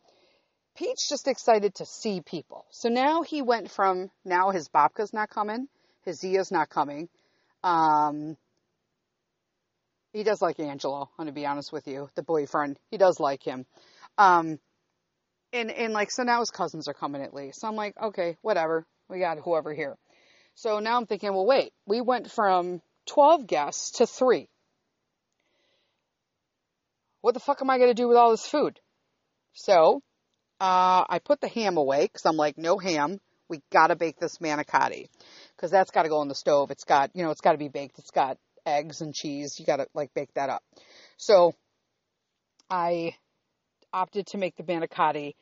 Pete's 0.76 1.08
just 1.08 1.28
excited 1.28 1.76
to 1.76 1.86
see 1.86 2.22
people. 2.22 2.66
So 2.72 2.90
now 2.90 3.22
he 3.22 3.42
went 3.42 3.70
from 3.70 4.10
now 4.26 4.50
his 4.50 4.70
babka's 4.70 5.14
not 5.14 5.30
coming, 5.30 5.68
his 6.04 6.20
Zia's 6.20 6.52
not 6.52 6.70
coming. 6.70 7.10
Um, 7.64 8.38
he 10.12 10.24
does 10.24 10.42
like 10.42 10.60
Angelo, 10.60 11.10
I'm 11.18 11.26
gonna 11.26 11.32
be 11.32 11.46
honest 11.46 11.72
with 11.72 11.88
you, 11.88 12.10
the 12.16 12.24
boyfriend. 12.24 12.78
He 12.90 12.98
does 12.98 13.20
like 13.20 13.44
him. 13.44 13.66
Um, 14.18 14.60
and 15.52 15.72
and 15.72 15.94
like 15.94 16.12
so 16.12 16.24
now 16.24 16.40
his 16.40 16.52
cousins 16.52 16.88
are 16.88 16.94
coming 16.94 17.22
at 17.22 17.34
least. 17.34 17.62
So 17.62 17.68
I'm 17.68 17.76
like, 17.76 17.96
okay, 18.02 18.38
whatever. 18.42 18.86
We 19.10 19.20
got 19.20 19.40
whoever 19.40 19.74
here. 19.74 19.98
So 20.56 20.80
now 20.80 20.98
I'm 20.98 21.06
thinking, 21.06 21.34
well, 21.34 21.46
wait, 21.46 21.74
we 21.86 22.02
went 22.02 22.32
from 22.32 22.82
12 23.08 23.48
guests 23.48 23.92
to 23.98 24.08
three. 24.08 24.50
What 27.22 27.34
the 27.34 27.40
fuck 27.40 27.62
am 27.62 27.70
I 27.70 27.78
gonna 27.78 27.94
do 27.94 28.08
with 28.08 28.18
all 28.18 28.32
this 28.32 28.46
food? 28.46 28.80
So 29.54 30.02
uh, 30.64 31.04
I 31.10 31.20
put 31.20 31.42
the 31.42 31.50
ham 31.50 31.76
away 31.76 32.04
because 32.04 32.26
I'm 32.26 32.38
like, 32.38 32.58
no 32.58 32.78
ham. 32.78 33.20
We 33.50 33.62
gotta 33.70 33.98
bake 33.98 34.18
this 34.18 34.38
manicotti 34.38 35.10
because 35.56 35.70
that's 35.70 35.92
got 35.92 36.04
to 36.04 36.10
go 36.10 36.20
on 36.20 36.30
the 36.30 36.36
stove. 36.36 36.72
It's 36.72 36.86
got, 36.86 37.12
you 37.14 37.24
know, 37.24 37.32
it's 37.32 37.42
got 37.42 37.52
to 37.52 37.58
be 37.58 37.68
baked. 37.68 38.00
It's 38.00 38.12
got 38.12 38.38
eggs 38.66 39.02
and 39.02 39.14
cheese. 39.14 39.60
You 39.60 39.66
gotta 39.66 39.88
like 39.94 40.14
bake 40.14 40.34
that 40.36 40.50
up. 40.50 40.64
So 41.18 41.54
I 42.70 43.16
opted 43.92 44.28
to 44.28 44.38
make 44.38 44.56
the 44.56 44.64
manicotti 44.64 45.34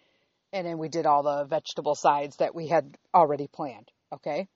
and 0.52 0.66
then 0.66 0.80
we 0.80 0.90
did 0.90 1.06
all 1.06 1.22
the 1.22 1.46
vegetable 1.46 1.94
sides 1.94 2.38
that 2.38 2.56
we 2.56 2.68
had 2.68 2.98
already 3.14 3.48
planned. 3.48 3.92
Okay. 4.12 4.48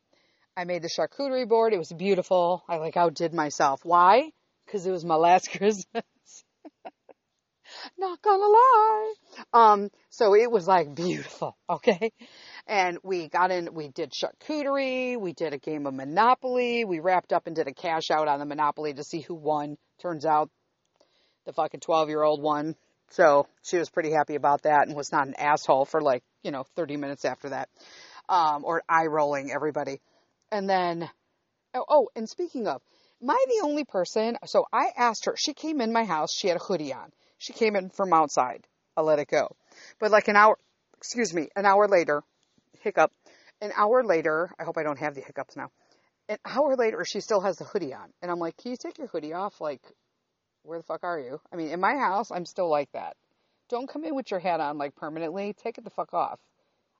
I 0.57 0.63
made 0.63 0.81
the 0.81 0.89
charcuterie 0.89 1.47
board. 1.47 1.73
It 1.73 1.77
was 1.77 1.93
beautiful. 1.93 2.63
I 2.67 2.77
like 2.77 2.97
outdid 2.97 3.35
myself. 3.35 3.81
Why? 3.83 4.31
Because 4.65 4.87
it 4.87 4.91
was 4.91 5.05
my 5.05 5.15
last 5.15 5.51
Christmas. 5.55 6.03
Not 7.97 8.21
gonna 8.21 8.45
lie. 8.45 9.13
Um, 9.53 9.89
so 10.09 10.35
it 10.35 10.51
was 10.51 10.67
like 10.67 10.93
beautiful, 10.93 11.57
okay? 11.69 12.11
And 12.67 12.97
we 13.03 13.29
got 13.29 13.51
in, 13.51 13.73
we 13.73 13.87
did 13.87 14.11
charcuterie, 14.11 15.19
we 15.19 15.33
did 15.33 15.53
a 15.53 15.57
game 15.57 15.87
of 15.87 15.93
Monopoly, 15.93 16.83
we 16.83 16.99
wrapped 16.99 17.31
up 17.31 17.47
and 17.47 17.55
did 17.55 17.67
a 17.67 17.73
cash 17.73 18.11
out 18.11 18.27
on 18.27 18.39
the 18.39 18.45
Monopoly 18.45 18.93
to 18.93 19.03
see 19.03 19.21
who 19.21 19.35
won. 19.35 19.77
Turns 20.01 20.25
out 20.25 20.49
the 21.45 21.53
fucking 21.53 21.79
12 21.79 22.09
year 22.09 22.21
old 22.21 22.41
won. 22.41 22.75
So 23.11 23.47
she 23.63 23.77
was 23.77 23.89
pretty 23.89 24.11
happy 24.11 24.35
about 24.35 24.63
that 24.63 24.87
and 24.87 24.95
was 24.95 25.11
not 25.11 25.27
an 25.27 25.35
asshole 25.35 25.85
for 25.85 26.01
like, 26.01 26.23
you 26.43 26.51
know, 26.51 26.65
30 26.75 26.97
minutes 26.97 27.23
after 27.23 27.49
that. 27.49 27.69
Um, 28.27 28.65
or 28.65 28.81
eye 28.89 29.05
rolling 29.05 29.51
everybody. 29.51 30.01
And 30.51 30.69
then, 30.69 31.09
oh, 31.73 31.85
oh, 31.87 32.09
and 32.15 32.27
speaking 32.27 32.67
of, 32.67 32.81
am 33.21 33.29
I 33.29 33.45
the 33.47 33.61
only 33.63 33.85
person? 33.85 34.37
So 34.45 34.65
I 34.73 34.87
asked 34.97 35.25
her, 35.25 35.35
she 35.37 35.53
came 35.53 35.79
in 35.79 35.93
my 35.93 36.03
house, 36.03 36.33
she 36.33 36.47
had 36.47 36.57
a 36.57 36.63
hoodie 36.63 36.93
on. 36.93 37.11
She 37.37 37.53
came 37.53 37.75
in 37.75 37.89
from 37.89 38.13
outside. 38.13 38.65
I 38.97 39.01
let 39.01 39.19
it 39.19 39.27
go. 39.27 39.55
But 39.99 40.11
like 40.11 40.27
an 40.27 40.35
hour, 40.35 40.57
excuse 40.97 41.33
me, 41.33 41.49
an 41.55 41.65
hour 41.65 41.87
later, 41.87 42.23
hiccup, 42.81 43.11
an 43.61 43.71
hour 43.75 44.03
later, 44.03 44.49
I 44.59 44.63
hope 44.63 44.77
I 44.77 44.83
don't 44.83 44.99
have 44.99 45.15
the 45.15 45.21
hiccups 45.21 45.55
now. 45.55 45.71
An 46.27 46.37
hour 46.45 46.75
later, 46.75 47.03
she 47.05 47.19
still 47.19 47.41
has 47.41 47.57
the 47.57 47.65
hoodie 47.65 47.93
on. 47.93 48.11
And 48.21 48.31
I'm 48.31 48.39
like, 48.39 48.57
can 48.57 48.71
you 48.71 48.77
take 48.77 48.97
your 48.97 49.07
hoodie 49.07 49.33
off? 49.33 49.61
Like, 49.61 49.81
where 50.63 50.79
the 50.79 50.83
fuck 50.83 51.03
are 51.03 51.19
you? 51.19 51.39
I 51.51 51.55
mean, 51.55 51.69
in 51.69 51.79
my 51.79 51.95
house, 51.95 52.31
I'm 52.31 52.45
still 52.45 52.69
like 52.69 52.91
that. 52.93 53.15
Don't 53.69 53.87
come 53.87 54.03
in 54.03 54.15
with 54.15 54.31
your 54.31 54.39
hat 54.39 54.59
on 54.59 54.77
like 54.77 54.95
permanently. 54.95 55.53
Take 55.53 55.77
it 55.77 55.83
the 55.83 55.89
fuck 55.89 56.13
off. 56.13 56.39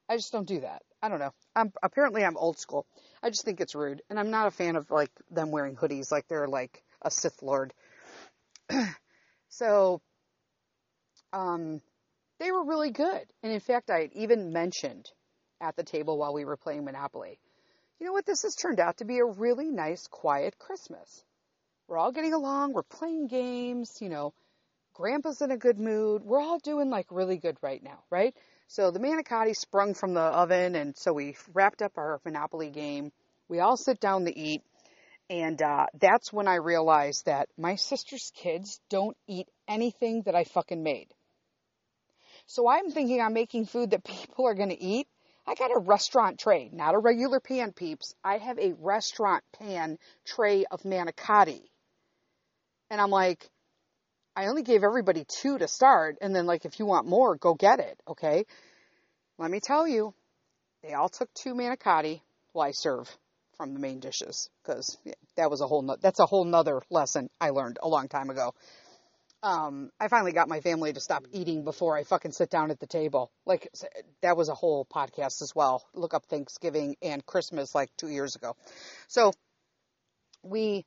I 0.08 0.18
just 0.18 0.32
don't 0.32 0.48
do 0.48 0.60
that. 0.62 0.84
I 1.02 1.10
don't 1.10 1.20
know. 1.20 1.34
I'm 1.56 1.72
apparently 1.82 2.24
I'm 2.24 2.38
old 2.38 2.60
school. 2.60 2.86
I 3.24 3.30
just 3.30 3.44
think 3.44 3.60
it's 3.60 3.76
rude, 3.76 4.02
and 4.10 4.20
I'm 4.20 4.32
not 4.32 4.48
a 4.48 4.52
fan 4.52 4.76
of 4.76 4.90
like 4.92 5.12
them 5.32 5.52
wearing 5.52 5.76
hoodies 5.76 6.12
like 6.12 6.28
they're 6.28 6.48
like 6.48 6.84
a 7.02 7.10
Sith 7.10 7.42
Lord. 7.42 7.74
so 9.50 10.02
um, 11.36 11.82
they 12.40 12.52
were 12.52 12.66
really 12.66 12.92
good. 12.92 13.24
And 13.44 13.52
in 13.52 13.60
fact, 13.60 13.90
I 13.90 14.00
had 14.02 14.14
even 14.14 14.54
mentioned 14.54 15.10
at 15.62 15.76
the 15.76 15.84
table 15.84 16.18
while 16.18 16.34
we 16.34 16.46
were 16.46 16.58
playing 16.58 16.86
Monopoly, 16.86 17.40
you 18.00 18.06
know 18.06 18.14
what? 18.14 18.26
This 18.26 18.44
has 18.44 18.56
turned 18.56 18.80
out 18.80 18.98
to 18.98 19.06
be 19.06 19.20
a 19.20 19.26
really 19.26 19.70
nice, 19.70 20.08
quiet 20.08 20.58
Christmas. 20.58 21.24
We're 21.88 21.98
all 21.98 22.12
getting 22.12 22.34
along. 22.34 22.74
We're 22.74 22.84
playing 22.84 23.28
games. 23.28 23.92
You 24.02 24.10
know, 24.10 24.34
Grandpa's 24.94 25.42
in 25.42 25.52
a 25.52 25.58
good 25.58 25.80
mood. 25.80 26.24
We're 26.24 26.42
all 26.42 26.60
doing 26.60 26.90
like 26.90 27.08
really 27.10 27.38
good 27.38 27.58
right 27.62 27.82
now, 27.82 28.04
right? 28.10 28.36
So 28.68 28.92
the 28.92 29.00
manicotti 29.00 29.56
sprung 29.56 29.94
from 29.94 30.14
the 30.14 30.22
oven, 30.22 30.76
and 30.76 30.98
so 30.98 31.14
we 31.14 31.38
wrapped 31.54 31.82
up 31.82 31.94
our 31.98 32.20
Monopoly 32.26 32.70
game. 32.70 33.12
We 33.48 33.60
all 33.60 33.78
sit 33.78 34.00
down 34.00 34.26
to 34.26 34.38
eat, 34.38 34.64
and 35.30 35.62
uh, 35.62 35.86
that's 36.00 36.34
when 36.34 36.48
I 36.48 36.56
realized 36.56 37.28
that 37.28 37.48
my 37.58 37.76
sister's 37.76 38.32
kids 38.36 38.80
don't 38.90 39.16
eat 39.28 39.48
anything 39.68 40.24
that 40.26 40.36
I 40.36 40.46
fucking 40.46 40.82
made. 40.82 41.08
So 42.48 42.68
I'm 42.68 42.92
thinking 42.92 43.22
I'm 43.22 43.34
making 43.34 43.66
food 43.66 43.92
that 43.92 44.04
people 44.06 44.46
are 44.48 44.54
going 44.54 44.70
to 44.70 44.82
eat. 44.82 45.08
I 45.48 45.54
got 45.54 45.76
a 45.76 45.80
restaurant 45.80 46.40
tray, 46.40 46.70
not 46.74 46.96
a 46.96 47.00
regular 47.00 47.40
pan 47.40 47.72
peeps. 47.72 48.16
I 48.24 48.38
have 48.38 48.58
a 48.58 48.74
restaurant 48.80 49.44
pan 49.60 50.00
tray 50.26 50.66
of 50.66 50.82
manicotti. 50.82 51.62
And 52.90 53.00
I'm 53.00 53.12
like, 53.12 53.48
I 54.36 54.48
only 54.48 54.64
gave 54.64 54.84
everybody 54.84 55.24
two 55.42 55.58
to 55.60 55.68
start. 55.68 56.18
And 56.22 56.36
then 56.36 56.48
like, 56.48 56.66
if 56.66 56.80
you 56.80 56.86
want 56.88 57.08
more, 57.08 57.36
go 57.36 57.54
get 57.54 57.80
it. 57.80 58.00
Okay. 58.08 58.46
Let 59.38 59.52
me 59.52 59.60
tell 59.60 59.88
you, 59.88 60.16
they 60.82 60.94
all 60.94 61.10
took 61.10 61.32
two 61.36 61.54
manicotti. 61.54 62.22
Well, 62.54 62.68
I 62.68 62.72
serve 62.72 63.08
from 63.58 63.74
the 63.74 63.80
main 63.80 64.00
dishes 64.00 64.50
because 64.64 64.98
that 65.38 65.52
was 65.52 65.62
a 65.62 65.68
whole, 65.68 65.84
no- 65.84 65.98
that's 66.02 66.20
a 66.20 66.26
whole 66.26 66.46
nother 66.46 66.82
lesson 66.90 67.30
I 67.40 67.52
learned 67.52 67.78
a 67.84 67.88
long 67.88 68.08
time 68.08 68.32
ago 68.32 68.54
um, 69.46 69.92
I 70.00 70.08
finally 70.08 70.32
got 70.32 70.50
my 70.50 70.60
family 70.60 70.92
to 70.92 71.00
stop 71.00 71.28
eating 71.32 71.64
before 71.64 71.96
I 71.96 72.04
fucking 72.04 72.32
sit 72.32 72.50
down 72.50 72.72
at 72.72 72.80
the 72.80 72.88
table. 72.88 73.32
Like 73.46 73.70
that 74.24 74.36
was 74.36 74.50
a 74.50 74.56
whole 74.56 74.86
podcast 74.86 75.44
as 75.44 75.54
well. 75.56 75.84
Look 75.94 76.16
up 76.16 76.26
Thanksgiving 76.26 76.96
and 77.04 77.24
Christmas 77.24 77.76
like 77.76 77.92
two 77.96 78.08
years 78.08 78.36
ago. 78.36 78.56
So 79.08 79.34
we 80.42 80.84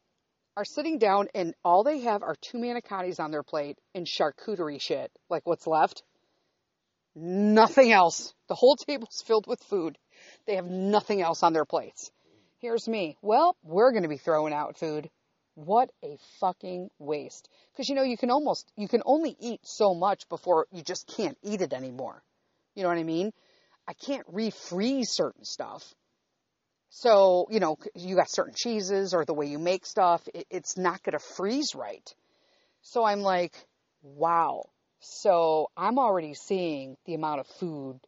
are 0.57 0.65
sitting 0.65 0.99
down 0.99 1.29
and 1.37 1.55
all 1.65 1.85
they 1.85 2.01
have 2.01 2.25
are 2.25 2.35
two 2.35 2.59
manicottis 2.59 3.21
on 3.21 3.31
their 3.31 3.45
plate 3.45 3.79
and 3.95 4.09
charcuterie 4.09 4.81
shit. 4.81 5.13
Like 5.31 5.47
what's 5.47 5.69
left? 5.69 6.03
Nothing 7.15 7.93
else. 7.93 8.35
The 8.49 8.57
whole 8.57 8.75
table's 8.75 9.23
filled 9.25 9.47
with 9.47 9.63
food. 9.63 9.97
They 10.49 10.57
have 10.57 10.67
nothing 10.67 11.23
else 11.23 11.45
on 11.45 11.53
their 11.53 11.65
plates. 11.65 12.11
Here's 12.59 12.89
me. 12.89 13.17
Well, 13.23 13.57
we're 13.63 13.93
going 13.93 14.03
to 14.03 14.09
be 14.09 14.17
throwing 14.17 14.53
out 14.53 14.79
food. 14.79 15.11
What 15.65 15.91
a 16.05 16.17
fucking 16.39 16.89
waste. 17.01 17.49
Because 17.73 17.89
you 17.89 17.97
know, 17.97 18.05
you 18.05 18.17
can 18.17 18.31
almost, 18.31 18.71
you 18.77 18.87
can 18.87 19.03
only 19.05 19.37
eat 19.41 19.61
so 19.65 19.93
much 19.93 20.29
before 20.29 20.69
you 20.71 20.83
just 20.83 21.13
can't 21.17 21.37
eat 21.43 21.63
it 21.63 21.73
anymore. 21.73 22.23
You 22.77 22.85
know 22.85 22.91
what 22.91 22.99
I 22.99 23.03
mean? 23.03 23.33
I 23.89 23.93
can't 23.95 24.25
refreeze 24.33 25.09
certain 25.09 25.45
stuff. 25.45 25.83
So, 26.91 27.49
you 27.51 27.59
know, 27.59 27.77
you 27.97 28.15
got 28.15 28.31
certain 28.31 28.55
cheeses 28.57 29.15
or 29.15 29.25
the 29.25 29.35
way 29.35 29.47
you 29.47 29.59
make 29.59 29.85
stuff, 29.85 30.23
it, 30.33 30.47
it's 30.49 30.77
not 30.77 31.03
going 31.03 31.19
to 31.19 31.25
freeze 31.35 31.75
right. 31.75 32.09
So 32.83 33.05
I'm 33.05 33.23
like, 33.23 33.55
wow. 34.03 34.71
So 35.01 35.71
I'm 35.77 35.99
already 35.99 36.35
seeing 36.35 36.97
the 37.05 37.15
amount 37.15 37.41
of 37.41 37.49
food 37.59 37.99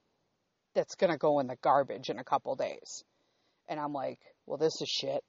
that's 0.75 0.95
going 0.95 1.11
to 1.11 1.19
go 1.19 1.41
in 1.41 1.49
the 1.49 1.57
garbage 1.57 2.11
in 2.11 2.21
a 2.21 2.25
couple 2.25 2.55
days. 2.55 3.03
And 3.69 3.81
I'm 3.81 3.93
like, 3.93 4.21
well, 4.47 4.57
this 4.57 4.81
is 4.81 4.89
shit. 4.89 5.25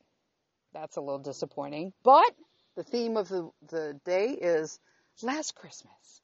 That's 0.74 0.98
a 0.98 1.02
little 1.02 1.20
disappointing. 1.20 1.94
But 2.04 2.34
the 2.76 2.84
theme 2.84 3.18
of 3.18 3.28
the, 3.28 3.50
the 3.70 4.00
day 4.06 4.30
is 4.30 4.80
last 5.22 5.56
Christmas. 5.56 6.22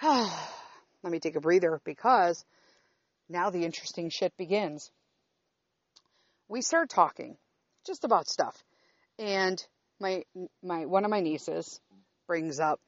Let 0.02 1.12
me 1.12 1.20
take 1.20 1.36
a 1.36 1.40
breather 1.40 1.80
because 1.84 2.44
now 3.28 3.50
the 3.50 3.64
interesting 3.64 4.10
shit 4.10 4.36
begins. 4.36 4.90
We 6.48 6.62
start 6.62 6.88
talking 6.88 7.36
just 7.86 8.04
about 8.04 8.28
stuff. 8.28 8.56
And 9.18 9.62
my 10.00 10.22
my 10.62 10.86
one 10.86 11.04
of 11.04 11.10
my 11.10 11.20
nieces 11.20 11.80
brings 12.26 12.60
up, 12.60 12.80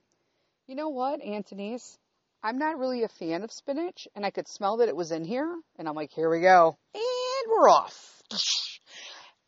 "You 0.66 0.76
know 0.76 0.90
what, 0.90 1.20
Aunt 1.20 1.48
Denise? 1.48 1.98
I'm 2.42 2.58
not 2.58 2.78
really 2.78 3.02
a 3.02 3.08
fan 3.08 3.42
of 3.42 3.52
spinach 3.52 4.06
and 4.14 4.24
I 4.24 4.30
could 4.30 4.48
smell 4.48 4.78
that 4.78 4.88
it 4.88 4.96
was 4.96 5.10
in 5.10 5.24
here." 5.24 5.52
And 5.76 5.88
I'm 5.88 5.94
like, 5.96 6.12
"Here 6.12 6.30
we 6.30 6.40
go." 6.40 6.78
And 6.94 7.50
we're 7.50 7.68
off. 7.68 8.22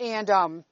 And 0.01 0.29
um 0.31 0.65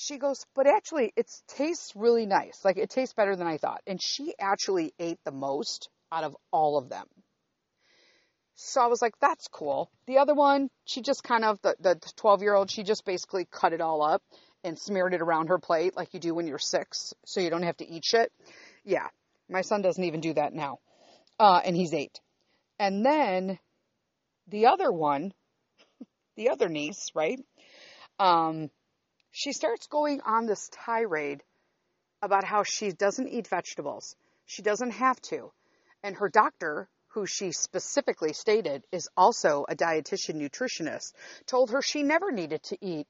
she 0.00 0.16
goes, 0.16 0.46
but 0.54 0.66
actually 0.66 1.12
it 1.14 1.30
tastes 1.46 1.92
really 1.94 2.24
nice. 2.24 2.64
Like 2.64 2.78
it 2.78 2.90
tastes 2.90 3.14
better 3.14 3.36
than 3.36 3.46
I 3.46 3.58
thought. 3.58 3.82
And 3.86 4.00
she 4.02 4.34
actually 4.40 4.94
ate 4.98 5.18
the 5.24 5.32
most 5.32 5.90
out 6.10 6.24
of 6.24 6.34
all 6.50 6.78
of 6.78 6.88
them. 6.88 7.06
So 8.54 8.80
I 8.80 8.86
was 8.86 9.00
like, 9.00 9.14
that's 9.20 9.46
cool. 9.48 9.90
The 10.06 10.18
other 10.18 10.34
one, 10.34 10.68
she 10.84 11.02
just 11.02 11.22
kind 11.22 11.44
of, 11.44 11.60
the, 11.62 11.76
the 11.80 12.00
12 12.16 12.42
year 12.42 12.54
old, 12.54 12.70
she 12.70 12.82
just 12.82 13.04
basically 13.04 13.46
cut 13.50 13.72
it 13.72 13.80
all 13.80 14.02
up 14.02 14.22
and 14.64 14.78
smeared 14.78 15.14
it 15.14 15.22
around 15.22 15.48
her 15.48 15.58
plate 15.58 15.96
like 15.96 16.12
you 16.12 16.20
do 16.20 16.34
when 16.34 16.46
you're 16.46 16.58
six, 16.58 17.14
so 17.24 17.40
you 17.40 17.50
don't 17.50 17.62
have 17.62 17.76
to 17.78 17.88
eat 17.88 18.04
shit. 18.04 18.30
Yeah, 18.84 19.06
my 19.48 19.62
son 19.62 19.82
doesn't 19.82 20.04
even 20.04 20.20
do 20.20 20.34
that 20.34 20.52
now. 20.52 20.78
Uh, 21.38 21.60
and 21.64 21.74
he's 21.74 21.94
eight. 21.94 22.20
And 22.78 23.04
then 23.04 23.58
the 24.48 24.66
other 24.66 24.92
one, 24.92 25.32
the 26.36 26.50
other 26.50 26.68
niece, 26.68 27.10
right? 27.14 27.40
Um, 28.18 28.70
she 29.32 29.52
starts 29.52 29.86
going 29.86 30.20
on 30.22 30.46
this 30.46 30.68
tirade 30.72 31.42
about 32.22 32.44
how 32.44 32.62
she 32.62 32.92
doesn't 32.92 33.28
eat 33.28 33.48
vegetables. 33.48 34.16
She 34.46 34.62
doesn't 34.62 34.90
have 34.90 35.20
to. 35.22 35.52
And 36.02 36.16
her 36.16 36.28
doctor, 36.28 36.88
who 37.08 37.26
she 37.26 37.52
specifically 37.52 38.32
stated 38.32 38.84
is 38.92 39.08
also 39.16 39.64
a 39.68 39.76
dietitian 39.76 40.36
nutritionist, 40.36 41.12
told 41.46 41.70
her 41.70 41.82
she 41.82 42.02
never 42.02 42.30
needed 42.30 42.62
to 42.64 42.78
eat 42.80 43.06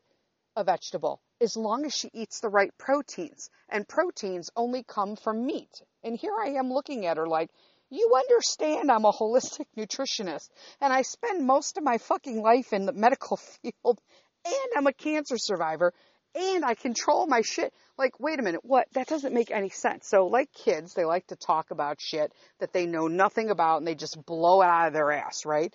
a 0.56 0.64
vegetable 0.64 1.20
as 1.40 1.56
long 1.56 1.86
as 1.86 1.94
she 1.94 2.10
eats 2.12 2.40
the 2.40 2.48
right 2.48 2.76
proteins. 2.76 3.48
And 3.68 3.88
proteins 3.88 4.50
only 4.56 4.82
come 4.82 5.16
from 5.16 5.46
meat. 5.46 5.82
And 6.02 6.16
here 6.16 6.34
I 6.38 6.50
am 6.50 6.72
looking 6.72 7.06
at 7.06 7.16
her 7.16 7.26
like, 7.26 7.50
you 7.88 8.12
understand 8.14 8.90
I'm 8.90 9.04
a 9.04 9.12
holistic 9.12 9.66
nutritionist 9.76 10.48
and 10.80 10.92
I 10.92 11.02
spend 11.02 11.46
most 11.46 11.76
of 11.76 11.84
my 11.84 11.98
fucking 11.98 12.40
life 12.40 12.72
in 12.72 12.86
the 12.86 12.92
medical 12.92 13.36
field 13.62 14.00
and 14.44 14.72
I'm 14.76 14.86
a 14.86 14.92
cancer 14.92 15.36
survivor 15.38 15.92
and 16.34 16.64
I 16.64 16.74
control 16.74 17.26
my 17.26 17.42
shit. 17.42 17.72
Like, 17.98 18.20
wait 18.20 18.38
a 18.38 18.42
minute, 18.42 18.60
what? 18.64 18.86
That 18.92 19.08
doesn't 19.08 19.34
make 19.34 19.50
any 19.50 19.70
sense. 19.70 20.08
So, 20.08 20.26
like 20.26 20.52
kids, 20.52 20.94
they 20.94 21.04
like 21.04 21.26
to 21.28 21.36
talk 21.36 21.70
about 21.70 22.00
shit 22.00 22.32
that 22.60 22.72
they 22.72 22.86
know 22.86 23.08
nothing 23.08 23.50
about 23.50 23.78
and 23.78 23.86
they 23.86 23.94
just 23.94 24.24
blow 24.24 24.62
it 24.62 24.66
out 24.66 24.88
of 24.88 24.92
their 24.92 25.10
ass, 25.12 25.44
right? 25.44 25.74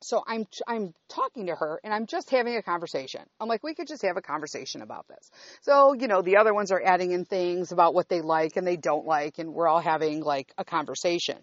So 0.00 0.22
I'm 0.26 0.46
I'm 0.66 0.94
talking 1.08 1.46
to 1.46 1.56
her 1.56 1.80
and 1.82 1.92
I'm 1.92 2.06
just 2.06 2.30
having 2.30 2.56
a 2.56 2.62
conversation. 2.62 3.22
I'm 3.40 3.48
like, 3.48 3.64
we 3.64 3.74
could 3.74 3.88
just 3.88 4.02
have 4.02 4.16
a 4.16 4.22
conversation 4.22 4.82
about 4.82 5.06
this. 5.08 5.30
So, 5.62 5.92
you 5.92 6.06
know, 6.06 6.22
the 6.22 6.36
other 6.36 6.54
ones 6.54 6.70
are 6.70 6.82
adding 6.82 7.10
in 7.10 7.24
things 7.24 7.72
about 7.72 7.94
what 7.94 8.08
they 8.08 8.20
like 8.20 8.56
and 8.56 8.66
they 8.66 8.76
don't 8.76 9.06
like 9.06 9.38
and 9.38 9.52
we're 9.52 9.66
all 9.66 9.80
having 9.80 10.20
like 10.20 10.52
a 10.56 10.64
conversation. 10.64 11.38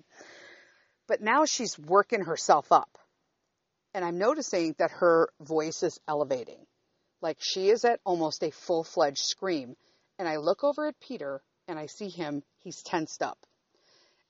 But 1.08 1.22
now 1.22 1.46
she's 1.46 1.78
working 1.78 2.22
herself 2.22 2.72
up. 2.72 2.98
And 3.94 4.04
I'm 4.04 4.18
noticing 4.18 4.76
that 4.80 4.92
her 4.92 5.30
voice 5.42 5.84
is 5.84 6.00
elevating 6.08 6.66
like 7.22 7.38
she 7.40 7.70
is 7.70 7.86
at 7.86 8.00
almost 8.06 8.44
a 8.44 8.52
full 8.52 8.84
fledged 8.84 9.24
scream. 9.24 9.76
And 10.18 10.28
I 10.28 10.38
look 10.38 10.64
over 10.64 10.88
at 10.88 11.00
Peter 11.00 11.42
and 11.68 11.80
I 11.80 11.88
see 11.88 12.10
him, 12.10 12.44
he's 12.60 12.82
tensed 12.84 13.22
up. 13.22 13.38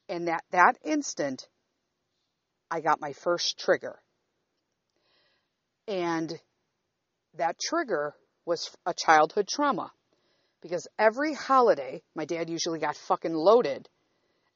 And 0.08 0.28
that, 0.28 0.44
that 0.52 0.78
instant, 0.84 1.48
I 2.70 2.82
got 2.82 3.02
my 3.02 3.14
first 3.14 3.60
trigger. 3.60 4.00
And 5.88 6.34
that 7.38 7.58
trigger 7.60 8.16
was 8.46 8.70
a 8.86 8.94
childhood 8.94 9.48
trauma. 9.48 9.92
Because 10.62 10.88
every 10.98 11.34
holiday, 11.34 12.02
my 12.16 12.26
dad 12.26 12.50
usually 12.50 12.80
got 12.80 12.96
fucking 12.96 13.34
loaded. 13.34 13.88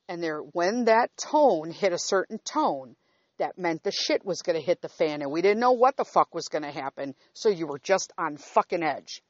And 0.08 0.24
there, 0.24 0.40
when 0.40 0.86
that 0.86 1.12
tone 1.18 1.70
hit 1.72 1.94
a 1.94 2.00
certain 2.00 2.40
tone, 2.40 2.96
that 3.40 3.58
meant 3.58 3.84
the 3.84 3.92
shit 3.92 4.26
was 4.26 4.42
going 4.42 4.58
to 4.58 4.66
hit 4.66 4.82
the 4.82 4.90
fan 4.90 5.22
and 5.22 5.32
we 5.32 5.42
didn't 5.42 5.60
know 5.60 5.72
what 5.72 5.98
the 5.98 6.06
fuck 6.06 6.34
was 6.34 6.48
going 6.48 6.64
to 6.64 6.72
happen. 6.72 7.16
So 7.34 7.50
you 7.50 7.68
were 7.68 7.80
just 7.80 8.14
on 8.18 8.38
fucking 8.38 8.84
edge. 8.84 9.22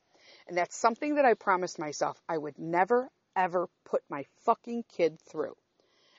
And 0.47 0.57
that's 0.57 0.79
something 0.79 1.15
that 1.15 1.25
I 1.25 1.35
promised 1.35 1.79
myself 1.79 2.17
I 2.27 2.37
would 2.37 2.57
never, 2.57 3.09
ever 3.35 3.69
put 3.85 4.01
my 4.09 4.25
fucking 4.45 4.83
kid 4.95 5.19
through. 5.31 5.55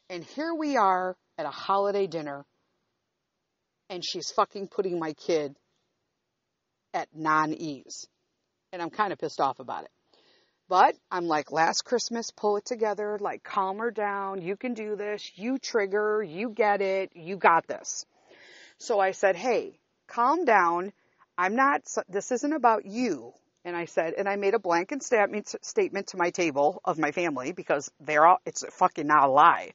And 0.08 0.24
here 0.24 0.54
we 0.54 0.76
are 0.76 1.16
at 1.36 1.46
a 1.46 1.50
holiday 1.50 2.06
dinner 2.06 2.44
and 3.88 4.04
she's 4.04 4.30
fucking 4.30 4.68
putting 4.68 4.98
my 4.98 5.12
kid 5.12 5.56
at 6.94 7.08
non 7.14 7.52
ease. 7.52 8.06
And 8.72 8.80
I'm 8.80 8.90
kind 8.90 9.12
of 9.12 9.18
pissed 9.18 9.40
off 9.40 9.58
about 9.58 9.84
it. 9.84 9.90
But 10.70 10.96
I'm 11.10 11.26
like, 11.26 11.50
last 11.50 11.82
Christmas, 11.84 12.30
pull 12.30 12.56
it 12.56 12.64
together, 12.64 13.18
like 13.20 13.42
calm 13.42 13.78
her 13.78 13.90
down. 13.90 14.40
You 14.40 14.56
can 14.56 14.74
do 14.74 14.94
this. 14.94 15.32
You 15.34 15.58
trigger. 15.58 16.22
You 16.22 16.50
get 16.50 16.80
it. 16.80 17.10
You 17.16 17.36
got 17.36 17.66
this. 17.66 18.06
So 18.78 19.00
I 19.00 19.10
said, 19.10 19.34
hey, 19.34 19.80
calm 20.06 20.44
down. 20.44 20.92
I'm 21.36 21.56
not, 21.56 21.82
this 22.08 22.30
isn't 22.30 22.52
about 22.52 22.86
you. 22.86 23.32
And 23.64 23.74
I 23.74 23.86
said, 23.86 24.14
and 24.16 24.28
I 24.28 24.36
made 24.36 24.54
a 24.54 24.60
blanket 24.60 25.02
statement, 25.02 25.52
statement 25.60 26.06
to 26.08 26.16
my 26.16 26.30
table 26.30 26.80
of 26.84 27.00
my 27.00 27.10
family 27.10 27.50
because 27.50 27.90
they're 27.98 28.24
all, 28.24 28.38
it's 28.46 28.64
fucking 28.70 29.08
not 29.08 29.24
a 29.24 29.32
lie. 29.32 29.72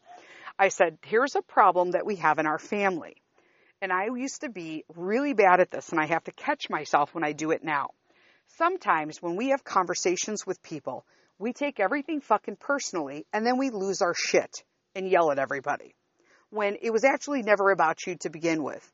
I 0.58 0.70
said, 0.70 0.98
here's 1.02 1.36
a 1.36 1.42
problem 1.42 1.92
that 1.92 2.06
we 2.06 2.16
have 2.16 2.40
in 2.40 2.46
our 2.46 2.58
family. 2.58 3.18
And 3.82 3.92
I 3.92 4.06
used 4.06 4.42
to 4.42 4.50
be 4.50 4.86
really 4.96 5.34
bad 5.34 5.60
at 5.60 5.72
this 5.72 5.90
and 5.90 6.00
I 6.00 6.06
have 6.06 6.24
to 6.24 6.32
catch 6.32 6.70
myself 6.70 7.14
when 7.14 7.26
I 7.26 7.34
do 7.34 7.52
it 7.52 7.66
now. 7.66 7.90
Sometimes 8.48 9.22
when 9.22 9.36
we 9.36 9.50
have 9.50 9.64
conversations 9.64 10.46
with 10.46 10.62
people, 10.62 11.06
we 11.38 11.52
take 11.52 11.80
everything 11.80 12.22
fucking 12.22 12.58
personally 12.58 13.26
and 13.34 13.46
then 13.46 13.58
we 13.58 13.70
lose 13.70 14.02
our 14.02 14.14
shit 14.14 14.64
and 14.96 15.10
yell 15.10 15.32
at 15.32 15.40
everybody. 15.40 15.96
When 16.50 16.78
it 16.82 16.92
was 16.92 17.04
actually 17.04 17.42
never 17.42 17.72
about 17.72 18.06
you 18.08 18.16
to 18.22 18.30
begin 18.30 18.64
with. 18.64 18.92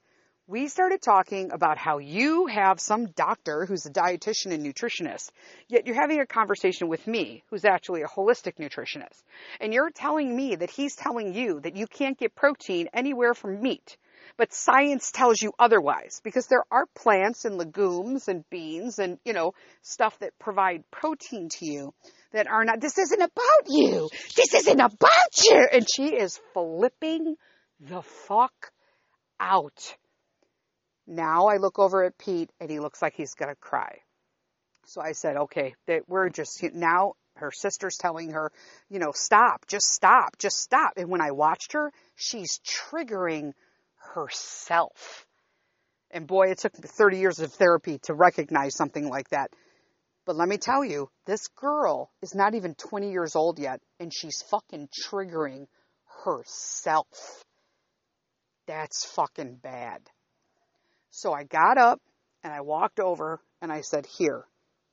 We 0.48 0.68
started 0.68 1.02
talking 1.02 1.52
about 1.52 1.78
how 1.78 2.00
you 2.00 2.48
have 2.48 2.82
some 2.82 3.06
doctor 3.12 3.66
who's 3.66 3.86
a 3.86 3.92
dietitian 3.92 4.52
and 4.52 4.66
nutritionist, 4.66 5.30
yet 5.70 5.86
you're 5.86 6.02
having 6.02 6.20
a 6.20 6.26
conversation 6.26 6.88
with 6.90 7.06
me, 7.08 7.44
who's 7.50 7.64
actually 7.64 8.02
a 8.02 8.08
holistic 8.08 8.56
nutritionist. 8.58 9.22
And 9.62 9.74
you're 9.74 9.92
telling 9.92 10.36
me 10.36 10.56
that 10.56 10.72
he's 10.72 10.96
telling 10.96 11.34
you 11.34 11.60
that 11.62 11.76
you 11.76 11.88
can't 11.88 12.18
get 12.18 12.36
protein 12.36 12.90
anywhere 12.92 13.34
from 13.34 13.62
meat 13.62 13.98
but 14.38 14.54
science 14.54 15.12
tells 15.12 15.42
you 15.42 15.54
otherwise 15.60 16.22
because 16.24 16.48
there 16.48 16.64
are 16.72 16.86
plants 16.96 17.46
and 17.46 17.58
legumes 17.58 18.28
and 18.28 18.44
beans 18.50 19.00
and, 19.00 19.20
you 19.26 19.34
know, 19.34 19.54
stuff 19.82 20.18
that 20.20 20.38
provide 20.40 20.84
protein 20.92 21.50
to 21.50 21.66
you 21.66 21.94
that 22.32 22.48
are 22.48 22.64
not, 22.64 22.80
this 22.82 22.98
isn't 22.98 23.22
about 23.22 23.68
you. 23.68 24.10
This 24.36 24.54
isn't 24.54 24.80
about 24.80 25.44
you. 25.44 25.68
And 25.72 25.88
she 25.94 26.16
is 26.16 26.40
flipping 26.54 27.36
the 27.80 28.02
fuck 28.02 28.72
out. 29.40 29.96
Now 31.08 31.48
I 31.48 31.58
look 31.58 31.80
over 31.80 32.04
at 32.04 32.18
Pete 32.18 32.52
and 32.60 32.70
he 32.70 32.80
looks 32.80 33.02
like 33.02 33.14
he's 33.16 33.34
going 33.34 33.50
to 33.50 33.56
cry. 33.56 33.98
So 34.86 35.02
I 35.02 35.12
said, 35.14 35.38
okay, 35.38 35.76
that 35.88 36.08
we're 36.08 36.30
just 36.30 36.64
now 36.74 37.14
her 37.36 37.52
sister's 37.52 37.98
telling 37.98 38.32
her, 38.32 38.52
you 38.90 39.00
know, 39.00 39.12
stop, 39.14 39.66
just 39.68 39.88
stop, 39.88 40.38
just 40.38 40.58
stop. 40.58 40.94
And 40.98 41.10
when 41.10 41.22
I 41.22 41.32
watched 41.32 41.74
her, 41.74 41.92
she's 42.16 42.60
triggering 42.60 43.54
herself. 44.14 45.26
And 46.12 46.28
boy, 46.28 46.52
it 46.52 46.60
took 46.60 46.74
30 46.74 47.18
years 47.18 47.40
of 47.40 47.54
therapy 47.54 48.00
to 48.04 48.14
recognize 48.14 48.76
something 48.76 49.08
like 49.08 49.30
that. 49.30 49.52
But 50.26 50.36
let 50.36 50.48
me 50.48 50.58
tell 50.58 50.84
you, 50.84 51.10
this 51.26 51.48
girl 51.48 52.12
is 52.22 52.36
not 52.36 52.54
even 52.54 52.76
20 52.76 53.12
years 53.12 53.36
old 53.36 53.60
yet, 53.60 53.82
and 54.00 54.14
she's 54.14 54.44
fucking 54.50 54.90
triggering 54.90 55.68
herself. 56.24 57.44
That's 58.68 59.06
fucking 59.06 59.56
bad. 59.56 60.02
So 61.10 61.34
I 61.34 61.44
got 61.44 61.78
up 61.78 62.02
and 62.44 62.54
I 62.54 62.62
walked 62.62 63.00
over 63.00 63.42
and 63.62 63.72
I 63.72 63.82
said, 63.82 64.06
Here, 64.06 64.46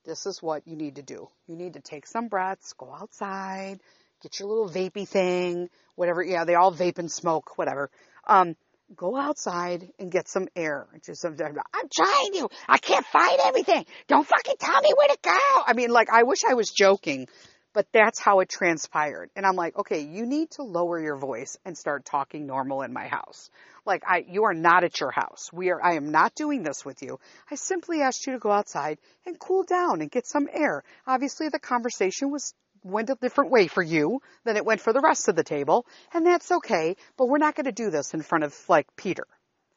this 0.05 0.25
is 0.25 0.41
what 0.41 0.67
you 0.67 0.75
need 0.75 0.95
to 0.95 1.03
do. 1.03 1.29
You 1.47 1.55
need 1.55 1.73
to 1.73 1.81
take 1.81 2.07
some 2.07 2.27
breaths, 2.27 2.73
go 2.73 2.93
outside, 2.93 3.79
get 4.21 4.39
your 4.39 4.49
little 4.49 4.69
vapey 4.69 5.07
thing, 5.07 5.69
whatever. 5.95 6.23
Yeah, 6.23 6.45
they 6.45 6.55
all 6.55 6.73
vape 6.73 6.97
and 6.97 7.11
smoke, 7.11 7.57
whatever. 7.57 7.89
Um, 8.27 8.55
go 8.95 9.15
outside 9.15 9.91
and 9.99 10.11
get 10.11 10.27
some 10.27 10.47
air. 10.55 10.87
Just 11.05 11.21
some, 11.21 11.35
I'm 11.39 11.89
trying 11.93 12.33
to. 12.33 12.49
I 12.67 12.77
can't 12.77 13.05
find 13.05 13.39
everything. 13.45 13.85
Don't 14.07 14.27
fucking 14.27 14.55
tell 14.59 14.81
me 14.81 14.93
where 14.95 15.07
to 15.07 15.17
go. 15.21 15.63
I 15.65 15.73
mean, 15.73 15.89
like, 15.89 16.09
I 16.09 16.23
wish 16.23 16.39
I 16.47 16.53
was 16.55 16.69
joking, 16.69 17.27
but 17.73 17.87
that's 17.93 18.19
how 18.19 18.39
it 18.39 18.49
transpired. 18.49 19.29
And 19.35 19.45
I'm 19.45 19.55
like, 19.55 19.77
okay, 19.77 20.01
you 20.01 20.25
need 20.25 20.51
to 20.51 20.63
lower 20.63 20.99
your 20.99 21.17
voice 21.17 21.57
and 21.65 21.77
start 21.77 22.05
talking 22.05 22.47
normal 22.47 22.81
in 22.81 22.93
my 22.93 23.07
house. 23.07 23.49
Like, 23.85 24.03
I, 24.07 24.25
you 24.27 24.45
are 24.45 24.53
not 24.53 24.83
at 24.83 24.99
your 24.99 25.11
house. 25.11 25.49
We 25.53 25.69
are, 25.69 25.81
I 25.81 25.95
am 25.95 26.11
not 26.11 26.35
doing 26.35 26.63
this 26.63 26.83
with 26.83 27.01
you. 27.01 27.19
I 27.49 27.55
simply 27.55 28.01
asked 28.01 28.25
you 28.27 28.33
to 28.33 28.39
go 28.39 28.51
outside 28.51 28.97
and 29.25 29.39
cool 29.39 29.63
down 29.63 30.01
and 30.01 30.11
get 30.11 30.27
some 30.27 30.47
air. 30.51 30.83
Obviously, 31.07 31.49
the 31.49 31.59
conversation 31.59 32.31
was 32.31 32.53
went 32.83 33.09
a 33.09 33.15
different 33.15 33.51
way 33.51 33.67
for 33.67 33.81
you 33.81 34.21
than 34.45 34.57
it 34.57 34.65
went 34.65 34.81
for 34.81 34.93
the 34.93 35.01
rest 35.01 35.27
of 35.27 35.35
the 35.35 35.43
table, 35.43 35.85
and 36.13 36.25
that's 36.25 36.51
okay, 36.51 36.95
but 37.17 37.27
we're 37.27 37.37
not 37.37 37.55
going 37.55 37.65
to 37.65 37.71
do 37.71 37.89
this 37.89 38.13
in 38.13 38.21
front 38.21 38.43
of 38.43 38.55
like 38.67 38.87
Peter, 38.95 39.25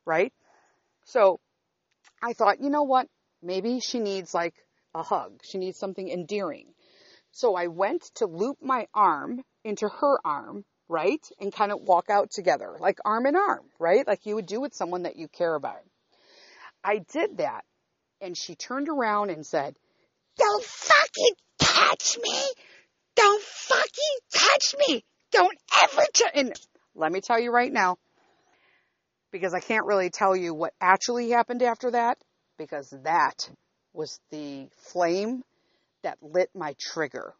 right? 0.04 0.32
So 1.04 1.40
I 2.22 2.32
thought, 2.32 2.60
you 2.60 2.70
know 2.70 2.84
what? 2.84 3.08
Maybe 3.42 3.80
she 3.80 3.98
needs 3.98 4.32
like 4.32 4.54
a 4.94 5.02
hug. 5.02 5.40
She 5.42 5.58
needs 5.58 5.78
something 5.78 6.08
endearing. 6.08 6.66
So 7.32 7.56
I 7.56 7.68
went 7.68 8.02
to 8.16 8.26
loop 8.26 8.58
my 8.60 8.86
arm 8.94 9.42
into 9.64 9.88
her 9.88 10.18
arm, 10.24 10.64
right? 10.88 11.24
And 11.40 11.52
kind 11.52 11.72
of 11.72 11.80
walk 11.80 12.10
out 12.10 12.30
together, 12.30 12.76
like 12.78 12.98
arm 13.04 13.26
in 13.26 13.36
arm, 13.36 13.64
right? 13.78 14.06
Like 14.06 14.26
you 14.26 14.34
would 14.36 14.46
do 14.46 14.60
with 14.60 14.74
someone 14.74 15.04
that 15.04 15.16
you 15.16 15.28
care 15.28 15.54
about. 15.54 15.82
I 16.84 16.98
did 17.12 17.38
that 17.38 17.64
and 18.20 18.36
she 18.36 18.54
turned 18.54 18.88
around 18.88 19.30
and 19.30 19.44
said, 19.44 19.74
don't 20.36 20.64
fucking 20.64 21.34
touch 21.58 22.18
me. 22.22 22.38
Don't 23.16 23.42
fucking 23.42 24.18
touch 24.34 24.74
me. 24.86 25.04
Don't 25.30 25.56
ever 25.82 26.02
touch. 26.12 26.30
And 26.34 26.52
let 26.94 27.12
me 27.12 27.20
tell 27.20 27.40
you 27.40 27.50
right 27.50 27.72
now, 27.72 27.96
because 29.30 29.54
I 29.54 29.60
can't 29.60 29.86
really 29.86 30.10
tell 30.10 30.36
you 30.36 30.54
what 30.54 30.74
actually 30.80 31.30
happened 31.30 31.62
after 31.62 31.90
that, 31.92 32.18
because 32.58 32.92
that 33.04 33.50
was 33.92 34.20
the 34.30 34.68
flame 34.92 35.42
that 36.02 36.18
lit 36.22 36.50
my 36.54 36.74
trigger. 36.78 37.34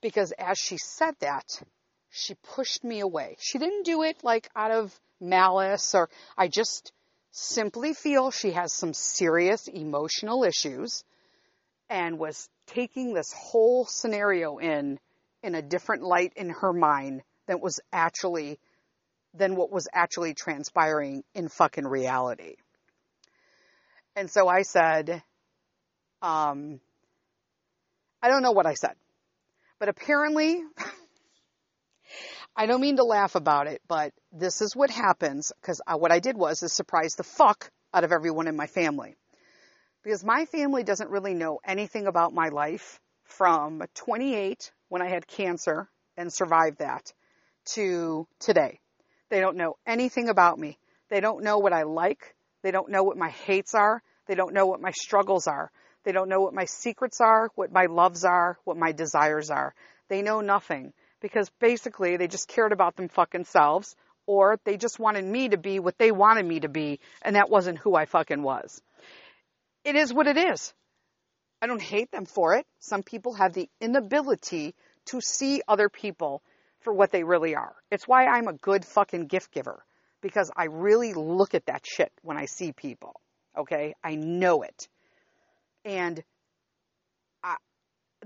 Because 0.00 0.32
as 0.38 0.58
she 0.58 0.76
said 0.76 1.14
that, 1.20 1.62
she 2.10 2.34
pushed 2.54 2.84
me 2.84 3.00
away. 3.00 3.36
She 3.40 3.58
didn't 3.58 3.84
do 3.84 4.02
it 4.02 4.22
like 4.22 4.50
out 4.56 4.70
of 4.70 4.98
malice 5.20 5.94
or 5.94 6.10
I 6.36 6.48
just 6.48 6.92
simply 7.30 7.94
feel 7.94 8.30
she 8.30 8.50
has 8.52 8.72
some 8.72 8.92
serious 8.92 9.68
emotional 9.68 10.44
issues 10.44 11.04
and 11.88 12.18
was 12.18 12.48
taking 12.74 13.14
this 13.14 13.32
whole 13.32 13.84
scenario 13.84 14.58
in 14.58 14.98
in 15.42 15.54
a 15.54 15.62
different 15.62 16.02
light 16.02 16.32
in 16.36 16.50
her 16.50 16.72
mind 16.72 17.22
than 17.46 17.60
was 17.60 17.80
actually 17.92 18.58
than 19.34 19.56
what 19.56 19.70
was 19.70 19.88
actually 19.92 20.34
transpiring 20.34 21.24
in 21.34 21.48
fucking 21.48 21.86
reality. 21.86 22.56
And 24.14 24.30
so 24.30 24.46
I 24.46 24.62
said, 24.62 25.22
um, 26.20 26.80
I 28.22 28.28
don't 28.28 28.42
know 28.42 28.52
what 28.52 28.66
I 28.66 28.74
said, 28.74 28.94
but 29.78 29.88
apparently, 29.88 30.62
I 32.56 32.66
don't 32.66 32.82
mean 32.82 32.96
to 32.96 33.04
laugh 33.04 33.34
about 33.34 33.66
it, 33.68 33.80
but 33.88 34.12
this 34.30 34.60
is 34.60 34.76
what 34.76 34.90
happens 34.90 35.50
because 35.60 35.80
what 35.96 36.12
I 36.12 36.20
did 36.20 36.36
was 36.36 36.62
is 36.62 36.74
surprise 36.74 37.14
the 37.14 37.24
fuck 37.24 37.70
out 37.94 38.04
of 38.04 38.12
everyone 38.12 38.48
in 38.48 38.56
my 38.56 38.66
family. 38.66 39.16
Because 40.02 40.24
my 40.24 40.46
family 40.46 40.82
doesn't 40.82 41.10
really 41.10 41.34
know 41.34 41.60
anything 41.64 42.06
about 42.06 42.34
my 42.34 42.48
life 42.48 43.00
from 43.24 43.82
28 43.94 44.72
when 44.88 45.00
I 45.00 45.08
had 45.08 45.26
cancer 45.26 45.88
and 46.16 46.32
survived 46.32 46.78
that 46.78 47.12
to 47.74 48.26
today. 48.40 48.80
They 49.30 49.40
don't 49.40 49.56
know 49.56 49.76
anything 49.86 50.28
about 50.28 50.58
me. 50.58 50.78
They 51.08 51.20
don't 51.20 51.44
know 51.44 51.58
what 51.58 51.72
I 51.72 51.84
like. 51.84 52.34
They 52.62 52.72
don't 52.72 52.90
know 52.90 53.04
what 53.04 53.16
my 53.16 53.30
hates 53.30 53.74
are. 53.74 54.02
They 54.26 54.34
don't 54.34 54.54
know 54.54 54.66
what 54.66 54.80
my 54.80 54.90
struggles 54.90 55.46
are. 55.46 55.70
They 56.04 56.12
don't 56.12 56.28
know 56.28 56.40
what 56.40 56.54
my 56.54 56.64
secrets 56.64 57.20
are, 57.20 57.50
what 57.54 57.72
my 57.72 57.86
loves 57.86 58.24
are, 58.24 58.58
what 58.64 58.76
my 58.76 58.92
desires 58.92 59.50
are. 59.50 59.74
They 60.08 60.22
know 60.22 60.40
nothing 60.40 60.92
because 61.20 61.48
basically 61.60 62.16
they 62.16 62.26
just 62.26 62.48
cared 62.48 62.72
about 62.72 62.96
them 62.96 63.08
fucking 63.08 63.44
selves 63.44 63.94
or 64.26 64.58
they 64.64 64.76
just 64.76 64.98
wanted 64.98 65.24
me 65.24 65.50
to 65.50 65.56
be 65.56 65.78
what 65.78 65.98
they 65.98 66.10
wanted 66.10 66.44
me 66.44 66.60
to 66.60 66.68
be 66.68 66.98
and 67.22 67.36
that 67.36 67.50
wasn't 67.50 67.78
who 67.78 67.94
I 67.94 68.06
fucking 68.06 68.42
was. 68.42 68.82
It 69.84 69.96
is 69.96 70.12
what 70.12 70.26
it 70.26 70.36
is. 70.36 70.72
I 71.60 71.66
don't 71.66 71.82
hate 71.82 72.10
them 72.10 72.26
for 72.26 72.54
it. 72.54 72.66
Some 72.80 73.02
people 73.02 73.34
have 73.34 73.52
the 73.52 73.68
inability 73.80 74.74
to 75.06 75.20
see 75.20 75.62
other 75.68 75.88
people 75.88 76.42
for 76.80 76.92
what 76.92 77.10
they 77.12 77.24
really 77.24 77.54
are. 77.54 77.74
It's 77.90 78.08
why 78.08 78.26
I'm 78.26 78.48
a 78.48 78.52
good 78.52 78.84
fucking 78.84 79.26
gift 79.26 79.52
giver 79.52 79.84
because 80.20 80.50
I 80.56 80.64
really 80.64 81.12
look 81.14 81.54
at 81.54 81.66
that 81.66 81.84
shit 81.84 82.12
when 82.22 82.36
I 82.36 82.46
see 82.46 82.72
people. 82.72 83.20
Okay? 83.56 83.94
I 84.02 84.16
know 84.16 84.62
it. 84.62 84.88
And 85.84 86.22
I, 87.42 87.56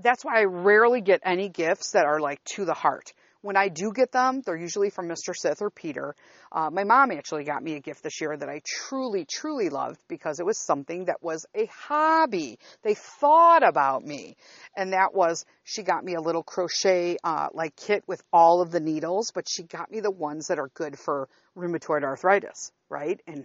that's 0.00 0.24
why 0.24 0.40
I 0.40 0.44
rarely 0.44 1.00
get 1.00 1.20
any 1.24 1.48
gifts 1.48 1.92
that 1.92 2.06
are 2.06 2.20
like 2.20 2.42
to 2.54 2.64
the 2.64 2.74
heart. 2.74 3.12
When 3.46 3.56
I 3.56 3.68
do 3.68 3.92
get 3.92 4.10
them, 4.10 4.42
they're 4.44 4.56
usually 4.56 4.90
from 4.90 5.06
Mr. 5.06 5.32
Sith 5.32 5.62
or 5.62 5.70
Peter. 5.70 6.16
Uh, 6.50 6.68
my 6.68 6.82
mom 6.82 7.12
actually 7.12 7.44
got 7.44 7.62
me 7.62 7.74
a 7.74 7.80
gift 7.80 8.02
this 8.02 8.20
year 8.20 8.36
that 8.36 8.48
I 8.48 8.60
truly, 8.64 9.24
truly 9.24 9.68
loved 9.68 10.00
because 10.08 10.40
it 10.40 10.44
was 10.44 10.58
something 10.58 11.04
that 11.04 11.22
was 11.22 11.46
a 11.54 11.66
hobby. 11.66 12.58
They 12.82 12.94
thought 12.94 13.62
about 13.62 14.04
me. 14.04 14.36
And 14.76 14.94
that 14.94 15.14
was, 15.14 15.44
she 15.62 15.84
got 15.84 16.04
me 16.04 16.14
a 16.14 16.20
little 16.20 16.42
crochet, 16.42 17.18
uh, 17.22 17.46
like 17.54 17.76
kit 17.76 18.02
with 18.08 18.20
all 18.32 18.62
of 18.62 18.72
the 18.72 18.80
needles, 18.80 19.30
but 19.32 19.48
she 19.48 19.62
got 19.62 19.92
me 19.92 20.00
the 20.00 20.10
ones 20.10 20.48
that 20.48 20.58
are 20.58 20.70
good 20.74 20.98
for 20.98 21.28
rheumatoid 21.56 22.02
arthritis, 22.02 22.72
right? 22.90 23.20
And 23.28 23.44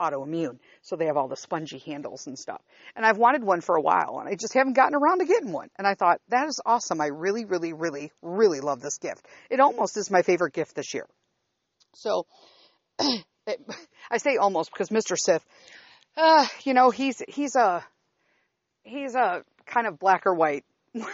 autoimmune. 0.00 0.58
So 0.82 0.96
they 0.96 1.06
have 1.06 1.16
all 1.16 1.28
the 1.28 1.36
spongy 1.36 1.78
handles 1.78 2.26
and 2.26 2.38
stuff. 2.38 2.62
And 2.96 3.04
I've 3.04 3.18
wanted 3.18 3.44
one 3.44 3.60
for 3.60 3.76
a 3.76 3.80
while 3.80 4.18
and 4.18 4.28
I 4.28 4.34
just 4.34 4.54
haven't 4.54 4.72
gotten 4.72 4.94
around 4.94 5.18
to 5.20 5.26
getting 5.26 5.52
one. 5.52 5.68
And 5.76 5.86
I 5.86 5.94
thought, 5.94 6.20
that 6.28 6.48
is 6.48 6.60
awesome. 6.64 7.00
I 7.00 7.06
really, 7.06 7.44
really, 7.44 7.72
really, 7.72 8.12
really 8.22 8.60
love 8.60 8.80
this 8.80 8.98
gift. 8.98 9.26
It 9.50 9.60
almost 9.60 9.96
is 9.96 10.10
my 10.10 10.22
favorite 10.22 10.54
gift 10.54 10.74
this 10.74 10.94
year. 10.94 11.06
So 11.94 12.26
it, 12.98 13.60
I 14.10 14.18
say 14.18 14.36
almost 14.36 14.72
because 14.72 14.88
Mr. 14.88 15.16
Sith, 15.16 15.44
uh, 16.16 16.46
you 16.64 16.74
know, 16.74 16.90
he's, 16.90 17.22
he's 17.28 17.54
a, 17.56 17.84
he's 18.82 19.14
a 19.14 19.44
kind 19.66 19.86
of 19.86 19.98
black 19.98 20.26
or 20.26 20.34
white. 20.34 20.64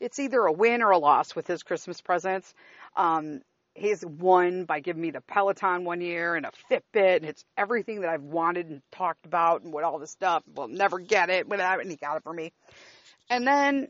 it's 0.00 0.18
either 0.18 0.40
a 0.40 0.52
win 0.52 0.82
or 0.82 0.90
a 0.90 0.98
loss 0.98 1.34
with 1.34 1.46
his 1.46 1.62
Christmas 1.62 2.00
presents. 2.00 2.52
Um, 2.96 3.40
he's 3.78 4.04
won 4.04 4.64
by 4.64 4.80
giving 4.80 5.02
me 5.02 5.10
the 5.10 5.20
Peloton 5.20 5.84
one 5.84 6.00
year 6.00 6.34
and 6.34 6.46
a 6.46 6.50
Fitbit, 6.70 7.16
and 7.16 7.24
it's 7.26 7.44
everything 7.56 8.00
that 8.00 8.10
I've 8.10 8.22
wanted 8.22 8.68
and 8.68 8.82
talked 8.92 9.26
about 9.26 9.62
and 9.62 9.72
what 9.72 9.84
all 9.84 9.98
this 9.98 10.10
stuff. 10.10 10.42
We'll 10.54 10.68
never 10.68 10.98
get 10.98 11.30
it, 11.30 11.48
whatever, 11.48 11.80
and 11.80 11.90
he 11.90 11.96
got 11.96 12.16
it 12.16 12.22
for 12.22 12.32
me. 12.32 12.52
And 13.30 13.46
then 13.46 13.88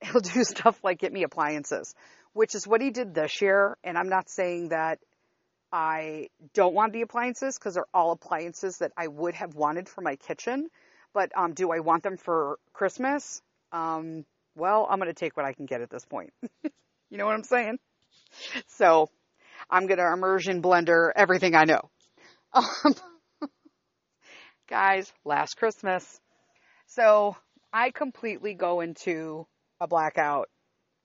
he'll 0.00 0.20
do 0.34 0.44
stuff 0.44 0.78
like 0.82 0.98
get 0.98 1.12
me 1.12 1.22
appliances, 1.22 1.94
which 2.32 2.54
is 2.54 2.66
what 2.66 2.80
he 2.80 2.90
did 2.90 3.14
this 3.14 3.40
year. 3.40 3.76
And 3.84 3.96
I'm 3.96 4.08
not 4.08 4.28
saying 4.28 4.70
that 4.70 4.98
I 5.70 6.28
don't 6.54 6.74
want 6.74 6.92
the 6.92 7.02
appliances 7.02 7.58
because 7.58 7.74
they're 7.74 7.84
all 7.92 8.12
appliances 8.12 8.78
that 8.78 8.92
I 8.96 9.06
would 9.06 9.34
have 9.34 9.54
wanted 9.54 9.88
for 9.88 10.00
my 10.00 10.16
kitchen. 10.16 10.68
But 11.12 11.32
um, 11.36 11.52
do 11.52 11.70
I 11.72 11.80
want 11.80 12.02
them 12.02 12.16
for 12.16 12.58
Christmas? 12.72 13.42
Um, 13.72 14.24
well, 14.54 14.86
I'm 14.88 14.98
going 14.98 15.08
to 15.08 15.14
take 15.14 15.36
what 15.36 15.46
I 15.46 15.52
can 15.52 15.66
get 15.66 15.80
at 15.80 15.90
this 15.90 16.04
point. 16.04 16.32
you 17.10 17.18
know 17.18 17.26
what 17.26 17.34
I'm 17.34 17.44
saying? 17.44 17.78
So 18.66 19.10
I'm 19.70 19.86
going 19.86 19.98
to 19.98 20.12
immersion 20.12 20.62
blender 20.62 21.10
everything 21.14 21.54
I 21.54 21.64
know. 21.64 21.90
Um, 22.52 22.94
guys, 24.68 25.12
last 25.24 25.56
Christmas. 25.56 26.20
So 26.86 27.36
I 27.72 27.90
completely 27.90 28.54
go 28.54 28.80
into 28.80 29.46
a 29.80 29.86
blackout. 29.86 30.48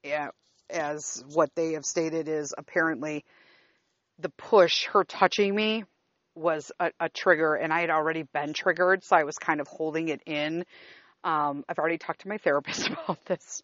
Yeah, 0.04 0.30
as 0.70 1.24
what 1.34 1.50
they 1.56 1.74
have 1.74 1.86
stated 1.86 2.28
is 2.28 2.54
apparently 2.58 3.26
the 4.20 4.30
push, 4.30 4.86
her 4.86 5.04
touching 5.04 5.54
me 5.54 5.84
was 6.36 6.72
a, 6.80 6.92
a, 7.00 7.10
trigger 7.10 7.56
and 7.56 7.72
I 7.72 7.82
had 7.82 7.90
already 7.90 8.24
been 8.34 8.54
triggered. 8.54 9.04
So 9.04 9.16
I 9.16 9.24
was 9.24 9.38
kind 9.38 9.62
of 9.62 9.68
holding 9.68 10.08
it 10.10 10.22
in. 10.26 10.66
Um, 11.24 11.64
I've 11.70 11.78
already 11.78 11.98
talked 11.98 12.22
to 12.22 12.28
my 12.28 12.38
therapist 12.38 12.88
about 13.06 13.24
this 13.26 13.62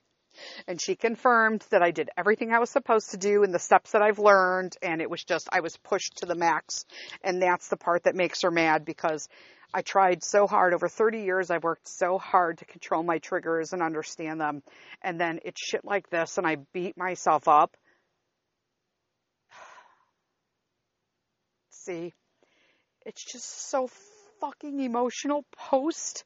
and 0.68 0.82
she 0.82 0.96
confirmed 0.96 1.66
that 1.70 1.82
I 1.82 1.92
did 1.92 2.10
everything 2.18 2.52
I 2.52 2.60
was 2.60 2.70
supposed 2.70 3.12
to 3.12 3.18
do 3.18 3.44
and 3.44 3.54
the 3.54 3.60
steps 3.60 3.92
that 3.92 4.02
I've 4.02 4.20
learned 4.20 4.76
and 4.82 5.02
it 5.02 5.10
was 5.10 5.24
just 5.24 5.50
I 5.52 5.62
was 5.62 5.78
pushed 5.78 6.18
to 6.18 6.26
the 6.26 6.36
max. 6.36 6.86
And 7.24 7.42
that's 7.42 7.70
the 7.70 7.78
part 7.78 8.04
that 8.04 8.16
makes 8.16 8.42
her 8.42 8.52
mad 8.52 8.86
because 8.86 9.28
I 9.74 9.82
tried 9.82 10.24
so 10.24 10.48
hard. 10.48 10.74
Over 10.74 10.88
30 10.88 11.22
years 11.22 11.52
I've 11.52 11.64
worked 11.64 11.88
so 11.88 12.18
hard 12.18 12.60
to 12.60 12.66
control 12.66 13.04
my 13.04 13.20
triggers 13.20 13.74
and 13.74 13.82
understand 13.82 14.42
them. 14.42 14.64
And 15.02 15.20
then 15.20 15.40
it's 15.44 15.62
shit 15.62 15.86
like 15.86 16.10
this 16.10 16.38
and 16.38 16.48
I 16.48 16.58
beat 16.74 16.98
myself 16.98 17.48
up. 17.48 17.76
See? 21.70 22.14
It's 23.06 23.24
just 23.24 23.70
so 23.70 23.90
fucking 24.40 24.80
emotional 24.80 25.46
post 25.52 26.24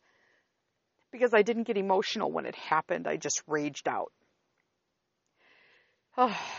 because 1.14 1.34
I 1.34 1.44
didn't 1.44 1.64
get 1.64 1.78
emotional 1.78 2.30
when 2.30 2.46
it 2.46 2.56
happened. 2.56 3.08
I 3.08 3.16
just 3.16 3.42
raged 3.48 3.88
out. 3.88 4.12
Oh. 6.18 6.38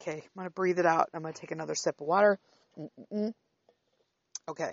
Okay, 0.00 0.22
I'm 0.22 0.30
going 0.36 0.46
to 0.46 0.54
breathe 0.54 0.78
it 0.78 0.86
out. 0.86 1.08
I'm 1.12 1.22
going 1.22 1.34
to 1.34 1.40
take 1.40 1.50
another 1.50 1.74
sip 1.74 2.00
of 2.00 2.06
water. 2.06 2.38
Mm-mm-mm. 2.78 3.34
Okay. 4.48 4.70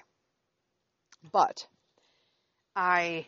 But 1.33 1.65
I 2.75 3.25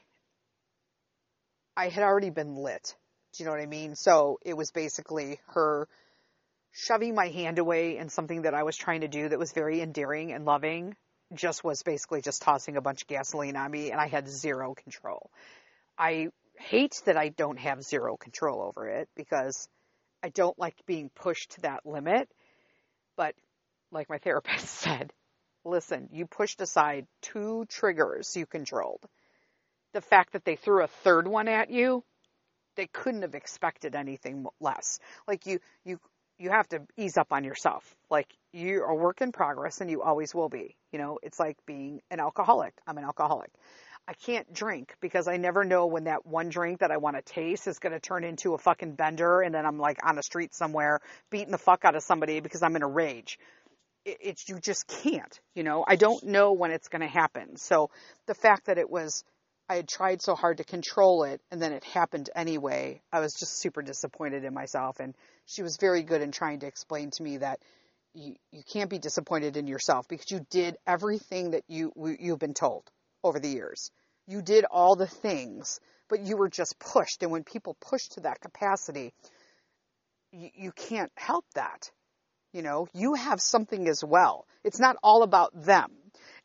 I 1.76 1.89
had 1.89 2.03
already 2.03 2.30
been 2.30 2.55
lit. 2.55 2.95
Do 3.34 3.41
you 3.43 3.45
know 3.45 3.51
what 3.51 3.62
I 3.62 3.66
mean? 3.66 3.95
So 3.95 4.38
it 4.45 4.55
was 4.55 4.70
basically 4.70 5.39
her 5.47 5.88
shoving 6.72 7.16
my 7.16 7.30
hand 7.30 7.58
away 7.58 7.97
in 7.97 8.10
something 8.10 8.43
that 8.43 8.53
I 8.53 8.62
was 8.62 8.78
trying 8.78 9.01
to 9.01 9.08
do 9.08 9.30
that 9.30 9.39
was 9.39 9.51
very 9.51 9.82
endearing 9.82 10.32
and 10.32 10.45
loving 10.45 10.95
just 11.34 11.63
was 11.63 11.84
basically 11.84 12.21
just 12.21 12.41
tossing 12.41 12.78
a 12.78 12.82
bunch 12.82 13.03
of 13.03 13.07
gasoline 13.07 13.55
on 13.55 13.69
me 13.71 13.91
and 13.91 13.99
I 13.99 14.07
had 14.07 14.28
zero 14.28 14.73
control. 14.73 15.30
I 15.97 16.30
hate 16.57 17.01
that 17.05 17.17
I 17.17 17.30
don't 17.30 17.59
have 17.59 17.84
zero 17.84 18.17
control 18.17 18.61
over 18.61 18.88
it 18.88 19.09
because 19.15 19.67
I 20.23 20.30
don't 20.30 20.57
like 20.57 20.75
being 20.86 21.09
pushed 21.09 21.51
to 21.51 21.61
that 21.61 21.86
limit. 21.86 22.30
But 23.15 23.36
like 23.91 24.09
my 24.09 24.17
therapist 24.23 24.67
said, 24.67 25.13
listen, 25.65 26.09
you 26.11 26.25
pushed 26.25 26.61
aside 26.61 27.07
two 27.21 27.65
triggers 27.69 28.36
you 28.36 28.45
controlled. 28.45 29.03
The 29.93 30.01
fact 30.01 30.34
that 30.34 30.45
they 30.45 30.55
threw 30.55 30.84
a 30.84 30.88
third 30.88 31.28
one 31.28 31.47
at 31.47 31.69
you, 31.69 32.03
they 32.75 32.88
couldn't 32.88 33.23
have 33.23 33.36
expected 33.36 33.95
anything 33.95 34.45
less. 34.59 34.99
Like 35.28 35.45
you, 35.45 35.59
you 35.84 35.99
you 36.40 36.50
have 36.52 36.68
to 36.70 36.82
ease 36.98 37.18
up 37.18 37.28
on 37.32 37.44
yourself. 37.44 37.96
Like 38.10 38.28
you 38.54 38.84
are 38.84 38.92
a 38.92 38.96
work 38.96 39.22
in 39.22 39.32
progress 39.32 39.82
and 39.82 39.90
you 39.90 40.02
always 40.04 40.34
will 40.34 40.50
be. 40.50 40.76
You 40.92 41.00
know, 41.00 41.20
it's 41.24 41.40
like 41.40 41.58
being 41.66 42.02
an 42.12 42.20
alcoholic. 42.20 42.74
I'm 42.86 42.98
an 42.98 43.04
alcoholic. 43.04 43.52
I 44.08 44.14
can't 44.14 44.54
drink 44.54 44.96
because 45.02 45.28
I 45.28 45.36
never 45.38 45.66
know 45.66 45.88
when 45.88 46.06
that 46.06 46.26
one 46.26 46.50
drink 46.50 46.80
that 46.80 46.92
I 46.92 46.98
want 46.98 47.18
to 47.18 47.22
taste 47.22 47.68
is 47.68 47.80
going 47.80 47.92
to 47.92 48.00
turn 48.00 48.24
into 48.24 48.54
a 48.54 48.58
fucking 48.58 48.94
bender 48.94 49.42
and 49.42 49.54
then 49.54 49.66
I'm 49.66 49.80
like 49.80 49.98
on 50.08 50.16
the 50.16 50.24
street 50.24 50.56
somewhere 50.56 51.02
beating 51.30 51.52
the 51.52 51.58
fuck 51.58 51.84
out 51.84 51.96
of 51.96 52.04
somebody 52.04 52.40
because 52.40 52.64
I'm 52.64 52.76
in 52.78 52.84
a 52.84 52.88
rage. 52.88 53.38
it, 54.06 54.18
it's 54.22 54.50
you 54.50 54.60
just 54.60 54.88
can't. 54.88 55.40
You 55.56 55.64
know, 55.64 55.84
I 55.88 55.96
don't 55.98 56.24
know 56.24 56.54
when 56.54 56.72
it's 56.72 56.88
going 56.88 57.02
to 57.02 57.08
happen. 57.08 57.58
So 57.58 57.90
the 58.26 58.36
fact 58.36 58.68
that 58.68 58.78
it 58.78 58.90
was 58.90 59.24
I 59.70 59.76
had 59.76 59.88
tried 59.88 60.22
so 60.22 60.36
hard 60.36 60.57
to 60.57 60.63
control 60.63 61.24
it 61.24 61.41
and 61.51 61.61
then 61.61 61.74
it 61.74 61.84
happened 61.84 62.30
anyway. 62.36 63.01
I 63.11 63.20
was 63.20 63.34
just 63.34 63.59
super 63.59 63.82
disappointed 63.82 64.45
in 64.45 64.53
myself. 64.53 64.99
And 64.99 65.13
she 65.45 65.61
was 65.61 65.78
very 65.78 66.03
good 66.03 66.22
in 66.22 66.32
trying 66.32 66.59
to 66.59 66.68
explain 66.68 67.11
to 67.11 67.24
me 67.24 67.38
that 67.38 67.59
you, 68.13 68.36
you 68.51 68.63
can't 68.63 68.89
be 68.89 68.97
disappointed 68.97 69.57
in 69.57 69.68
yourself 69.68 70.07
because 70.07 70.32
you 70.32 70.45
did 70.49 70.78
everything 70.88 71.51
that 71.51 71.63
you, 71.68 71.91
you've 72.20 72.39
been 72.39 72.53
told 72.53 72.89
over 73.24 73.39
the 73.39 73.49
years. 73.49 73.91
You 74.26 74.41
did 74.41 74.65
all 74.65 74.95
the 74.95 75.07
things, 75.07 75.80
but 76.09 76.22
you 76.22 76.38
were 76.38 76.49
just 76.49 76.80
pushed. 76.80 77.22
And 77.22 77.32
when 77.32 77.43
people 77.43 77.76
push 77.82 78.07
to 78.11 78.22
that 78.22 78.39
capacity, 78.39 79.13
you, 80.32 80.49
you 80.55 80.72
can't 80.72 81.11
help 81.15 81.45
that. 81.55 81.91
You 82.53 82.61
know, 82.61 82.88
you 82.93 83.15
have 83.15 83.41
something 83.41 83.88
as 83.89 84.01
well. 84.03 84.47
It's 84.63 84.80
not 84.80 84.95
all 85.03 85.24
about 85.24 85.51
them. 85.53 85.91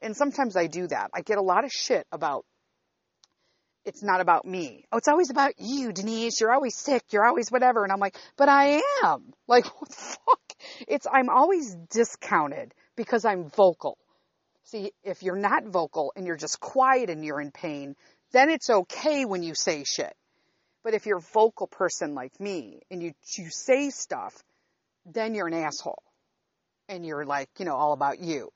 And 0.01 0.17
sometimes 0.17 0.57
I 0.57 0.67
do 0.67 0.89
that. 0.89 1.11
I 1.15 1.21
get 1.21 1.39
a 1.39 1.43
lot 1.43 1.65
of 1.65 1.71
shit 1.71 2.07
about 2.11 2.45
it's 3.85 4.03
not 4.03 4.21
about 4.21 4.45
me. 4.45 4.85
Oh, 4.93 4.99
it's 4.99 5.09
always 5.09 5.31
about 5.31 5.55
you, 5.59 5.93
Denise. 5.93 6.41
You're 6.41 6.53
always 6.53 6.77
sick. 6.77 7.03
You're 7.11 7.27
always 7.27 7.51
whatever. 7.51 7.83
And 7.83 7.93
I'm 7.93 8.01
like, 8.01 8.17
but 8.37 8.49
I 8.49 8.83
am. 9.05 9.33
Like, 9.49 9.67
what 9.67 9.91
the 9.91 9.97
fuck? 9.97 10.53
It's, 10.89 11.07
I'm 11.13 11.29
always 11.29 11.75
discounted 11.91 12.73
because 12.97 13.27
I'm 13.27 13.51
vocal. 13.51 13.99
See, 14.65 14.93
if 15.05 15.23
you're 15.23 15.37
not 15.37 15.67
vocal 15.67 16.13
and 16.17 16.27
you're 16.27 16.39
just 16.39 16.59
quiet 16.59 17.11
and 17.11 17.23
you're 17.23 17.41
in 17.41 17.51
pain, 17.51 17.95
then 18.33 18.49
it's 18.49 18.71
okay 18.71 19.27
when 19.27 19.43
you 19.43 19.55
say 19.55 19.85
shit. 19.85 20.15
But 20.83 20.95
if 20.95 21.05
you're 21.05 21.19
a 21.19 21.33
vocal 21.35 21.67
person 21.67 22.15
like 22.15 22.41
me 22.41 22.81
and 22.91 23.03
you, 23.03 23.13
you 23.37 23.51
say 23.51 23.91
stuff, 23.91 24.43
then 25.05 25.35
you're 25.35 25.49
an 25.49 25.55
asshole. 25.55 26.03
And 26.89 27.05
you're 27.05 27.27
like, 27.27 27.51
you 27.59 27.67
know, 27.67 27.75
all 27.75 27.93
about 27.93 28.21
you. 28.21 28.51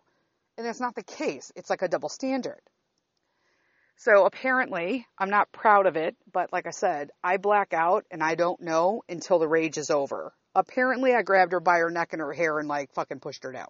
And 0.56 0.66
that's 0.66 0.80
not 0.80 0.94
the 0.94 1.02
case. 1.02 1.52
It's 1.56 1.68
like 1.68 1.82
a 1.82 1.88
double 1.88 2.08
standard. 2.08 2.60
So 3.96 4.26
apparently, 4.26 5.06
I'm 5.18 5.30
not 5.30 5.52
proud 5.52 5.86
of 5.86 5.96
it, 5.96 6.16
but 6.32 6.52
like 6.52 6.66
I 6.66 6.70
said, 6.70 7.10
I 7.24 7.38
black 7.38 7.72
out 7.72 8.04
and 8.10 8.22
I 8.22 8.34
don't 8.34 8.60
know 8.60 9.02
until 9.08 9.38
the 9.38 9.48
rage 9.48 9.78
is 9.78 9.90
over. 9.90 10.34
Apparently, 10.54 11.14
I 11.14 11.22
grabbed 11.22 11.52
her 11.52 11.60
by 11.60 11.78
her 11.78 11.90
neck 11.90 12.12
and 12.12 12.20
her 12.20 12.32
hair 12.32 12.58
and 12.58 12.68
like 12.68 12.92
fucking 12.92 13.20
pushed 13.20 13.44
her 13.44 13.52
down. 13.52 13.68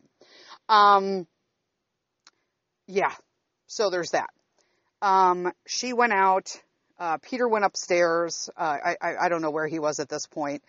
Um, 0.69 1.27
yeah. 2.89 3.13
So 3.69 3.91
there's 3.91 4.11
that. 4.11 4.31
Um, 5.01 5.53
she 5.67 5.93
went 5.93 6.13
out. 6.13 6.61
Uh, 6.99 7.19
Peter 7.19 7.47
went 7.47 7.65
upstairs. 7.65 8.51
Uh, 8.57 8.77
I, 8.85 8.97
I, 9.01 9.17
I 9.23 9.29
don't 9.29 9.43
know 9.43 9.51
where 9.51 9.67
he 9.67 9.79
was 9.79 10.01
at 10.01 10.09
this 10.09 10.27
point. 10.27 10.63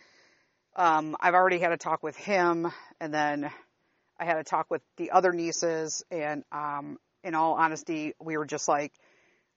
Um, 0.75 1.15
I've 1.19 1.33
already 1.33 1.57
had 1.57 1.71
a 1.71 1.77
talk 1.77 2.03
with 2.03 2.15
him, 2.15 2.71
and 2.99 3.11
then 3.11 3.49
I 4.19 4.25
had 4.25 4.37
a 4.37 4.43
talk 4.43 4.69
with 4.69 4.81
the 4.97 5.11
other 5.11 5.31
nieces. 5.31 6.03
And 6.11 6.43
um, 6.51 6.99
in 7.23 7.33
all 7.33 7.55
honesty, 7.55 8.13
we 8.19 8.37
were 8.37 8.45
just 8.45 8.67
like, 8.67 8.93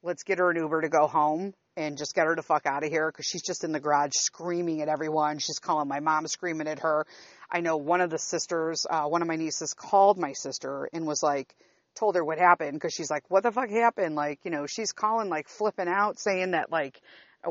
let's 0.03 0.23
get 0.23 0.39
her 0.39 0.51
an 0.51 0.57
Uber 0.57 0.83
to 0.83 0.89
go 0.89 1.07
home 1.07 1.55
and 1.77 1.97
just 1.97 2.15
get 2.15 2.27
her 2.27 2.35
the 2.35 2.43
fuck 2.43 2.67
out 2.67 2.85
of 2.85 2.91
here 2.91 3.11
because 3.11 3.27
she's 3.27 3.43
just 3.43 3.65
in 3.65 3.73
the 3.73 3.81
garage 3.81 4.13
screaming 4.15 4.83
at 4.83 4.89
everyone. 4.89 5.39
She's 5.39 5.59
calling 5.59 5.89
my 5.89 6.01
mom, 6.01 6.27
screaming 6.27 6.69
at 6.69 6.81
her. 6.81 7.07
I 7.51 7.61
know 7.61 7.77
one 7.77 8.01
of 8.01 8.11
the 8.11 8.19
sisters, 8.19 8.87
uh, 8.89 9.05
one 9.05 9.23
of 9.23 9.29
my 9.29 9.37
nieces 9.37 9.75
called 9.75 10.19
my 10.19 10.33
sister 10.33 10.89
and 10.93 11.07
was 11.07 11.23
like, 11.23 11.55
told 11.97 12.15
her 12.15 12.25
what 12.25 12.39
happened 12.39 12.75
because 12.75 12.93
she's 12.95 13.11
like, 13.11 13.25
what 13.29 13.43
the 13.43 13.51
fuck 13.51 13.69
happened? 13.69 14.15
Like, 14.15 14.41
you 14.45 14.51
know, 14.51 14.67
she's 14.67 14.93
calling, 14.93 15.29
like 15.29 15.49
flipping 15.49 15.89
out, 15.89 16.19
saying 16.19 16.53
that 16.53 16.71
like, 16.71 17.01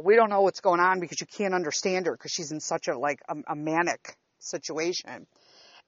we 0.02 0.16
don't 0.16 0.30
know 0.30 0.42
what's 0.42 0.62
going 0.62 0.80
on 0.80 1.00
because 1.00 1.20
you 1.20 1.28
can't 1.28 1.54
understand 1.54 2.06
her 2.06 2.14
because 2.14 2.32
she's 2.32 2.52
in 2.52 2.60
such 2.60 2.88
a 2.88 2.98
like 2.98 3.22
a, 3.28 3.36
a 3.48 3.56
manic 3.56 4.16
situation 4.40 5.28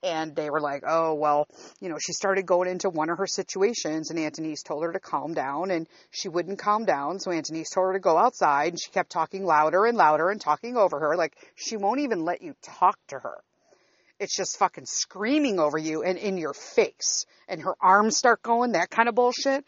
and 0.04 0.36
they 0.36 0.50
were 0.50 0.62
like, 0.62 0.84
oh, 0.88 1.14
well, 1.14 1.48
you 1.80 1.90
know, 1.90 1.98
she 2.00 2.14
started 2.14 2.46
going 2.46 2.70
into 2.70 2.90
one 2.90 3.10
of 3.10 3.18
her 3.20 3.28
situations 3.28 4.10
and 4.10 4.20
Aunt 4.20 4.36
Denise 4.36 4.64
told 4.64 4.84
her 4.84 4.92
to 4.92 5.00
calm 5.00 5.34
down 5.34 5.72
and 5.72 5.88
she 6.10 6.30
wouldn't 6.30 6.60
calm 6.60 6.86
down. 6.86 7.20
So 7.20 7.32
Aunt 7.32 7.46
Denise 7.46 7.70
told 7.70 7.88
her 7.88 7.94
to 7.94 8.00
go 8.00 8.18
outside 8.18 8.74
and 8.74 8.82
she 8.82 8.92
kept 8.92 9.12
talking 9.12 9.46
louder 9.46 9.86
and 9.86 9.98
louder 9.98 10.30
and 10.30 10.42
talking 10.42 10.76
over 10.76 11.00
her. 11.00 11.16
Like 11.16 11.36
she 11.56 11.78
won't 11.78 12.00
even 12.00 12.26
let 12.26 12.42
you 12.42 12.56
talk 12.64 12.98
to 13.10 13.20
her. 13.20 13.38
It's 14.20 14.36
just 14.36 14.58
fucking 14.60 14.86
screaming 14.86 15.60
over 15.60 15.78
you 15.78 16.04
and 16.04 16.18
in 16.18 16.38
your 16.38 16.54
face 16.54 17.26
and 17.48 17.62
her 17.62 17.74
arms 17.82 18.18
start 18.18 18.44
going, 18.44 18.74
that 18.74 18.90
kind 18.92 19.10
of 19.10 19.16
bullshit. 19.16 19.66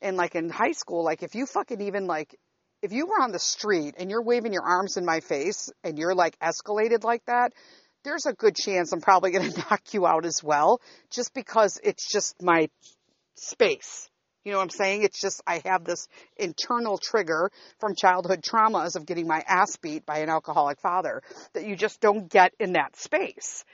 And 0.00 0.16
like 0.16 0.34
in 0.34 0.50
high 0.50 0.72
school, 0.72 1.04
like 1.04 1.22
if 1.22 1.34
you 1.34 1.46
fucking 1.46 1.80
even 1.80 2.06
like, 2.06 2.36
if 2.80 2.92
you 2.92 3.06
were 3.06 3.20
on 3.20 3.32
the 3.32 3.40
street 3.40 3.96
and 3.98 4.08
you're 4.08 4.22
waving 4.22 4.52
your 4.52 4.62
arms 4.62 4.96
in 4.96 5.04
my 5.04 5.18
face 5.18 5.70
and 5.82 5.98
you're 5.98 6.14
like 6.14 6.38
escalated 6.38 7.02
like 7.02 7.24
that, 7.26 7.52
there's 8.08 8.26
a 8.26 8.32
good 8.32 8.56
chance 8.56 8.92
I'm 8.92 9.00
probably 9.00 9.32
going 9.32 9.50
to 9.52 9.58
knock 9.58 9.82
you 9.92 10.06
out 10.06 10.24
as 10.24 10.42
well, 10.42 10.80
just 11.10 11.34
because 11.34 11.78
it's 11.82 12.10
just 12.10 12.42
my 12.42 12.68
space. 13.36 14.08
You 14.44 14.52
know 14.52 14.58
what 14.58 14.64
I'm 14.64 14.70
saying? 14.70 15.02
It's 15.02 15.20
just, 15.20 15.42
I 15.46 15.60
have 15.66 15.84
this 15.84 16.08
internal 16.38 16.96
trigger 16.96 17.50
from 17.80 17.94
childhood 17.94 18.42
traumas 18.42 18.96
of 18.96 19.04
getting 19.04 19.26
my 19.26 19.44
ass 19.46 19.76
beat 19.76 20.06
by 20.06 20.18
an 20.18 20.30
alcoholic 20.30 20.80
father 20.80 21.22
that 21.52 21.66
you 21.66 21.76
just 21.76 22.00
don't 22.00 22.30
get 22.30 22.52
in 22.58 22.72
that 22.72 22.96
space. 22.96 23.64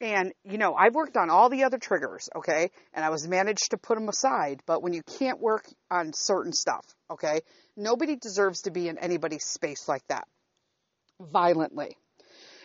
And, 0.00 0.32
you 0.44 0.58
know, 0.58 0.74
I've 0.74 0.94
worked 0.94 1.16
on 1.16 1.30
all 1.30 1.48
the 1.48 1.62
other 1.64 1.78
triggers, 1.78 2.28
okay? 2.34 2.70
And 2.92 3.04
I 3.04 3.10
was 3.10 3.28
managed 3.28 3.70
to 3.70 3.78
put 3.78 3.94
them 3.94 4.08
aside. 4.08 4.60
But 4.66 4.82
when 4.82 4.94
you 4.94 5.02
can't 5.18 5.40
work 5.40 5.64
on 5.90 6.12
certain 6.12 6.52
stuff, 6.52 6.84
okay? 7.10 7.40
Nobody 7.76 8.16
deserves 8.16 8.62
to 8.62 8.70
be 8.70 8.88
in 8.88 8.98
anybody's 8.98 9.44
space 9.44 9.88
like 9.88 10.06
that. 10.08 10.26
Violently. 11.20 11.96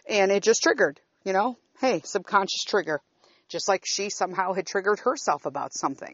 And 0.10 0.32
it 0.32 0.42
just 0.44 0.64
triggered, 0.64 1.00
you 1.24 1.34
know, 1.34 1.58
hey, 1.80 2.02
subconscious 2.04 2.64
trigger. 2.64 3.02
Just 3.50 3.68
like 3.68 3.84
she 3.86 4.10
somehow 4.10 4.54
had 4.54 4.66
triggered 4.66 5.00
herself 5.00 5.46
about 5.46 5.74
something. 5.74 6.14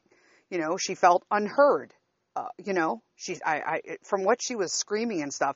You 0.49 0.57
know, 0.57 0.77
she 0.77 0.95
felt 0.95 1.23
unheard. 1.29 1.93
Uh, 2.35 2.47
you 2.63 2.73
know, 2.73 3.01
she, 3.15 3.37
I, 3.45 3.55
I, 3.55 3.81
from 4.03 4.23
what 4.23 4.41
she 4.41 4.55
was 4.55 4.73
screaming 4.73 5.21
and 5.21 5.33
stuff, 5.33 5.55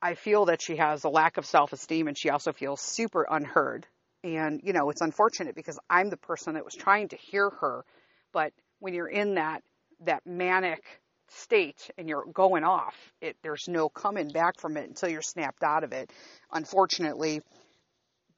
I 0.00 0.14
feel 0.14 0.46
that 0.46 0.62
she 0.62 0.76
has 0.76 1.04
a 1.04 1.08
lack 1.08 1.38
of 1.38 1.46
self 1.46 1.72
esteem 1.72 2.08
and 2.08 2.16
she 2.16 2.30
also 2.30 2.52
feels 2.52 2.80
super 2.80 3.26
unheard. 3.28 3.86
And, 4.22 4.60
you 4.62 4.72
know, 4.72 4.90
it's 4.90 5.00
unfortunate 5.00 5.54
because 5.54 5.78
I'm 5.88 6.10
the 6.10 6.16
person 6.16 6.54
that 6.54 6.64
was 6.64 6.74
trying 6.74 7.08
to 7.08 7.16
hear 7.16 7.50
her. 7.60 7.84
But 8.32 8.52
when 8.80 8.94
you're 8.94 9.08
in 9.08 9.34
that, 9.34 9.62
that 10.00 10.26
manic 10.26 10.82
state 11.28 11.90
and 11.96 12.08
you're 12.08 12.26
going 12.32 12.64
off, 12.64 12.94
it, 13.20 13.36
there's 13.42 13.68
no 13.68 13.88
coming 13.88 14.28
back 14.28 14.58
from 14.60 14.76
it 14.76 14.88
until 14.88 15.08
you're 15.08 15.22
snapped 15.22 15.62
out 15.62 15.84
of 15.84 15.92
it. 15.92 16.12
Unfortunately, 16.52 17.40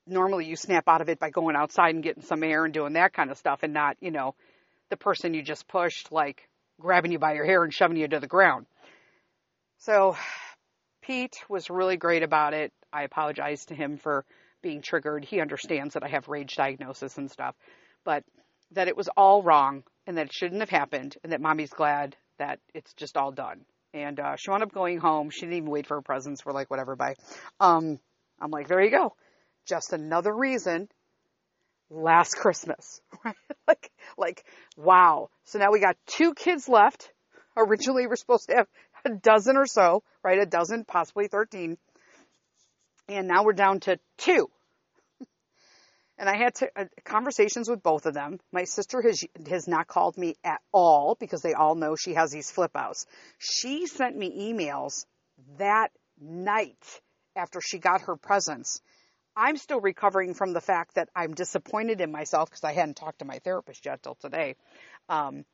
normally 0.08 0.46
you 0.46 0.56
snap 0.56 0.88
out 0.88 1.00
of 1.00 1.08
it 1.08 1.18
by 1.18 1.30
going 1.30 1.56
outside 1.56 1.94
and 1.94 2.02
getting 2.02 2.22
some 2.22 2.42
air 2.42 2.64
and 2.64 2.74
doing 2.74 2.94
that 2.94 3.12
kind 3.12 3.30
of 3.30 3.38
stuff 3.38 3.60
and 3.62 3.72
not, 3.72 3.96
you 4.00 4.10
know, 4.10 4.34
the 4.90 4.96
person 4.96 5.34
you 5.34 5.42
just 5.42 5.68
pushed, 5.68 6.10
like 6.10 6.48
grabbing 6.80 7.12
you 7.12 7.18
by 7.18 7.34
your 7.34 7.44
hair 7.44 7.62
and 7.62 7.74
shoving 7.74 7.96
you 7.96 8.08
to 8.08 8.20
the 8.20 8.26
ground. 8.26 8.66
So 9.78 10.16
Pete 11.02 11.36
was 11.48 11.70
really 11.70 11.96
great 11.96 12.22
about 12.22 12.54
it. 12.54 12.72
I 12.92 13.02
apologize 13.02 13.66
to 13.66 13.74
him 13.74 13.96
for 13.96 14.24
being 14.62 14.82
triggered. 14.82 15.24
He 15.24 15.40
understands 15.40 15.94
that 15.94 16.02
I 16.02 16.08
have 16.08 16.28
rage 16.28 16.56
diagnosis 16.56 17.16
and 17.18 17.30
stuff, 17.30 17.54
but 18.04 18.24
that 18.72 18.88
it 18.88 18.96
was 18.96 19.08
all 19.16 19.42
wrong 19.42 19.84
and 20.06 20.16
that 20.16 20.26
it 20.26 20.32
shouldn't 20.32 20.60
have 20.60 20.70
happened 20.70 21.16
and 21.22 21.32
that 21.32 21.40
mommy's 21.40 21.70
glad 21.70 22.16
that 22.38 22.60
it's 22.74 22.92
just 22.94 23.16
all 23.16 23.32
done. 23.32 23.64
And 23.94 24.20
uh, 24.20 24.36
she 24.36 24.50
wound 24.50 24.62
up 24.62 24.72
going 24.72 24.98
home. 24.98 25.30
She 25.30 25.40
didn't 25.40 25.56
even 25.56 25.70
wait 25.70 25.86
for 25.86 25.96
her 25.96 26.02
presents. 26.02 26.44
We're 26.44 26.52
like, 26.52 26.70
whatever, 26.70 26.94
bye. 26.94 27.14
Um, 27.58 27.98
I'm 28.40 28.50
like, 28.50 28.68
there 28.68 28.82
you 28.82 28.90
go. 28.90 29.14
Just 29.68 29.92
another 29.92 30.34
reason. 30.34 30.88
Last 31.90 32.36
Christmas, 32.36 33.00
like, 33.66 33.90
like, 34.18 34.44
wow. 34.76 35.30
So 35.44 35.58
now 35.58 35.70
we 35.72 35.80
got 35.80 35.96
two 36.06 36.34
kids 36.34 36.68
left. 36.68 37.10
Originally, 37.56 38.06
we're 38.06 38.16
supposed 38.16 38.48
to 38.48 38.56
have 38.56 38.66
a 39.06 39.10
dozen 39.10 39.56
or 39.56 39.66
so, 39.66 40.02
right? 40.22 40.38
A 40.38 40.44
dozen, 40.44 40.84
possibly 40.84 41.28
13. 41.28 41.78
And 43.08 43.26
now 43.26 43.42
we're 43.42 43.54
down 43.54 43.80
to 43.80 43.98
two 44.18 44.50
and 46.18 46.28
I 46.28 46.36
had 46.36 46.54
to, 46.56 46.68
uh, 46.76 46.84
conversations 47.04 47.70
with 47.70 47.82
both 47.82 48.04
of 48.04 48.12
them. 48.12 48.38
My 48.52 48.64
sister 48.64 49.00
has 49.00 49.24
has 49.48 49.66
not 49.66 49.86
called 49.86 50.18
me 50.18 50.34
at 50.44 50.60
all 50.72 51.16
because 51.18 51.40
they 51.40 51.54
all 51.54 51.74
know 51.74 51.96
she 51.96 52.14
has 52.14 52.30
these 52.30 52.50
flip 52.50 52.72
outs. 52.74 53.06
She 53.38 53.86
sent 53.86 54.16
me 54.16 54.52
emails 54.52 55.06
that 55.56 55.90
night 56.20 57.00
after 57.34 57.60
she 57.62 57.78
got 57.78 58.02
her 58.02 58.16
presents. 58.16 58.82
I'm 59.36 59.56
still 59.56 59.80
recovering 59.80 60.34
from 60.34 60.52
the 60.52 60.60
fact 60.60 60.94
that 60.94 61.08
I'm 61.14 61.34
disappointed 61.34 62.00
in 62.00 62.10
myself 62.10 62.50
because 62.50 62.64
I 62.64 62.72
hadn't 62.72 62.96
talked 62.96 63.20
to 63.20 63.24
my 63.24 63.38
therapist 63.38 63.86
yet 63.86 64.02
till 64.02 64.16
today. 64.16 64.56
Um, 65.08 65.44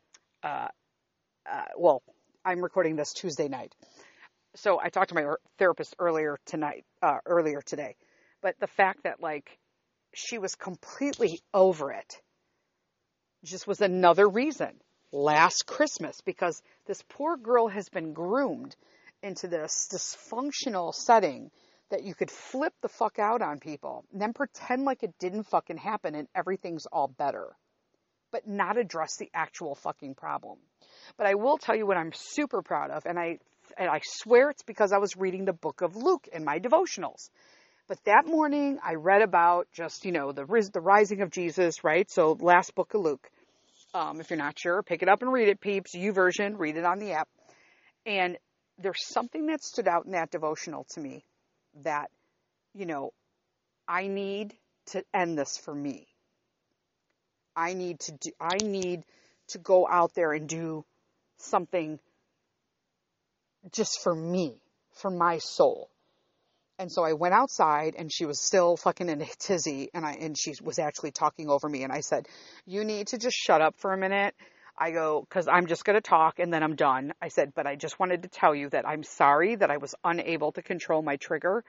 uh, 0.43 0.69
uh, 1.51 1.65
well, 1.77 2.03
I'm 2.45 2.63
recording 2.63 2.97
this 2.97 3.13
Tuesday 3.13 3.49
night, 3.49 3.75
so 4.55 4.81
I 4.81 4.89
talked 4.89 5.11
to 5.11 5.15
my 5.15 5.35
therapist 5.59 5.97
earlier 5.99 6.39
tonight, 6.47 6.85
uh, 7.03 7.19
earlier 7.27 7.61
today. 7.61 7.97
But 8.43 8.57
the 8.61 8.67
fact 8.67 9.05
that 9.05 9.21
like 9.21 9.59
she 10.15 10.39
was 10.39 10.55
completely 10.55 11.41
over 11.53 11.93
it. 11.93 12.21
Just 13.45 13.67
was 13.67 13.81
another 13.81 14.29
reason. 14.29 14.81
Last 15.13 15.67
Christmas, 15.67 16.21
because 16.23 16.63
this 16.87 17.03
poor 17.09 17.37
girl 17.37 17.69
has 17.69 17.89
been 17.89 18.13
groomed 18.15 18.75
into 19.23 19.49
this 19.49 19.89
dysfunctional 19.93 20.95
setting 20.95 21.51
that 21.91 22.05
you 22.05 22.15
could 22.15 22.31
flip 22.31 22.73
the 22.83 22.89
fuck 22.89 23.19
out 23.19 23.43
on 23.43 23.61
people 23.61 24.05
and 24.13 24.21
then 24.21 24.33
pretend 24.33 24.85
like 24.85 25.03
it 25.03 25.15
didn't 25.19 25.45
fucking 25.45 25.77
happen 25.77 26.15
and 26.15 26.29
everything's 26.35 26.87
all 26.87 27.09
better. 27.09 27.57
but 28.33 28.49
not 28.49 28.77
address 28.77 29.17
the 29.17 29.31
actual 29.33 29.77
fucking 29.77 30.15
problem. 30.15 30.59
But 31.17 31.27
I 31.29 31.35
will 31.35 31.57
tell 31.57 31.77
you 31.77 31.87
what 31.87 31.97
I'm 31.97 32.13
super 32.15 32.63
proud 32.63 32.91
of, 32.91 33.07
and 33.07 33.19
I 33.19 33.39
and 33.79 33.89
I 33.89 34.01
swear 34.05 34.51
it's 34.51 34.65
because 34.65 34.93
I 34.93 34.99
was 34.99 35.17
reading 35.17 35.45
the 35.45 35.53
book 35.53 35.83
of 35.83 35.97
Luke 35.97 36.29
in 36.33 36.45
my 36.45 36.59
devotionals. 36.59 37.31
But 37.87 37.99
that 38.07 38.27
morning 38.27 38.79
I 38.85 38.95
read 38.95 39.23
about 39.23 39.69
just, 39.73 40.05
you 40.05 40.13
know, 40.13 40.33
the 40.33 40.45
the 40.73 40.81
rising 40.81 41.23
of 41.23 41.31
Jesus, 41.31 41.85
right? 41.85 42.11
So 42.11 42.37
last 42.41 42.75
book 42.75 42.95
of 42.95 43.03
Luke. 43.03 43.29
Um, 43.95 44.21
if 44.21 44.31
you're 44.31 44.39
not 44.39 44.59
sure, 44.59 44.83
pick 44.83 45.03
it 45.03 45.09
up 45.09 45.23
and 45.23 45.33
read 45.33 45.49
it, 45.49 45.61
peeps. 45.61 45.95
YouVersion, 45.97 46.59
read 46.59 46.77
it 46.77 46.85
on 46.85 46.99
the 46.99 47.13
app. 47.13 47.29
And 48.07 48.37
there's 48.79 49.07
something 49.07 49.47
that 49.47 49.63
stood 49.63 49.87
out 49.87 50.07
in 50.07 50.13
that 50.13 50.31
devotional 50.33 50.85
to 50.95 51.01
me 51.01 51.25
that, 51.83 52.11
you 52.75 52.87
know, 52.87 53.13
I 53.87 54.07
need 54.07 54.55
to 54.87 55.05
end 55.13 55.39
this 55.39 55.59
for 55.59 55.75
me. 55.75 56.07
I 57.57 57.75
need 57.75 58.01
to 58.01 58.13
do, 58.13 58.31
I 58.41 58.57
need 58.57 59.05
to 59.49 59.59
go 59.59 59.87
out 59.89 60.15
there 60.15 60.33
and 60.33 60.49
do 60.49 60.85
something 61.39 61.99
just 63.73 64.01
for 64.03 64.15
me, 64.15 64.57
for 64.93 65.11
my 65.11 65.39
soul. 65.39 65.91
And 66.79 66.91
so 66.91 67.05
I 67.05 67.13
went 67.13 67.35
outside 67.35 67.95
and 67.97 68.13
she 68.13 68.27
was 68.27 68.41
still 68.41 68.77
fucking 68.77 69.09
in 69.09 69.21
a 69.21 69.27
tizzy 69.39 69.91
and 69.95 70.05
I, 70.05 70.13
and 70.15 70.37
she 70.37 70.55
was 70.63 70.79
actually 70.79 71.13
talking 71.13 71.49
over 71.49 71.69
me 71.69 71.85
and 71.85 71.93
I 71.93 72.01
said, 72.01 72.27
you 72.67 72.85
need 72.85 73.09
to 73.09 73.19
just 73.19 73.37
shut 73.37 73.61
up 73.61 73.77
for 73.79 73.93
a 73.93 73.99
minute. 73.99 74.35
I 74.77 74.91
go, 74.91 75.27
cause 75.31 75.47
I'm 75.47 75.67
just 75.67 75.85
going 75.85 75.95
to 75.95 76.01
talk 76.01 76.39
and 76.39 76.53
then 76.53 76.63
I'm 76.63 76.75
done. 76.75 77.15
I 77.23 77.29
said, 77.29 77.53
but 77.55 77.67
I 77.67 77.77
just 77.77 77.99
wanted 77.99 78.23
to 78.23 78.29
tell 78.29 78.55
you 78.55 78.69
that 78.71 78.87
I'm 78.87 79.05
sorry 79.05 79.55
that 79.55 79.71
I 79.71 79.77
was 79.77 79.95
unable 80.03 80.53
to 80.53 80.63
control 80.63 81.01
my 81.03 81.17
trigger 81.17 81.65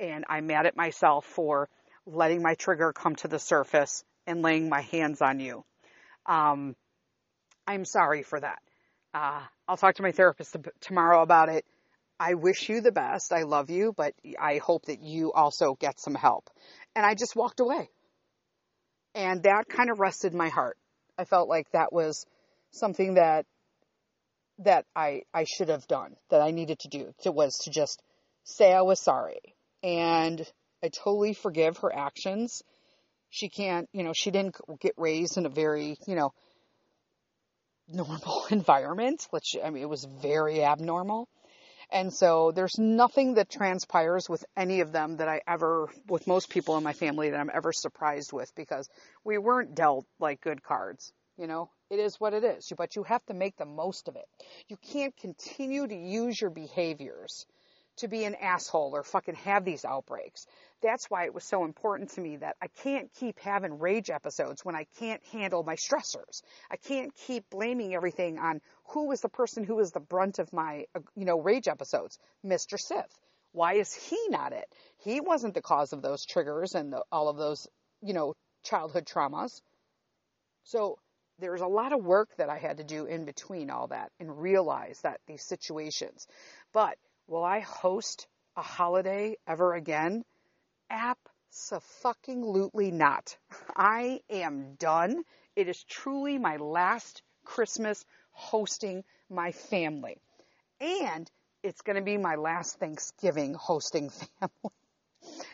and 0.00 0.24
I'm 0.28 0.46
mad 0.46 0.66
at 0.66 0.76
myself 0.76 1.24
for 1.24 1.68
letting 2.06 2.42
my 2.42 2.54
trigger 2.54 2.92
come 2.92 3.14
to 3.16 3.28
the 3.28 3.38
surface 3.38 4.04
and 4.26 4.42
laying 4.42 4.68
my 4.68 4.80
hands 4.80 5.22
on 5.22 5.40
you. 5.40 5.64
Um, 6.26 6.74
I'm 7.66 7.84
sorry 7.84 8.22
for 8.22 8.40
that. 8.40 8.58
Uh, 9.14 9.40
I'll 9.66 9.76
talk 9.76 9.96
to 9.96 10.02
my 10.02 10.12
therapist 10.12 10.56
tomorrow 10.80 11.22
about 11.22 11.48
it. 11.48 11.64
I 12.20 12.34
wish 12.34 12.68
you 12.68 12.80
the 12.80 12.92
best. 12.92 13.32
I 13.32 13.42
love 13.42 13.70
you, 13.70 13.92
but 13.96 14.14
I 14.40 14.58
hope 14.58 14.86
that 14.86 15.00
you 15.00 15.32
also 15.32 15.74
get 15.74 16.00
some 16.00 16.14
help. 16.14 16.50
And 16.96 17.06
I 17.06 17.14
just 17.14 17.36
walked 17.36 17.60
away. 17.60 17.88
And 19.14 19.44
that 19.44 19.68
kind 19.68 19.90
of 19.90 20.00
rested 20.00 20.34
my 20.34 20.48
heart. 20.48 20.76
I 21.16 21.24
felt 21.24 21.48
like 21.48 21.70
that 21.72 21.92
was 21.92 22.26
something 22.70 23.14
that 23.14 23.46
that 24.60 24.84
I 24.94 25.22
I 25.32 25.44
should 25.44 25.68
have 25.68 25.86
done, 25.86 26.16
that 26.30 26.40
I 26.40 26.50
needed 26.50 26.80
to 26.80 26.88
do. 26.88 27.12
It 27.24 27.34
was 27.34 27.56
to 27.64 27.70
just 27.70 28.02
say 28.44 28.72
I 28.72 28.82
was 28.82 29.00
sorry. 29.00 29.40
And 29.82 30.44
I 30.82 30.88
totally 30.88 31.34
forgive 31.34 31.78
her 31.78 31.94
actions. 31.94 32.62
She 33.30 33.48
can't, 33.48 33.88
you 33.92 34.02
know, 34.02 34.12
she 34.14 34.30
didn't 34.30 34.56
get 34.80 34.94
raised 34.96 35.36
in 35.36 35.46
a 35.46 35.50
very, 35.50 35.96
you 36.06 36.14
know, 36.14 36.32
normal 37.88 38.46
environment. 38.50 39.26
Which 39.30 39.56
I 39.62 39.70
mean, 39.70 39.82
it 39.82 39.88
was 39.88 40.04
very 40.04 40.64
abnormal. 40.64 41.28
And 41.90 42.12
so 42.12 42.52
there's 42.52 42.78
nothing 42.78 43.34
that 43.34 43.48
transpires 43.48 44.28
with 44.28 44.44
any 44.56 44.80
of 44.80 44.92
them 44.92 45.16
that 45.16 45.28
I 45.28 45.40
ever, 45.48 45.88
with 46.06 46.26
most 46.26 46.50
people 46.50 46.76
in 46.76 46.84
my 46.84 46.92
family, 46.92 47.30
that 47.30 47.40
I'm 47.40 47.50
ever 47.52 47.72
surprised 47.72 48.30
with 48.30 48.54
because 48.54 48.90
we 49.24 49.38
weren't 49.38 49.74
dealt 49.74 50.04
like 50.20 50.42
good 50.42 50.62
cards. 50.62 51.12
You 51.38 51.46
know, 51.46 51.70
it 51.90 51.98
is 51.98 52.20
what 52.20 52.34
it 52.34 52.44
is, 52.44 52.72
but 52.76 52.96
you 52.96 53.02
have 53.04 53.24
to 53.26 53.34
make 53.34 53.56
the 53.56 53.64
most 53.64 54.08
of 54.08 54.16
it. 54.16 54.26
You 54.68 54.76
can't 54.76 55.16
continue 55.16 55.86
to 55.86 55.94
use 55.94 56.40
your 56.40 56.50
behaviors 56.50 57.46
to 57.98 58.08
be 58.08 58.24
an 58.24 58.36
asshole 58.36 58.94
or 58.94 59.02
fucking 59.02 59.34
have 59.34 59.64
these 59.64 59.84
outbreaks. 59.84 60.46
That's 60.82 61.10
why 61.10 61.24
it 61.24 61.34
was 61.34 61.44
so 61.44 61.64
important 61.64 62.10
to 62.10 62.20
me 62.20 62.36
that 62.36 62.56
I 62.62 62.68
can't 62.68 63.12
keep 63.14 63.38
having 63.40 63.78
rage 63.78 64.10
episodes 64.10 64.64
when 64.64 64.76
I 64.76 64.86
can't 64.98 65.24
handle 65.32 65.64
my 65.64 65.74
stressors. 65.74 66.42
I 66.70 66.76
can't 66.76 67.12
keep 67.26 67.50
blaming 67.50 67.94
everything 67.94 68.38
on 68.38 68.60
who 68.90 69.08
was 69.08 69.20
the 69.20 69.28
person 69.28 69.64
who 69.64 69.76
was 69.76 69.90
the 69.90 70.00
brunt 70.00 70.38
of 70.38 70.52
my, 70.52 70.86
uh, 70.94 71.00
you 71.16 71.24
know, 71.24 71.40
rage 71.40 71.68
episodes, 71.68 72.18
Mr. 72.46 72.78
Sith. 72.78 73.18
Why 73.52 73.74
is 73.74 73.92
he 73.92 74.18
not 74.28 74.52
it? 74.52 74.72
He 74.98 75.20
wasn't 75.20 75.54
the 75.54 75.62
cause 75.62 75.92
of 75.92 76.02
those 76.02 76.24
triggers 76.24 76.74
and 76.74 76.92
the, 76.92 77.02
all 77.10 77.28
of 77.28 77.36
those, 77.36 77.66
you 78.02 78.12
know, 78.12 78.34
childhood 78.62 79.06
traumas. 79.06 79.60
So 80.62 80.98
there's 81.38 81.60
a 81.60 81.66
lot 81.66 81.92
of 81.92 82.04
work 82.04 82.30
that 82.36 82.48
I 82.48 82.58
had 82.58 82.78
to 82.78 82.84
do 82.84 83.06
in 83.06 83.24
between 83.24 83.70
all 83.70 83.88
that 83.88 84.10
and 84.18 84.40
realize 84.40 85.00
that 85.02 85.20
these 85.26 85.42
situations. 85.42 86.26
But 86.72 86.96
Will 87.28 87.44
I 87.44 87.60
host 87.60 88.26
a 88.56 88.62
holiday 88.62 89.36
ever 89.46 89.74
again? 89.74 90.24
Absolutely 90.90 92.90
not. 92.90 93.36
I 93.76 94.20
am 94.30 94.76
done. 94.76 95.24
It 95.54 95.68
is 95.68 95.84
truly 95.84 96.38
my 96.38 96.56
last 96.56 97.22
Christmas 97.44 98.02
hosting 98.30 99.04
my 99.28 99.52
family. 99.52 100.16
And 100.80 101.30
it's 101.62 101.82
going 101.82 101.96
to 101.96 102.02
be 102.02 102.16
my 102.16 102.36
last 102.36 102.80
Thanksgiving 102.80 103.52
hosting 103.52 104.08
family. 104.10 104.72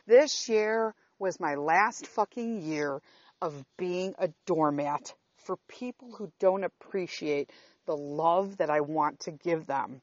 This 0.07 0.49
year 0.49 0.95
was 1.19 1.41
my 1.41 1.57
last 1.57 2.07
fucking 2.07 2.63
year 2.63 3.03
of 3.43 3.65
being 3.77 4.15
a 4.19 4.29
doormat 4.47 5.13
for 5.45 5.57
people 5.69 6.13
who 6.17 6.33
don't 6.41 6.65
appreciate 6.65 7.51
the 7.87 7.97
love 7.97 8.57
that 8.59 8.71
I 8.71 8.81
want 8.81 9.21
to 9.21 9.31
give 9.31 9.67
them 9.67 10.01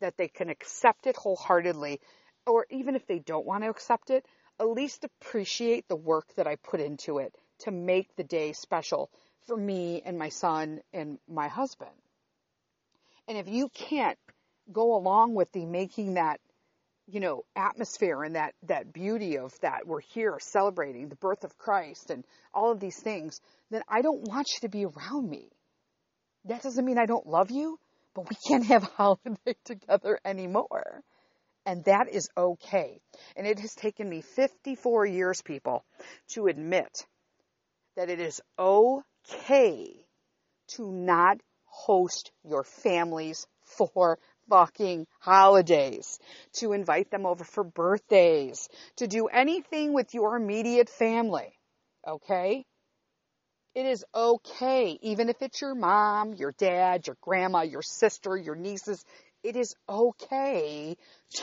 that 0.00 0.16
they 0.16 0.28
can 0.28 0.50
accept 0.50 1.06
it 1.06 1.16
wholeheartedly, 1.16 2.00
or 2.46 2.66
even 2.70 2.96
if 2.96 3.06
they 3.06 3.20
don't 3.20 3.46
want 3.46 3.62
to 3.62 3.70
accept 3.70 4.10
it, 4.10 4.26
at 4.60 4.68
least 4.68 5.04
appreciate 5.04 5.88
the 5.88 5.96
work 5.96 6.26
that 6.34 6.46
I 6.46 6.56
put 6.56 6.80
into 6.80 7.18
it 7.18 7.34
to 7.60 7.70
make 7.70 8.14
the 8.16 8.24
day 8.24 8.52
special 8.52 9.10
for 9.46 9.56
me 9.56 10.02
and 10.04 10.18
my 10.18 10.28
son 10.28 10.80
and 10.92 11.18
my 11.28 11.48
husband. 11.48 11.90
And 13.28 13.38
if 13.38 13.48
you 13.48 13.68
can't 13.68 14.18
go 14.72 14.96
along 14.96 15.34
with 15.34 15.50
the 15.52 15.64
making 15.64 16.14
that, 16.14 16.40
you 17.08 17.20
know, 17.20 17.44
atmosphere 17.56 18.22
and 18.22 18.36
that, 18.36 18.54
that 18.64 18.92
beauty 18.92 19.38
of 19.38 19.58
that 19.60 19.86
we're 19.86 20.00
here 20.00 20.38
celebrating 20.40 21.08
the 21.08 21.16
birth 21.16 21.44
of 21.44 21.58
Christ 21.58 22.10
and 22.10 22.24
all 22.54 22.72
of 22.72 22.80
these 22.80 22.98
things, 22.98 23.40
then 23.70 23.82
I 23.88 24.02
don't 24.02 24.22
want 24.22 24.48
you 24.54 24.60
to 24.60 24.68
be 24.68 24.84
around 24.84 25.28
me. 25.28 25.50
That 26.44 26.62
doesn't 26.62 26.84
mean 26.84 26.98
I 26.98 27.06
don't 27.06 27.26
love 27.26 27.50
you 27.50 27.78
but 28.14 28.28
we 28.28 28.36
can't 28.46 28.66
have 28.66 28.82
holiday 28.96 29.56
together 29.64 30.18
anymore. 30.24 31.02
And 31.64 31.84
that 31.84 32.08
is 32.10 32.28
okay. 32.36 33.00
And 33.36 33.46
it 33.46 33.60
has 33.60 33.74
taken 33.74 34.08
me 34.08 34.20
54 34.20 35.06
years, 35.06 35.42
people, 35.42 35.84
to 36.30 36.48
admit 36.48 37.06
that 37.96 38.10
it 38.10 38.18
is 38.18 38.40
okay 38.58 40.06
to 40.76 40.90
not 40.90 41.38
host 41.64 42.32
your 42.44 42.64
families 42.64 43.46
for 43.62 44.18
fucking 44.48 45.06
holidays, 45.20 46.18
to 46.54 46.72
invite 46.72 47.10
them 47.10 47.26
over 47.26 47.44
for 47.44 47.64
birthdays, 47.64 48.68
to 48.96 49.06
do 49.06 49.26
anything 49.26 49.92
with 49.92 50.14
your 50.14 50.36
immediate 50.36 50.88
family. 50.88 51.58
Okay? 52.06 52.64
It 53.74 53.86
is 53.86 54.04
okay, 54.14 54.98
even 55.00 55.30
if 55.30 55.40
it's 55.40 55.62
your 55.62 55.74
mom, 55.74 56.34
your 56.34 56.52
dad, 56.52 57.06
your 57.06 57.16
grandma, 57.22 57.62
your 57.62 57.80
sister, 57.80 58.36
your 58.36 58.54
nieces, 58.54 59.02
it 59.42 59.56
is 59.56 59.74
okay 59.88 60.96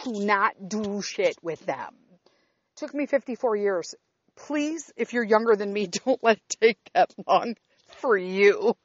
to 0.03 0.11
not 0.11 0.53
do 0.69 1.01
shit 1.01 1.35
with 1.41 1.65
them. 1.65 1.95
It 2.13 2.31
took 2.75 2.93
me 2.93 3.07
54 3.07 3.55
years. 3.55 3.95
Please, 4.35 4.91
if 4.95 5.11
you're 5.11 5.23
younger 5.23 5.55
than 5.55 5.73
me, 5.73 5.87
don't 6.05 6.23
let 6.23 6.37
it 6.37 6.57
take 6.61 6.79
that 6.93 7.13
long 7.27 7.55
for 7.97 8.15
you. 8.15 8.75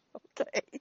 Okay. 0.41 0.81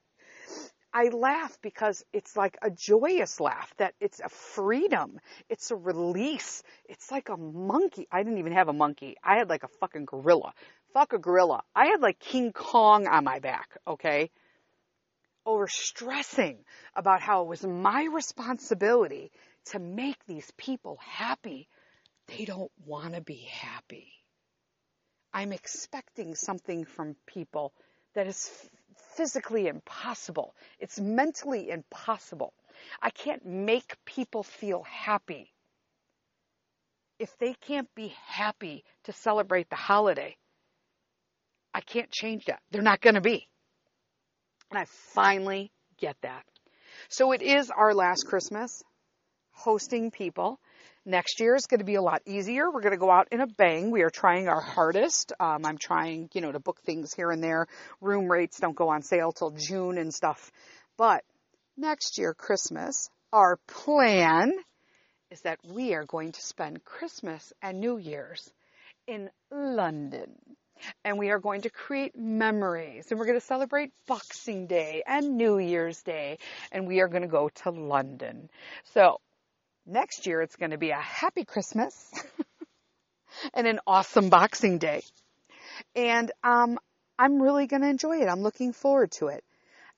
I 0.94 1.10
laugh 1.10 1.58
because 1.64 2.06
it's 2.14 2.38
like 2.38 2.56
a 2.62 2.70
joyous 2.70 3.40
laugh 3.40 3.74
that 3.78 3.96
it's 4.00 4.20
a 4.20 4.30
freedom. 4.30 5.20
It's 5.50 5.72
a 5.72 5.76
release. 5.76 6.62
It's 6.86 7.10
like 7.12 7.30
a 7.30 7.38
monkey. 7.38 8.08
I 8.12 8.22
didn't 8.22 8.38
even 8.38 8.54
have 8.54 8.68
a 8.68 8.74
monkey. 8.74 9.16
I 9.24 9.38
had 9.38 9.50
like 9.50 9.64
a 9.64 9.68
fucking 9.80 10.06
gorilla. 10.06 10.54
Fuck 10.94 11.14
a 11.14 11.18
gorilla. 11.18 11.64
I 11.76 11.88
had 11.88 12.02
like 12.02 12.20
King 12.20 12.54
Kong 12.54 13.08
on 13.08 13.24
my 13.24 13.40
back, 13.40 13.70
okay? 13.88 14.30
Over 15.48 15.68
stressing 15.68 16.60
about 16.96 17.22
how 17.22 17.42
it 17.42 17.48
was 17.48 17.66
my 17.66 18.08
responsibility 18.14 19.32
to 19.72 19.80
make 19.80 20.24
these 20.28 20.50
people 20.58 21.00
happy. 21.02 21.68
They 22.28 22.46
don't 22.46 22.72
want 22.86 23.16
to 23.16 23.22
be 23.22 23.48
happy. 23.52 24.12
I'm 25.34 25.52
expecting 25.52 26.36
something 26.36 26.86
from 26.86 27.16
people 27.26 27.74
that 28.16 28.28
is 28.28 28.52
physically 29.16 29.68
impossible. 29.68 30.56
It's 30.80 31.00
mentally 31.00 31.70
impossible. 31.70 32.54
I 33.02 33.12
can't 33.12 33.46
make 33.46 33.98
people 34.06 34.44
feel 34.44 34.84
happy. 34.84 35.52
If 37.20 37.38
they 37.40 37.54
can't 37.54 37.90
be 37.96 38.14
happy 38.28 38.84
to 39.06 39.14
celebrate 39.14 39.70
the 39.70 39.76
holiday, 39.76 40.36
I 41.74 41.82
can't 41.82 42.12
change 42.12 42.46
that. 42.46 42.62
They're 42.72 42.82
not 42.82 43.02
going 43.02 43.16
to 43.16 43.22
be. 43.22 43.48
And 44.72 44.80
I 44.80 44.86
finally 44.86 45.72
get 46.00 46.18
that. 46.24 46.46
So 47.10 47.32
it 47.34 47.42
is 47.42 47.72
our 47.72 47.94
last 47.94 48.26
Christmas. 48.28 48.84
hosting 49.54 50.12
people. 50.12 50.60
Next 51.06 51.40
year 51.40 51.56
is 51.56 51.66
going 51.66 51.80
to 51.80 51.86
be 51.86 51.96
a 51.96 52.02
lot 52.02 52.22
easier. 52.26 52.72
We're 52.72 52.82
going 52.82 52.94
to 52.94 52.98
go 52.98 53.12
out 53.12 53.28
in 53.32 53.42
a 53.42 53.48
bang. 53.48 53.92
We 53.92 54.04
are 54.04 54.10
trying 54.10 54.48
our 54.48 54.62
hardest. 54.62 55.34
Um, 55.40 55.66
I'm 55.66 55.78
trying, 55.78 56.30
you 56.34 56.42
know, 56.42 56.52
to 56.52 56.60
book 56.60 56.80
things 56.82 57.14
here 57.14 57.32
and 57.32 57.44
there. 57.44 57.68
Room 58.00 58.32
rates 58.32 58.60
don't 58.60 58.76
go 58.76 58.90
on 58.90 59.02
sale 59.02 59.32
till 59.32 59.52
June 59.52 59.98
and 59.98 60.14
stuff. 60.14 60.52
But 60.98 61.24
next 61.76 62.18
year, 62.18 62.34
Christmas, 62.34 63.10
our 63.34 63.58
plan 63.68 64.54
is 65.30 65.42
that 65.42 65.60
we 65.68 65.96
are 65.96 66.06
going 66.06 66.32
to 66.32 66.42
spend 66.42 66.86
Christmas 66.86 67.52
and 67.62 67.80
New 67.80 67.98
Year's 67.98 68.52
in 69.08 69.30
London. 69.52 70.36
And 71.04 71.18
we 71.18 71.32
are 71.32 71.40
going 71.40 71.62
to 71.62 71.70
create 71.70 72.16
memories 72.16 73.08
and 73.10 73.20
we're 73.20 73.26
going 73.26 73.40
to 73.40 73.46
celebrate 73.46 73.92
Boxing 74.08 74.68
Day 74.68 75.02
and 75.08 75.38
New 75.38 75.58
Year's 75.58 76.02
Day 76.04 76.38
and 76.72 76.88
we 76.88 77.00
are 77.00 77.08
going 77.08 77.22
to 77.22 77.28
go 77.28 77.50
to 77.64 77.70
London. 77.72 78.50
So 78.94 79.20
next 79.86 80.26
year 80.26 80.42
it's 80.42 80.56
going 80.56 80.72
to 80.72 80.78
be 80.78 80.92
a 80.92 80.96
happy 80.96 81.46
Christmas 81.46 82.12
and 83.54 83.68
an 83.68 83.80
awesome 83.86 84.30
Boxing 84.30 84.78
Day. 84.78 85.04
And 85.96 86.32
um, 86.44 86.80
I'm 87.18 87.42
really 87.42 87.68
going 87.68 87.82
to 87.82 87.90
enjoy 87.90 88.18
it. 88.18 88.28
I'm 88.28 88.42
looking 88.42 88.74
forward 88.74 89.12
to 89.14 89.28
it. 89.28 89.44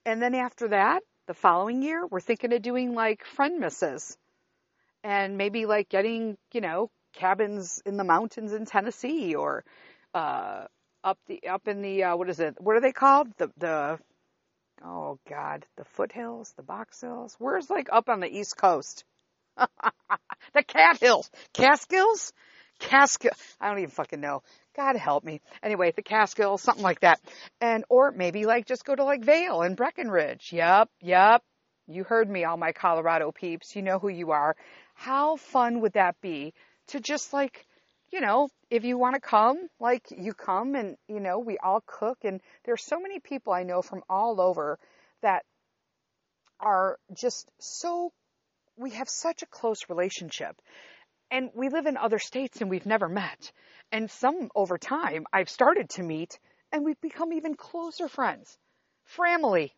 And 0.05 0.21
then 0.21 0.35
after 0.35 0.69
that, 0.69 1.03
the 1.27 1.33
following 1.33 1.81
year, 1.81 2.05
we're 2.05 2.19
thinking 2.19 2.53
of 2.53 2.61
doing 2.61 2.93
like 2.93 3.25
friend 3.25 3.59
misses 3.59 4.17
and 5.03 5.37
maybe 5.37 5.65
like 5.65 5.89
getting, 5.89 6.37
you 6.53 6.61
know, 6.61 6.89
cabins 7.13 7.81
in 7.85 7.97
the 7.97 8.03
mountains 8.03 8.53
in 8.53 8.65
Tennessee 8.65 9.35
or 9.35 9.63
uh, 10.13 10.65
up 11.03 11.17
the 11.27 11.47
up 11.47 11.67
in 11.67 11.81
the 11.81 12.03
uh, 12.03 12.15
what 12.15 12.29
is 12.29 12.39
it? 12.39 12.55
What 12.59 12.75
are 12.75 12.81
they 12.81 12.91
called? 12.91 13.27
The 13.37 13.49
the 13.57 13.99
oh 14.83 15.19
god, 15.27 15.65
the 15.77 15.85
foothills, 15.85 16.53
the 16.57 16.63
box 16.63 17.01
hills. 17.01 17.35
Where's 17.39 17.69
like 17.69 17.89
up 17.91 18.09
on 18.09 18.19
the 18.19 18.27
east 18.27 18.57
coast? 18.57 19.03
The 19.57 20.63
cat 20.63 20.99
hills, 20.99 21.29
Catskills, 21.53 22.31
Catskill. 22.79 23.31
I 23.59 23.69
don't 23.69 23.79
even 23.79 23.89
fucking 23.89 24.21
know. 24.21 24.41
God 24.75 24.95
help 24.95 25.23
me. 25.23 25.41
Anyway, 25.63 25.91
the 25.95 26.01
Catskills, 26.01 26.61
something 26.61 26.83
like 26.83 27.01
that, 27.01 27.19
and 27.61 27.83
or 27.89 28.11
maybe 28.11 28.45
like 28.45 28.65
just 28.65 28.85
go 28.85 28.95
to 28.95 29.03
like 29.03 29.23
Vail 29.23 29.61
and 29.61 29.75
Breckenridge. 29.75 30.51
Yep, 30.51 30.89
yep. 31.01 31.43
You 31.87 32.03
heard 32.03 32.29
me, 32.29 32.45
all 32.45 32.57
my 32.57 32.71
Colorado 32.71 33.31
peeps. 33.31 33.75
You 33.75 33.81
know 33.81 33.99
who 33.99 34.09
you 34.09 34.31
are. 34.31 34.55
How 34.95 35.35
fun 35.35 35.81
would 35.81 35.93
that 35.93 36.19
be 36.21 36.53
to 36.87 36.99
just 36.99 37.33
like, 37.33 37.65
you 38.11 38.21
know, 38.21 38.49
if 38.69 38.83
you 38.83 38.97
want 38.97 39.15
to 39.15 39.21
come, 39.21 39.57
like 39.79 40.07
you 40.09 40.33
come 40.33 40.75
and, 40.75 40.97
you 41.07 41.19
know, 41.19 41.39
we 41.39 41.57
all 41.57 41.83
cook. 41.85 42.19
And 42.23 42.41
there's 42.63 42.83
so 42.83 42.99
many 42.99 43.19
people 43.19 43.53
I 43.53 43.63
know 43.63 43.81
from 43.81 44.03
all 44.09 44.41
over 44.41 44.79
that 45.21 45.43
are 46.59 46.97
just 47.13 47.49
so, 47.59 48.11
we 48.77 48.91
have 48.91 49.09
such 49.09 49.41
a 49.41 49.47
close 49.47 49.89
relationship. 49.89 50.61
And 51.31 51.49
we 51.53 51.69
live 51.69 51.85
in 51.85 51.97
other 51.97 52.19
states 52.19 52.61
and 52.61 52.69
we've 52.69 52.85
never 52.85 53.09
met. 53.09 53.51
And 53.91 54.09
some 54.09 54.49
over 54.55 54.77
time 54.77 55.25
I've 55.33 55.49
started 55.49 55.89
to 55.91 56.03
meet 56.03 56.39
and 56.71 56.83
we've 56.83 56.99
become 57.01 57.33
even 57.33 57.55
closer 57.55 58.07
friends. 58.07 58.57
Family, 59.05 59.73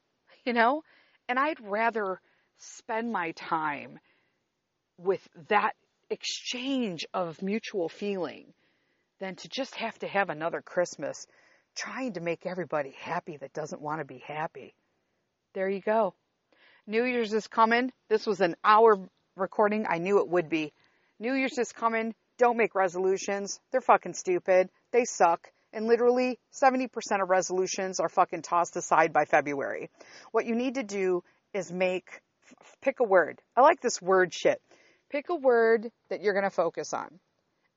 you 0.46 0.54
know? 0.54 0.84
And 1.30 1.38
I'd 1.38 1.60
rather 1.60 2.22
spend 2.58 3.12
my 3.12 3.32
time 3.32 4.00
with 4.98 5.28
that 5.50 5.76
exchange 6.10 7.06
of 7.14 7.42
mutual 7.42 7.90
feeling 7.90 8.54
than 9.20 9.36
to 9.36 9.50
just 9.50 9.76
have 9.76 9.98
to 10.00 10.08
have 10.08 10.30
another 10.30 10.62
Christmas 10.62 11.28
trying 11.76 12.14
to 12.14 12.22
make 12.22 12.46
everybody 12.46 12.96
happy 13.00 13.38
that 13.38 13.54
doesn't 13.54 13.82
want 13.82 14.00
to 14.00 14.06
be 14.06 14.24
happy. 14.26 14.74
There 15.54 15.70
you 15.70 15.82
go. 15.82 16.14
New 16.90 17.04
Year's 17.04 17.34
is 17.34 17.48
coming. 17.48 17.92
This 18.08 18.26
was 18.26 18.40
an 18.40 18.56
hour 18.64 18.98
recording. 19.36 19.86
I 19.90 19.98
knew 19.98 20.20
it 20.20 20.30
would 20.30 20.48
be. 20.48 20.72
New 21.20 21.34
Year's 21.34 21.58
is 21.58 21.74
coming. 21.74 22.16
Don't 22.38 22.56
make 22.56 22.76
resolutions. 22.76 23.60
They're 23.72 23.82
fucking 23.82 24.14
stupid. 24.14 24.70
They 24.94 25.04
suck. 25.04 25.50
And 25.74 25.86
literally 25.86 26.40
70% 26.54 26.88
of 27.22 27.30
resolutions 27.30 28.00
are 28.00 28.08
fucking 28.08 28.44
tossed 28.44 28.78
aside 28.78 29.12
by 29.12 29.26
February. 29.26 29.90
What 30.32 30.46
you 30.46 30.56
need 30.56 30.76
to 30.76 30.84
do 30.84 31.26
is 31.54 31.74
make, 31.74 32.22
pick 32.82 33.02
a 33.02 33.04
word. 33.04 33.42
I 33.54 33.62
like 33.62 33.82
this 33.82 34.02
word 34.02 34.34
shit. 34.34 34.62
Pick 35.10 35.28
a 35.28 35.36
word 35.36 35.92
that 36.10 36.22
you're 36.22 36.34
going 36.34 36.46
to 36.46 36.50
focus 36.50 36.94
on. 36.94 37.20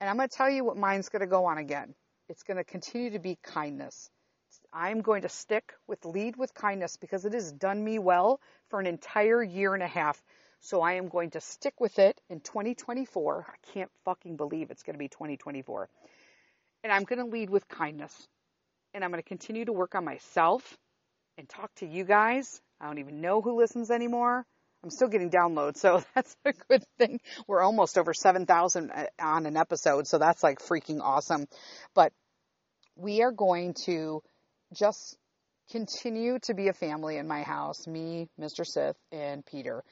And 0.00 0.08
I'm 0.08 0.18
going 0.18 0.28
to 0.28 0.36
tell 0.36 0.48
you 0.48 0.64
what 0.64 0.76
mine's 0.76 1.08
going 1.08 1.20
to 1.20 1.26
go 1.26 1.46
on 1.46 1.58
again. 1.58 1.96
It's 2.28 2.44
going 2.44 2.58
to 2.58 2.64
continue 2.64 3.10
to 3.10 3.18
be 3.18 3.38
kindness. 3.42 4.08
I'm 4.72 5.00
going 5.02 5.22
to 5.22 5.28
stick 5.28 5.74
with 5.86 6.04
lead 6.04 6.36
with 6.36 6.54
kindness 6.54 6.96
because 6.96 7.24
it 7.24 7.32
has 7.34 7.50
done 7.52 7.82
me 7.82 7.98
well 7.98 8.40
for 8.68 8.80
an 8.80 8.86
entire 8.86 9.42
year 9.42 9.74
and 9.74 9.82
a 9.82 9.88
half. 9.88 10.22
So 10.60 10.82
I 10.82 10.94
am 10.94 11.08
going 11.08 11.30
to 11.30 11.40
stick 11.40 11.80
with 11.80 11.98
it 11.98 12.20
in 12.28 12.40
2024. 12.40 13.46
I 13.48 13.72
can't 13.72 13.90
fucking 14.04 14.36
believe 14.36 14.70
it's 14.70 14.82
going 14.82 14.94
to 14.94 14.98
be 14.98 15.08
2024. 15.08 15.88
And 16.84 16.92
I'm 16.92 17.04
going 17.04 17.18
to 17.18 17.24
lead 17.24 17.50
with 17.50 17.66
kindness. 17.68 18.14
And 18.94 19.02
I'm 19.02 19.10
going 19.10 19.22
to 19.22 19.28
continue 19.28 19.64
to 19.64 19.72
work 19.72 19.94
on 19.94 20.04
myself 20.04 20.78
and 21.38 21.48
talk 21.48 21.74
to 21.76 21.86
you 21.86 22.04
guys. 22.04 22.60
I 22.80 22.86
don't 22.86 22.98
even 22.98 23.20
know 23.20 23.40
who 23.40 23.56
listens 23.56 23.90
anymore. 23.90 24.44
I'm 24.82 24.90
still 24.90 25.08
getting 25.08 25.30
downloads, 25.30 25.76
so 25.76 26.02
that's 26.14 26.34
a 26.44 26.52
good 26.52 26.84
thing. 26.98 27.20
We're 27.46 27.62
almost 27.62 27.98
over 27.98 28.14
7,000 28.14 28.90
uh, 28.90 29.06
on 29.20 29.46
an 29.46 29.56
episode, 29.56 30.06
so 30.06 30.18
that's 30.18 30.42
like 30.42 30.58
freaking 30.60 31.00
awesome. 31.02 31.46
But 31.94 32.12
we 32.96 33.22
are 33.22 33.32
going 33.32 33.74
to 33.84 34.22
just 34.74 35.16
continue 35.70 36.38
to 36.40 36.54
be 36.54 36.68
a 36.68 36.72
family 36.72 37.16
in 37.16 37.28
my 37.28 37.42
house, 37.42 37.86
me, 37.86 38.28
Mr. 38.38 38.66
Sith, 38.66 38.96
and 39.12 39.44
Peter, 39.46 39.84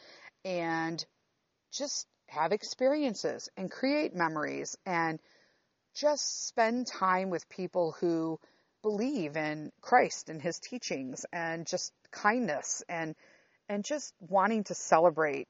and 0.45 1.05
just 1.73 2.07
have 2.29 2.53
experiences 2.53 3.49
and 3.57 3.71
create 3.71 4.15
memories 4.15 4.77
and 4.85 5.19
just 5.95 6.47
spend 6.47 6.87
time 6.87 7.31
with 7.31 7.49
people 7.49 7.93
who 8.01 8.39
believe 8.83 9.37
in 9.37 9.73
Christ 9.81 10.29
and 10.29 10.41
his 10.41 10.59
teachings 10.59 11.27
and 11.33 11.67
just 11.67 11.93
kindness 12.11 12.83
and 12.89 13.15
and 13.69 13.85
just 13.85 14.15
wanting 14.21 14.65
to 14.65 14.75
celebrate 14.75 15.49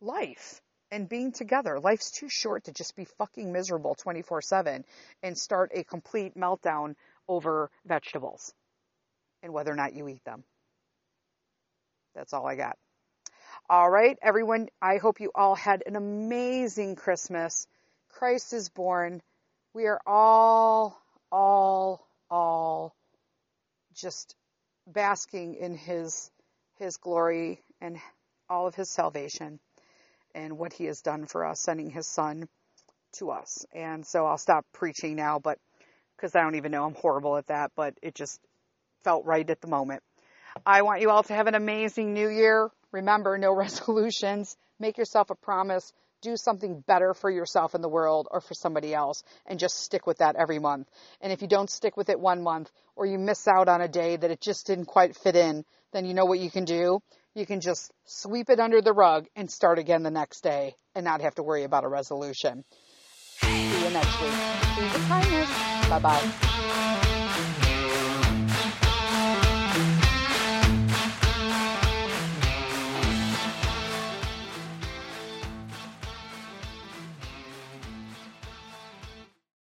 life 0.00 0.60
and 0.90 1.08
being 1.08 1.32
together. 1.32 1.80
Life's 1.80 2.10
too 2.10 2.28
short 2.28 2.64
to 2.64 2.72
just 2.72 2.94
be 2.94 3.06
fucking 3.18 3.52
miserable 3.52 3.94
24 3.94 4.42
7 4.42 4.84
and 5.22 5.38
start 5.38 5.72
a 5.74 5.84
complete 5.84 6.36
meltdown 6.36 6.94
over 7.28 7.70
vegetables 7.84 8.52
and 9.42 9.52
whether 9.52 9.72
or 9.72 9.76
not 9.76 9.94
you 9.94 10.08
eat 10.08 10.24
them. 10.24 10.44
That's 12.14 12.32
all 12.32 12.46
I 12.46 12.56
got. 12.56 12.76
All 13.68 13.90
right, 13.90 14.16
everyone, 14.22 14.68
I 14.80 14.98
hope 14.98 15.20
you 15.20 15.30
all 15.34 15.54
had 15.54 15.82
an 15.86 15.96
amazing 15.96 16.96
Christmas. 16.96 17.66
Christ 18.10 18.52
is 18.52 18.68
born. 18.68 19.20
We 19.74 19.86
are 19.86 20.00
all, 20.06 21.00
all, 21.30 22.06
all 22.30 22.94
just 23.94 24.36
basking 24.86 25.54
in 25.54 25.74
his 25.74 26.30
his 26.78 26.98
glory 26.98 27.62
and 27.80 27.98
all 28.48 28.66
of 28.66 28.74
his 28.74 28.90
salvation 28.90 29.58
and 30.34 30.58
what 30.58 30.72
he 30.72 30.84
has 30.84 31.00
done 31.00 31.26
for 31.26 31.46
us, 31.46 31.60
sending 31.60 31.90
his 31.90 32.06
son 32.06 32.46
to 33.14 33.30
us. 33.30 33.64
And 33.74 34.06
so 34.06 34.26
I'll 34.26 34.38
stop 34.38 34.66
preaching 34.72 35.16
now, 35.16 35.38
but 35.38 35.58
because 36.16 36.34
I 36.34 36.42
don't 36.42 36.54
even 36.56 36.72
know, 36.72 36.84
I'm 36.84 36.94
horrible 36.94 37.36
at 37.36 37.48
that, 37.48 37.72
but 37.76 37.94
it 38.02 38.14
just 38.14 38.40
felt 39.04 39.24
right 39.24 39.48
at 39.48 39.60
the 39.60 39.68
moment. 39.68 40.02
I 40.64 40.82
want 40.82 41.00
you 41.00 41.10
all 41.10 41.22
to 41.22 41.34
have 41.34 41.46
an 41.46 41.54
amazing 41.54 42.14
new 42.14 42.28
year. 42.28 42.70
Remember, 42.92 43.36
no 43.36 43.52
resolutions. 43.54 44.56
Make 44.78 44.98
yourself 44.98 45.30
a 45.30 45.34
promise. 45.34 45.92
Do 46.22 46.36
something 46.36 46.82
better 46.86 47.12
for 47.12 47.30
yourself 47.30 47.74
in 47.74 47.82
the 47.82 47.88
world 47.88 48.26
or 48.30 48.40
for 48.40 48.54
somebody 48.54 48.94
else 48.94 49.22
and 49.44 49.58
just 49.58 49.80
stick 49.80 50.06
with 50.06 50.18
that 50.18 50.34
every 50.36 50.58
month. 50.58 50.88
And 51.20 51.32
if 51.32 51.42
you 51.42 51.48
don't 51.48 51.70
stick 51.70 51.96
with 51.96 52.08
it 52.08 52.18
one 52.18 52.42
month 52.42 52.70
or 52.96 53.06
you 53.06 53.18
miss 53.18 53.46
out 53.46 53.68
on 53.68 53.80
a 53.80 53.88
day 53.88 54.16
that 54.16 54.30
it 54.30 54.40
just 54.40 54.66
didn't 54.66 54.86
quite 54.86 55.14
fit 55.14 55.36
in, 55.36 55.64
then 55.92 56.06
you 56.06 56.14
know 56.14 56.24
what 56.24 56.40
you 56.40 56.50
can 56.50 56.64
do? 56.64 57.00
You 57.34 57.44
can 57.44 57.60
just 57.60 57.92
sweep 58.06 58.48
it 58.48 58.58
under 58.58 58.80
the 58.80 58.94
rug 58.94 59.26
and 59.36 59.50
start 59.50 59.78
again 59.78 60.02
the 60.02 60.10
next 60.10 60.42
day 60.42 60.74
and 60.94 61.04
not 61.04 61.20
have 61.20 61.34
to 61.34 61.42
worry 61.42 61.64
about 61.64 61.84
a 61.84 61.88
resolution. 61.88 62.64
See 63.40 63.84
you 63.84 63.90
next 63.90 64.20
week. 64.20 64.30
Kindness. 65.08 65.75
Bye 65.88 66.00
bye. 66.00 66.75